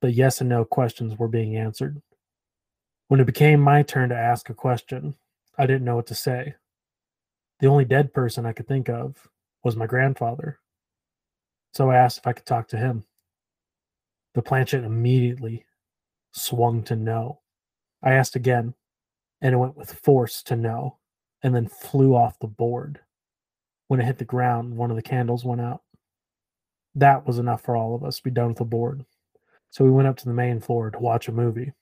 but 0.00 0.14
yes 0.14 0.40
and 0.40 0.50
no 0.50 0.64
questions 0.64 1.18
were 1.18 1.28
being 1.28 1.56
answered. 1.56 2.02
When 3.08 3.20
it 3.20 3.26
became 3.26 3.60
my 3.60 3.82
turn 3.82 4.08
to 4.08 4.16
ask 4.16 4.50
a 4.50 4.54
question, 4.54 5.14
I 5.56 5.66
didn't 5.66 5.84
know 5.84 5.96
what 5.96 6.06
to 6.08 6.14
say. 6.14 6.54
The 7.60 7.68
only 7.68 7.84
dead 7.84 8.12
person 8.12 8.44
I 8.44 8.52
could 8.52 8.66
think 8.66 8.88
of 8.88 9.28
was 9.62 9.76
my 9.76 9.86
grandfather. 9.86 10.58
So 11.72 11.90
I 11.90 11.96
asked 11.96 12.18
if 12.18 12.26
I 12.26 12.32
could 12.32 12.46
talk 12.46 12.68
to 12.68 12.76
him. 12.76 13.04
The 14.34 14.42
planchette 14.42 14.84
immediately 14.84 15.64
swung 16.32 16.82
to 16.84 16.96
no. 16.96 17.40
I 18.02 18.12
asked 18.12 18.34
again, 18.34 18.74
and 19.40 19.54
it 19.54 19.58
went 19.58 19.76
with 19.76 19.92
force 19.92 20.42
to 20.44 20.56
no, 20.56 20.98
and 21.44 21.54
then 21.54 21.68
flew 21.68 22.16
off 22.16 22.38
the 22.40 22.48
board. 22.48 23.00
When 23.86 24.00
it 24.00 24.06
hit 24.06 24.18
the 24.18 24.24
ground, 24.24 24.76
one 24.76 24.90
of 24.90 24.96
the 24.96 25.02
candles 25.02 25.44
went 25.44 25.60
out. 25.60 25.82
That 26.94 27.26
was 27.26 27.38
enough 27.38 27.60
for 27.60 27.76
all 27.76 27.94
of 27.94 28.02
us 28.02 28.16
to 28.16 28.22
be 28.24 28.30
done 28.30 28.48
with 28.48 28.56
the 28.56 28.64
board. 28.64 29.04
So 29.70 29.84
we 29.84 29.90
went 29.90 30.08
up 30.08 30.16
to 30.18 30.24
the 30.24 30.32
main 30.32 30.58
floor 30.58 30.90
to 30.90 30.98
watch 30.98 31.28
a 31.28 31.32
movie. 31.32 31.72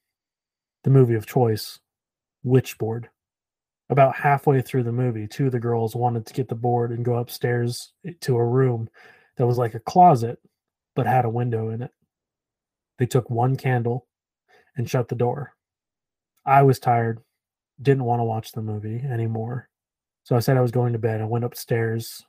The 0.82 0.90
movie 0.90 1.14
of 1.14 1.26
choice, 1.26 1.78
Witchboard. 2.44 3.06
About 3.88 4.16
halfway 4.16 4.62
through 4.62 4.82
the 4.82 4.92
movie, 4.92 5.28
two 5.28 5.46
of 5.46 5.52
the 5.52 5.60
girls 5.60 5.94
wanted 5.94 6.26
to 6.26 6.34
get 6.34 6.48
the 6.48 6.54
board 6.56 6.90
and 6.90 7.04
go 7.04 7.16
upstairs 7.16 7.92
to 8.20 8.36
a 8.36 8.44
room 8.44 8.88
that 9.36 9.46
was 9.46 9.58
like 9.58 9.74
a 9.74 9.80
closet 9.80 10.40
but 10.96 11.06
had 11.06 11.24
a 11.24 11.30
window 11.30 11.70
in 11.70 11.82
it. 11.82 11.92
They 12.98 13.06
took 13.06 13.30
one 13.30 13.56
candle 13.56 14.06
and 14.76 14.90
shut 14.90 15.08
the 15.08 15.14
door. 15.14 15.54
I 16.44 16.62
was 16.62 16.78
tired, 16.78 17.20
didn't 17.82 18.04
want 18.04 18.20
to 18.20 18.24
watch 18.24 18.52
the 18.52 18.62
movie 18.62 19.00
anymore. 19.00 19.68
So 20.24 20.36
I 20.36 20.40
said 20.40 20.56
I 20.56 20.62
was 20.62 20.70
going 20.70 20.92
to 20.92 20.98
bed. 20.98 21.20
I 21.20 21.24
went 21.24 21.44
upstairs 21.44 22.24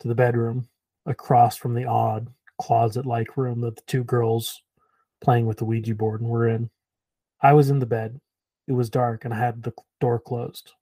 to 0.00 0.08
the 0.08 0.14
bedroom 0.14 0.68
across 1.06 1.56
from 1.56 1.74
the 1.74 1.86
odd 1.86 2.28
closet 2.60 3.06
like 3.06 3.36
room 3.36 3.60
that 3.62 3.76
the 3.76 3.82
two 3.86 4.04
girls 4.04 4.62
playing 5.20 5.46
with 5.46 5.58
the 5.58 5.64
Ouija 5.64 5.94
board 5.94 6.22
were 6.22 6.48
in. 6.48 6.70
I 7.40 7.52
was 7.52 7.70
in 7.70 7.78
the 7.78 7.86
bed. 7.86 8.20
It 8.66 8.72
was 8.72 8.90
dark 8.90 9.24
and 9.24 9.32
I 9.32 9.38
had 9.38 9.62
the 9.62 9.72
door 10.00 10.18
closed. 10.18 10.72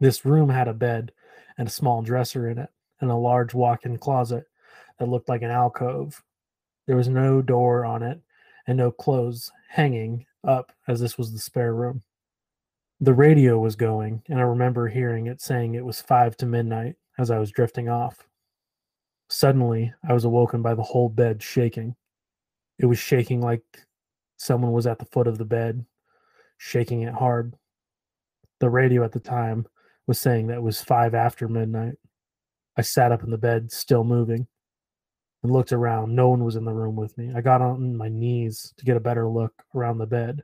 This 0.00 0.24
room 0.24 0.48
had 0.48 0.68
a 0.68 0.74
bed 0.74 1.12
and 1.56 1.68
a 1.68 1.70
small 1.70 2.02
dresser 2.02 2.48
in 2.48 2.58
it 2.58 2.70
and 3.00 3.10
a 3.10 3.16
large 3.16 3.54
walk 3.54 3.84
in 3.84 3.98
closet 3.98 4.44
that 4.98 5.08
looked 5.08 5.28
like 5.28 5.42
an 5.42 5.50
alcove. 5.50 6.22
There 6.86 6.96
was 6.96 7.08
no 7.08 7.42
door 7.42 7.84
on 7.84 8.02
it 8.02 8.20
and 8.66 8.76
no 8.76 8.90
clothes 8.90 9.52
hanging 9.68 10.26
up 10.42 10.72
as 10.88 11.00
this 11.00 11.16
was 11.16 11.32
the 11.32 11.38
spare 11.38 11.74
room. 11.74 12.02
The 13.04 13.12
radio 13.12 13.58
was 13.58 13.76
going, 13.76 14.22
and 14.30 14.38
I 14.38 14.44
remember 14.44 14.88
hearing 14.88 15.26
it 15.26 15.38
saying 15.38 15.74
it 15.74 15.84
was 15.84 16.00
five 16.00 16.38
to 16.38 16.46
midnight 16.46 16.94
as 17.18 17.30
I 17.30 17.38
was 17.38 17.50
drifting 17.50 17.90
off. 17.90 18.26
Suddenly, 19.28 19.92
I 20.08 20.14
was 20.14 20.24
awoken 20.24 20.62
by 20.62 20.74
the 20.74 20.82
whole 20.82 21.10
bed 21.10 21.42
shaking. 21.42 21.96
It 22.78 22.86
was 22.86 22.98
shaking 22.98 23.42
like 23.42 23.62
someone 24.38 24.72
was 24.72 24.86
at 24.86 24.98
the 24.98 25.04
foot 25.04 25.26
of 25.26 25.36
the 25.36 25.44
bed, 25.44 25.84
shaking 26.56 27.02
it 27.02 27.12
hard. 27.12 27.54
The 28.60 28.70
radio 28.70 29.04
at 29.04 29.12
the 29.12 29.20
time 29.20 29.66
was 30.06 30.18
saying 30.18 30.46
that 30.46 30.56
it 30.56 30.62
was 30.62 30.80
five 30.80 31.14
after 31.14 31.46
midnight. 31.46 31.96
I 32.78 32.80
sat 32.80 33.12
up 33.12 33.22
in 33.22 33.30
the 33.30 33.36
bed, 33.36 33.70
still 33.70 34.04
moving, 34.04 34.46
and 35.42 35.52
looked 35.52 35.72
around. 35.72 36.14
No 36.14 36.30
one 36.30 36.42
was 36.42 36.56
in 36.56 36.64
the 36.64 36.72
room 36.72 36.96
with 36.96 37.18
me. 37.18 37.32
I 37.36 37.42
got 37.42 37.60
on 37.60 37.98
my 37.98 38.08
knees 38.08 38.72
to 38.78 38.86
get 38.86 38.96
a 38.96 39.00
better 39.00 39.28
look 39.28 39.52
around 39.74 39.98
the 39.98 40.06
bed. 40.06 40.42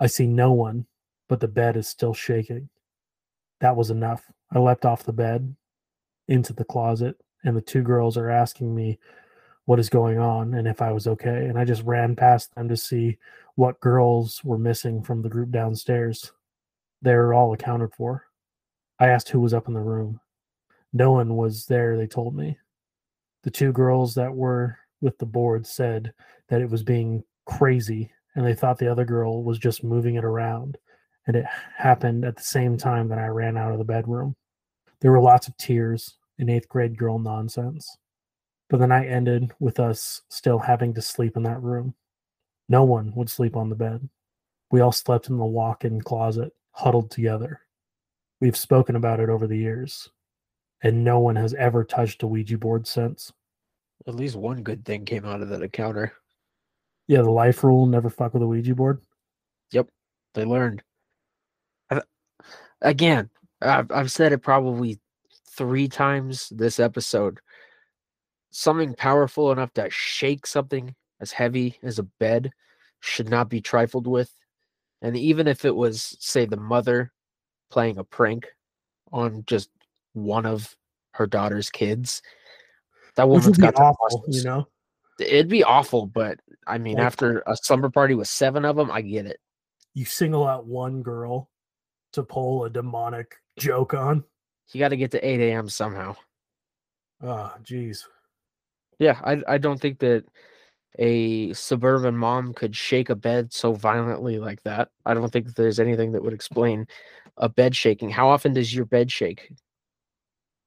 I 0.00 0.08
see 0.08 0.26
no 0.26 0.50
one, 0.50 0.84
but 1.28 1.40
the 1.40 1.48
bed 1.48 1.76
is 1.76 1.86
still 1.86 2.14
shaking. 2.14 2.68
That 3.60 3.76
was 3.76 3.90
enough. 3.90 4.24
I 4.52 4.58
leapt 4.58 4.84
off 4.84 5.04
the 5.04 5.12
bed 5.12 5.54
into 6.28 6.52
the 6.52 6.64
closet, 6.64 7.16
and 7.44 7.56
the 7.56 7.60
two 7.62 7.82
girls 7.82 8.16
are 8.16 8.30
asking 8.30 8.74
me 8.74 8.98
what 9.68 9.78
is 9.78 9.90
going 9.90 10.18
on 10.18 10.54
and 10.54 10.66
if 10.66 10.80
I 10.80 10.92
was 10.92 11.06
okay. 11.06 11.44
And 11.44 11.58
I 11.58 11.66
just 11.66 11.82
ran 11.82 12.16
past 12.16 12.54
them 12.54 12.70
to 12.70 12.76
see 12.76 13.18
what 13.56 13.80
girls 13.80 14.42
were 14.42 14.56
missing 14.56 15.02
from 15.02 15.20
the 15.20 15.28
group 15.28 15.50
downstairs. 15.50 16.32
They 17.02 17.14
were 17.14 17.34
all 17.34 17.52
accounted 17.52 17.92
for. 17.94 18.24
I 18.98 19.08
asked 19.08 19.28
who 19.28 19.40
was 19.40 19.52
up 19.52 19.68
in 19.68 19.74
the 19.74 19.80
room. 19.80 20.20
No 20.94 21.12
one 21.12 21.36
was 21.36 21.66
there, 21.66 21.98
they 21.98 22.06
told 22.06 22.34
me. 22.34 22.56
The 23.42 23.50
two 23.50 23.72
girls 23.72 24.14
that 24.14 24.34
were 24.34 24.78
with 25.02 25.18
the 25.18 25.26
board 25.26 25.66
said 25.66 26.14
that 26.48 26.62
it 26.62 26.70
was 26.70 26.82
being 26.82 27.22
crazy 27.44 28.10
and 28.34 28.46
they 28.46 28.54
thought 28.54 28.78
the 28.78 28.90
other 28.90 29.04
girl 29.04 29.42
was 29.42 29.58
just 29.58 29.84
moving 29.84 30.14
it 30.14 30.24
around. 30.24 30.78
And 31.28 31.36
it 31.36 31.44
happened 31.76 32.24
at 32.24 32.36
the 32.36 32.42
same 32.42 32.78
time 32.78 33.08
that 33.08 33.18
I 33.18 33.26
ran 33.26 33.58
out 33.58 33.70
of 33.70 33.78
the 33.78 33.84
bedroom. 33.84 34.34
There 35.00 35.12
were 35.12 35.20
lots 35.20 35.46
of 35.46 35.56
tears 35.58 36.16
and 36.38 36.48
eighth 36.48 36.68
grade 36.68 36.96
girl 36.96 37.18
nonsense. 37.18 37.96
But 38.70 38.78
the 38.78 38.86
night 38.86 39.08
ended 39.08 39.52
with 39.60 39.78
us 39.78 40.22
still 40.30 40.58
having 40.58 40.94
to 40.94 41.02
sleep 41.02 41.36
in 41.36 41.42
that 41.42 41.62
room. 41.62 41.94
No 42.68 42.82
one 42.84 43.12
would 43.14 43.28
sleep 43.28 43.56
on 43.56 43.68
the 43.68 43.76
bed. 43.76 44.08
We 44.70 44.80
all 44.80 44.90
slept 44.90 45.28
in 45.28 45.36
the 45.36 45.44
walk 45.44 45.84
in 45.84 46.00
closet, 46.00 46.52
huddled 46.72 47.10
together. 47.10 47.60
We've 48.40 48.56
spoken 48.56 48.96
about 48.96 49.20
it 49.20 49.28
over 49.28 49.46
the 49.46 49.56
years, 49.56 50.10
and 50.82 51.04
no 51.04 51.18
one 51.18 51.36
has 51.36 51.52
ever 51.54 51.84
touched 51.84 52.22
a 52.22 52.26
Ouija 52.26 52.56
board 52.56 52.86
since. 52.86 53.32
At 54.06 54.14
least 54.14 54.36
one 54.36 54.62
good 54.62 54.84
thing 54.84 55.04
came 55.04 55.26
out 55.26 55.42
of 55.42 55.50
that 55.50 55.62
encounter. 55.62 56.14
Yeah, 57.06 57.22
the 57.22 57.30
life 57.30 57.64
rule 57.64 57.86
never 57.86 58.08
fuck 58.08 58.32
with 58.32 58.42
a 58.42 58.46
Ouija 58.46 58.74
board. 58.74 59.02
Yep, 59.72 59.88
they 60.34 60.44
learned. 60.44 60.82
Again, 62.80 63.30
I've, 63.60 63.90
I've 63.90 64.12
said 64.12 64.32
it 64.32 64.38
probably 64.38 64.98
three 65.50 65.88
times 65.88 66.48
this 66.50 66.78
episode. 66.78 67.40
Something 68.50 68.94
powerful 68.94 69.52
enough 69.52 69.72
to 69.74 69.88
shake 69.90 70.46
something 70.46 70.94
as 71.20 71.32
heavy 71.32 71.78
as 71.82 71.98
a 71.98 72.04
bed 72.04 72.50
should 73.00 73.28
not 73.28 73.48
be 73.48 73.60
trifled 73.60 74.06
with. 74.06 74.32
And 75.02 75.16
even 75.16 75.46
if 75.46 75.64
it 75.64 75.74
was, 75.74 76.16
say, 76.20 76.44
the 76.44 76.56
mother 76.56 77.12
playing 77.70 77.98
a 77.98 78.04
prank 78.04 78.46
on 79.12 79.44
just 79.46 79.70
one 80.12 80.46
of 80.46 80.76
her 81.12 81.26
daughter's 81.26 81.70
kids, 81.70 82.22
that 83.16 83.28
woman's 83.28 83.58
got 83.58 83.76
awful, 83.76 84.24
you 84.28 84.42
know? 84.44 84.66
It'd 85.20 85.48
be 85.48 85.64
awful, 85.64 86.06
but 86.06 86.38
I 86.66 86.78
mean, 86.78 86.96
Like- 86.96 87.06
after 87.06 87.42
a 87.46 87.56
slumber 87.56 87.90
party 87.90 88.14
with 88.14 88.28
seven 88.28 88.64
of 88.64 88.76
them, 88.76 88.90
I 88.90 89.02
get 89.02 89.26
it. 89.26 89.40
You 89.94 90.04
single 90.04 90.46
out 90.46 90.66
one 90.66 91.02
girl 91.02 91.50
to 92.12 92.22
pull 92.22 92.64
a 92.64 92.70
demonic 92.70 93.36
joke 93.58 93.94
on. 93.94 94.24
You 94.72 94.80
got 94.80 94.88
to 94.88 94.96
get 94.96 95.10
to 95.12 95.26
8 95.26 95.40
a.m. 95.40 95.68
somehow. 95.68 96.14
Oh, 97.22 97.52
jeez. 97.62 98.04
Yeah, 98.98 99.18
I 99.22 99.42
I 99.46 99.58
don't 99.58 99.80
think 99.80 99.98
that 100.00 100.24
a 100.98 101.52
suburban 101.52 102.16
mom 102.16 102.52
could 102.52 102.74
shake 102.74 103.10
a 103.10 103.14
bed 103.14 103.52
so 103.52 103.72
violently 103.72 104.38
like 104.38 104.62
that. 104.64 104.88
I 105.06 105.14
don't 105.14 105.32
think 105.32 105.54
there's 105.54 105.80
anything 105.80 106.12
that 106.12 106.22
would 106.22 106.32
explain 106.32 106.86
a 107.36 107.48
bed 107.48 107.76
shaking. 107.76 108.10
How 108.10 108.28
often 108.28 108.52
does 108.52 108.74
your 108.74 108.84
bed 108.84 109.10
shake? 109.10 109.52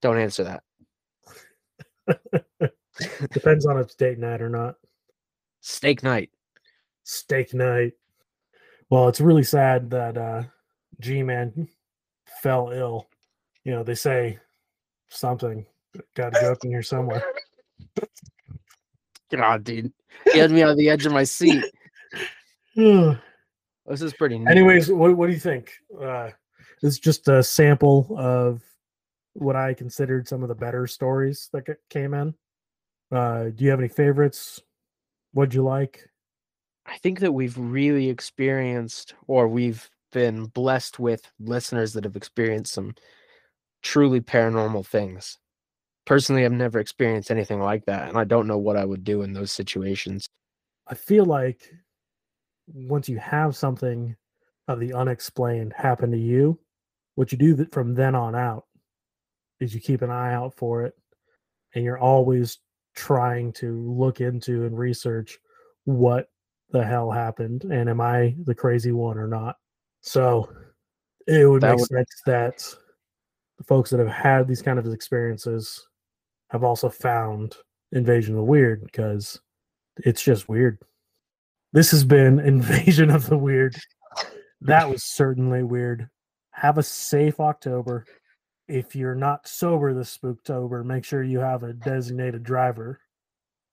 Don't 0.02 0.18
answer 0.18 0.44
that. 0.46 0.64
Depends 3.32 3.66
on 3.66 3.78
if 3.78 3.88
it's 3.88 3.96
date 3.96 4.20
night 4.20 4.42
or 4.42 4.50
not. 4.50 4.76
Steak 5.60 6.02
night. 6.02 6.30
Steak 7.04 7.54
night. 7.54 7.94
Well, 8.90 9.08
it's 9.10 9.22
really 9.22 9.44
sad 9.44 9.90
that 9.92 10.18
uh 10.18 10.44
G 11.02 11.24
Man 11.24 11.68
fell 12.42 12.70
ill. 12.70 13.08
You 13.64 13.74
know, 13.74 13.84
they 13.84 13.96
say 13.96 14.40
something. 15.10 15.66
Got 16.16 16.38
a 16.38 16.42
joke 16.42 16.64
in 16.64 16.72
here 16.72 16.84
somewhere. 16.84 17.24
God, 19.32 19.64
dude. 19.64 19.92
You 20.34 20.42
had 20.42 20.52
me 20.52 20.64
on 20.64 20.78
the 20.78 20.90
edge 20.90 21.06
of 21.06 21.12
my 21.12 21.24
seat. 21.24 21.64
This 23.88 24.04
is 24.04 24.14
pretty 24.14 24.38
neat. 24.40 24.88
what 24.90 25.18
what 25.18 25.28
do 25.28 25.34
you 25.34 25.40
think? 25.40 25.74
Uh 26.00 26.30
this 26.82 26.94
is 26.94 27.00
just 27.00 27.28
a 27.28 27.44
sample 27.44 28.16
of 28.18 28.62
what 29.34 29.58
I 29.58 29.74
considered 29.74 30.28
some 30.30 30.44
of 30.44 30.50
the 30.50 30.56
better 30.56 30.88
stories 30.88 31.50
that 31.52 31.66
came 31.90 32.14
in. 32.14 32.34
Uh 33.12 33.46
do 33.46 33.66
you 33.66 33.70
have 33.72 33.80
any 33.80 33.90
favorites? 33.90 34.62
What'd 35.34 35.54
you 35.54 35.64
like? 35.64 36.08
I 36.86 36.98
think 37.00 37.20
that 37.20 37.34
we've 37.34 37.58
really 37.58 38.10
experienced, 38.10 39.16
or 39.28 39.48
we've 39.48 39.90
been 40.12 40.46
blessed 40.46 41.00
with 41.00 41.32
listeners 41.40 41.94
that 41.94 42.04
have 42.04 42.16
experienced 42.16 42.74
some 42.74 42.94
truly 43.82 44.22
paranormal 44.22 44.86
things. 44.86 45.38
Personally, 46.06 46.46
I've 46.46 46.52
never 46.52 46.80
experienced 46.80 47.32
anything 47.32 47.60
like 47.60 47.86
that, 47.86 48.10
and 48.10 48.18
I 48.18 48.24
don't 48.24 48.48
know 48.48 48.58
what 48.58 48.78
I 48.78 48.86
would 48.86 49.04
do 49.04 49.22
in 49.22 49.34
those 49.34 49.52
situations. 49.52 50.28
I 50.88 50.96
feel 50.96 51.26
like 51.26 51.72
once 52.68 53.08
you 53.08 53.18
have 53.18 53.56
something 53.56 54.16
of 54.68 54.80
the 54.80 54.94
unexplained 54.94 55.74
happen 55.74 56.12
to 56.12 56.18
you, 56.18 56.60
what 57.16 57.32
you 57.32 57.38
do 57.38 57.66
from 57.72 57.94
then 57.94 58.16
on 58.16 58.36
out 58.36 58.66
is 59.60 59.74
you 59.74 59.82
keep 59.82 60.02
an 60.02 60.10
eye 60.10 60.34
out 60.34 60.54
for 60.56 60.84
it 60.84 60.94
and 61.76 61.84
you're 61.84 62.00
always 62.00 62.60
trying 62.96 63.54
to 63.54 63.80
look 63.90 64.22
into 64.22 64.66
and 64.66 64.78
research 64.78 65.38
what 65.86 66.30
the 66.72 66.84
hell 66.84 67.12
happened 67.12 67.64
and 67.66 67.90
am 67.90 68.02
I 68.02 68.36
the 68.46 68.56
crazy 68.56 68.92
one 68.92 69.18
or 69.18 69.28
not. 69.28 69.58
So 70.02 70.52
it 71.28 71.46
would 71.48 71.62
That 71.62 71.72
make 71.72 71.80
would- 71.80 71.88
sense 71.90 72.22
that 72.26 72.76
the 73.58 73.64
folks 73.64 73.90
that 73.92 74.00
have 74.00 74.08
had 74.10 74.48
these 74.48 74.62
kind 74.62 74.80
of 74.80 74.88
experiences 74.88 75.88
have 76.50 76.64
also 76.64 76.90
found 76.90 77.56
Invasion 77.92 78.34
of 78.34 78.38
the 78.38 78.44
Weird 78.44 78.84
because 78.84 79.40
it's 79.98 80.22
just 80.24 80.50
weird. 80.50 80.80
This 81.74 81.92
has 81.92 82.04
been 82.04 82.40
Invasion 82.46 83.10
of 83.10 83.28
the 83.28 83.38
Weird. 83.38 83.76
That 84.62 84.90
was 84.90 85.04
certainly 85.04 85.64
weird. 85.64 86.10
Have 86.52 86.78
a 86.78 86.84
safe 86.84 87.40
October. 87.40 88.06
If 88.68 88.96
you're 88.96 89.16
not 89.16 89.48
sober 89.48 89.94
this 89.94 90.18
Spooktober, 90.18 90.84
make 90.86 91.04
sure 91.04 91.24
you 91.24 91.40
have 91.40 91.64
a 91.64 91.74
designated 91.74 92.44
driver 92.44 93.00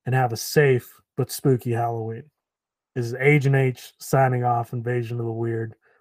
and 0.05 0.13
have 0.15 0.33
a 0.33 0.37
safe 0.37 0.89
but 1.15 1.31
spooky 1.31 1.71
Halloween. 1.71 2.23
This 2.95 3.05
is 3.05 3.13
Agent 3.15 3.55
H 3.55 3.93
signing 3.99 4.43
off 4.43 4.73
Invasion 4.73 5.19
of 5.19 5.25
the 5.25 5.31
Weird. 5.31 5.75